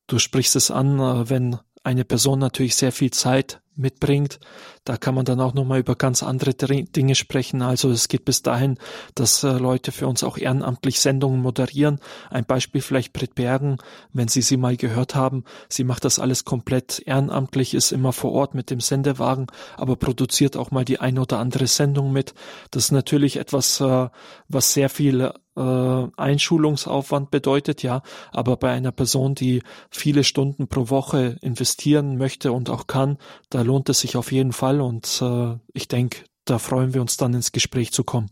Du 0.08 0.20
sprichst 0.20 0.56
es 0.56 0.70
an, 0.70 1.00
äh, 1.00 1.30
wenn 1.30 1.58
eine 1.84 2.06
Person 2.06 2.40
natürlich 2.40 2.76
sehr 2.76 2.92
viel 2.92 3.12
Zeit 3.12 3.62
mitbringt. 3.76 4.40
Da 4.84 4.98
kann 4.98 5.16
man 5.16 5.26
dann 5.26 5.40
auch 5.40 5.54
nochmal 5.54 5.80
über 5.80 5.96
ganz 5.96 6.24
andere 6.24 6.54
Dinge 6.54 7.16
sprechen. 7.16 7.62
Also 7.62 7.90
es 7.92 8.08
geht 8.08 8.26
bis 8.26 8.42
dahin, 8.42 8.78
dass 9.16 9.44
äh, 9.44 9.52
Leute 9.52 9.92
für 9.92 10.08
uns 10.08 10.24
auch 10.24 10.38
ehrenamtlich 10.38 11.00
Sendungen 11.00 11.42
moderieren. 11.42 12.00
Ein 12.30 12.46
Beispiel 12.46 12.82
vielleicht 12.82 13.14
Britt 13.14 13.36
Bergen, 13.36 13.78
wenn 14.14 14.28
Sie 14.28 14.42
sie 14.42 14.58
mal 14.58 14.78
gehört 14.78 15.16
haben. 15.16 15.44
Sie 15.70 15.84
macht 15.84 16.06
das 16.06 16.20
alles 16.20 16.46
komplett 16.46 17.02
ehrenamtlich, 17.06 17.74
ist 17.74 17.92
immer 17.92 18.14
vor 18.14 18.32
Ort 18.32 18.56
mit 18.56 18.70
dem 18.70 18.80
Sendewagen, 18.80 19.48
aber 19.78 19.96
produziert 19.96 20.58
auch 20.58 20.72
mal 20.72 20.86
die 20.86 21.00
ein 21.00 21.20
oder 21.20 21.40
andere 21.40 21.68
Sendung 21.68 22.12
mit. 22.12 22.34
Das 22.72 22.86
ist 22.86 22.92
natürlich 22.92 23.38
etwas, 23.38 23.80
äh, 23.82 24.10
was 24.48 24.74
sehr 24.74 24.90
viel 24.90 25.32
äh, 25.56 26.08
Einschulungsaufwand 26.18 27.32
bedeutet, 27.32 27.84
ja, 27.84 28.02
aber 28.32 28.58
bei 28.58 28.72
einer 28.72 28.92
Person, 28.92 29.36
die 29.36 29.62
viele 29.90 30.24
Stunden 30.24 30.68
pro 30.68 30.90
Woche 30.90 31.38
investieren 31.42 32.18
möchte 32.18 32.52
und 32.52 32.70
auch 32.70 32.88
kann, 32.88 33.18
da 33.50 33.62
lohnt 33.62 33.90
es 33.90 34.02
sich 34.02 34.18
auf 34.18 34.32
jeden 34.32 34.54
Fall 34.54 34.82
und 34.82 35.22
äh, 35.22 35.56
ich 35.74 35.88
denke, 35.88 36.24
da 36.46 36.60
freuen 36.60 36.94
wir 36.94 37.02
uns 37.02 37.18
dann 37.18 37.34
ins 37.34 37.52
Gespräch 37.52 37.92
zu 37.92 38.04
kommen. 38.04 38.30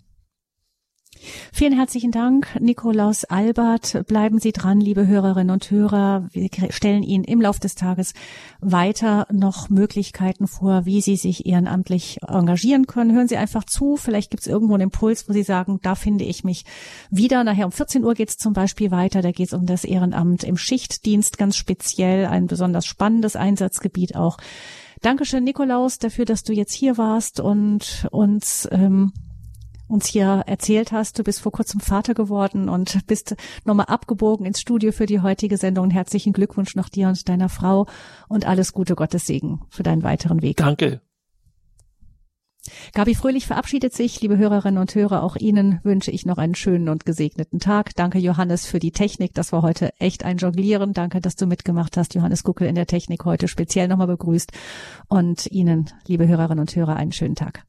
Vielen 1.51 1.73
herzlichen 1.73 2.11
Dank, 2.11 2.59
Nikolaus 2.59 3.25
Albert. 3.25 4.05
Bleiben 4.07 4.39
Sie 4.39 4.51
dran, 4.51 4.79
liebe 4.79 5.07
Hörerinnen 5.07 5.51
und 5.51 5.69
Hörer. 5.71 6.27
Wir 6.31 6.49
stellen 6.69 7.03
Ihnen 7.03 7.23
im 7.23 7.41
Laufe 7.41 7.59
des 7.59 7.75
Tages 7.75 8.13
weiter 8.61 9.27
noch 9.31 9.69
Möglichkeiten 9.69 10.47
vor, 10.47 10.85
wie 10.85 11.01
Sie 11.01 11.15
sich 11.15 11.45
ehrenamtlich 11.45 12.19
engagieren 12.27 12.87
können. 12.87 13.13
Hören 13.13 13.27
Sie 13.27 13.37
einfach 13.37 13.63
zu. 13.63 13.95
Vielleicht 13.95 14.31
gibt 14.31 14.41
es 14.41 14.47
irgendwo 14.47 14.73
einen 14.73 14.83
Impuls, 14.83 15.27
wo 15.29 15.33
Sie 15.33 15.43
sagen, 15.43 15.79
da 15.81 15.95
finde 15.95 16.23
ich 16.23 16.43
mich 16.43 16.65
wieder. 17.09 17.43
Nachher 17.43 17.65
um 17.65 17.71
14 17.71 18.03
Uhr 18.03 18.13
geht 18.13 18.29
es 18.29 18.37
zum 18.37 18.53
Beispiel 18.53 18.91
weiter. 18.91 19.21
Da 19.21 19.31
geht 19.31 19.47
es 19.47 19.53
um 19.53 19.65
das 19.65 19.83
Ehrenamt 19.83 20.43
im 20.43 20.57
Schichtdienst 20.57 21.37
ganz 21.37 21.55
speziell. 21.55 22.25
Ein 22.25 22.47
besonders 22.47 22.85
spannendes 22.85 23.35
Einsatzgebiet 23.35 24.15
auch. 24.15 24.37
Dankeschön, 25.01 25.43
Nikolaus, 25.43 25.99
dafür, 25.99 26.23
dass 26.23 26.43
du 26.43 26.53
jetzt 26.53 26.73
hier 26.73 26.97
warst 26.97 27.41
und 27.41 28.07
uns 28.11 28.69
ähm, 28.71 29.11
uns 29.93 30.07
hier 30.07 30.43
erzählt 30.47 30.91
hast. 30.91 31.19
Du 31.19 31.23
bist 31.23 31.39
vor 31.39 31.51
kurzem 31.51 31.79
Vater 31.79 32.13
geworden 32.13 32.67
und 32.67 33.05
bist 33.07 33.35
nochmal 33.63 33.85
abgebogen 33.85 34.45
ins 34.45 34.59
Studio 34.59 34.91
für 34.91 35.05
die 35.05 35.21
heutige 35.21 35.57
Sendung. 35.57 35.91
Herzlichen 35.91 36.33
Glückwunsch 36.33 36.75
noch 36.75 36.89
dir 36.89 37.07
und 37.07 37.29
deiner 37.29 37.49
Frau 37.49 37.85
und 38.27 38.45
alles 38.45 38.73
Gute, 38.73 38.95
Gottes 38.95 39.27
Segen 39.27 39.61
für 39.69 39.83
deinen 39.83 40.03
weiteren 40.03 40.41
Weg. 40.41 40.57
Danke. 40.57 41.01
Gabi 42.93 43.13
Fröhlich 43.13 43.45
verabschiedet 43.45 43.93
sich. 43.93 44.21
Liebe 44.21 44.37
Hörerinnen 44.37 44.79
und 44.79 44.95
Hörer, 44.95 45.21
auch 45.21 45.35
Ihnen 45.35 45.79
wünsche 45.83 46.11
ich 46.11 46.25
noch 46.25 46.37
einen 46.37 46.55
schönen 46.55 46.87
und 46.87 47.05
gesegneten 47.05 47.59
Tag. 47.59 47.93
Danke, 47.95 48.19
Johannes, 48.19 48.65
für 48.65 48.79
die 48.79 48.91
Technik. 48.91 49.33
Das 49.33 49.51
war 49.51 49.61
heute 49.61 49.91
echt 49.99 50.23
ein 50.23 50.37
Jonglieren. 50.37 50.93
Danke, 50.93 51.19
dass 51.19 51.35
du 51.35 51.45
mitgemacht 51.45 51.97
hast. 51.97 52.15
Johannes 52.15 52.43
Guckel 52.43 52.67
in 52.67 52.75
der 52.75 52.87
Technik 52.87 53.25
heute 53.25 53.49
speziell 53.49 53.89
nochmal 53.89 54.07
begrüßt. 54.07 54.51
Und 55.09 55.45
Ihnen, 55.51 55.89
liebe 56.07 56.25
Hörerinnen 56.25 56.61
und 56.61 56.75
Hörer, 56.75 56.95
einen 56.95 57.11
schönen 57.11 57.35
Tag. 57.35 57.65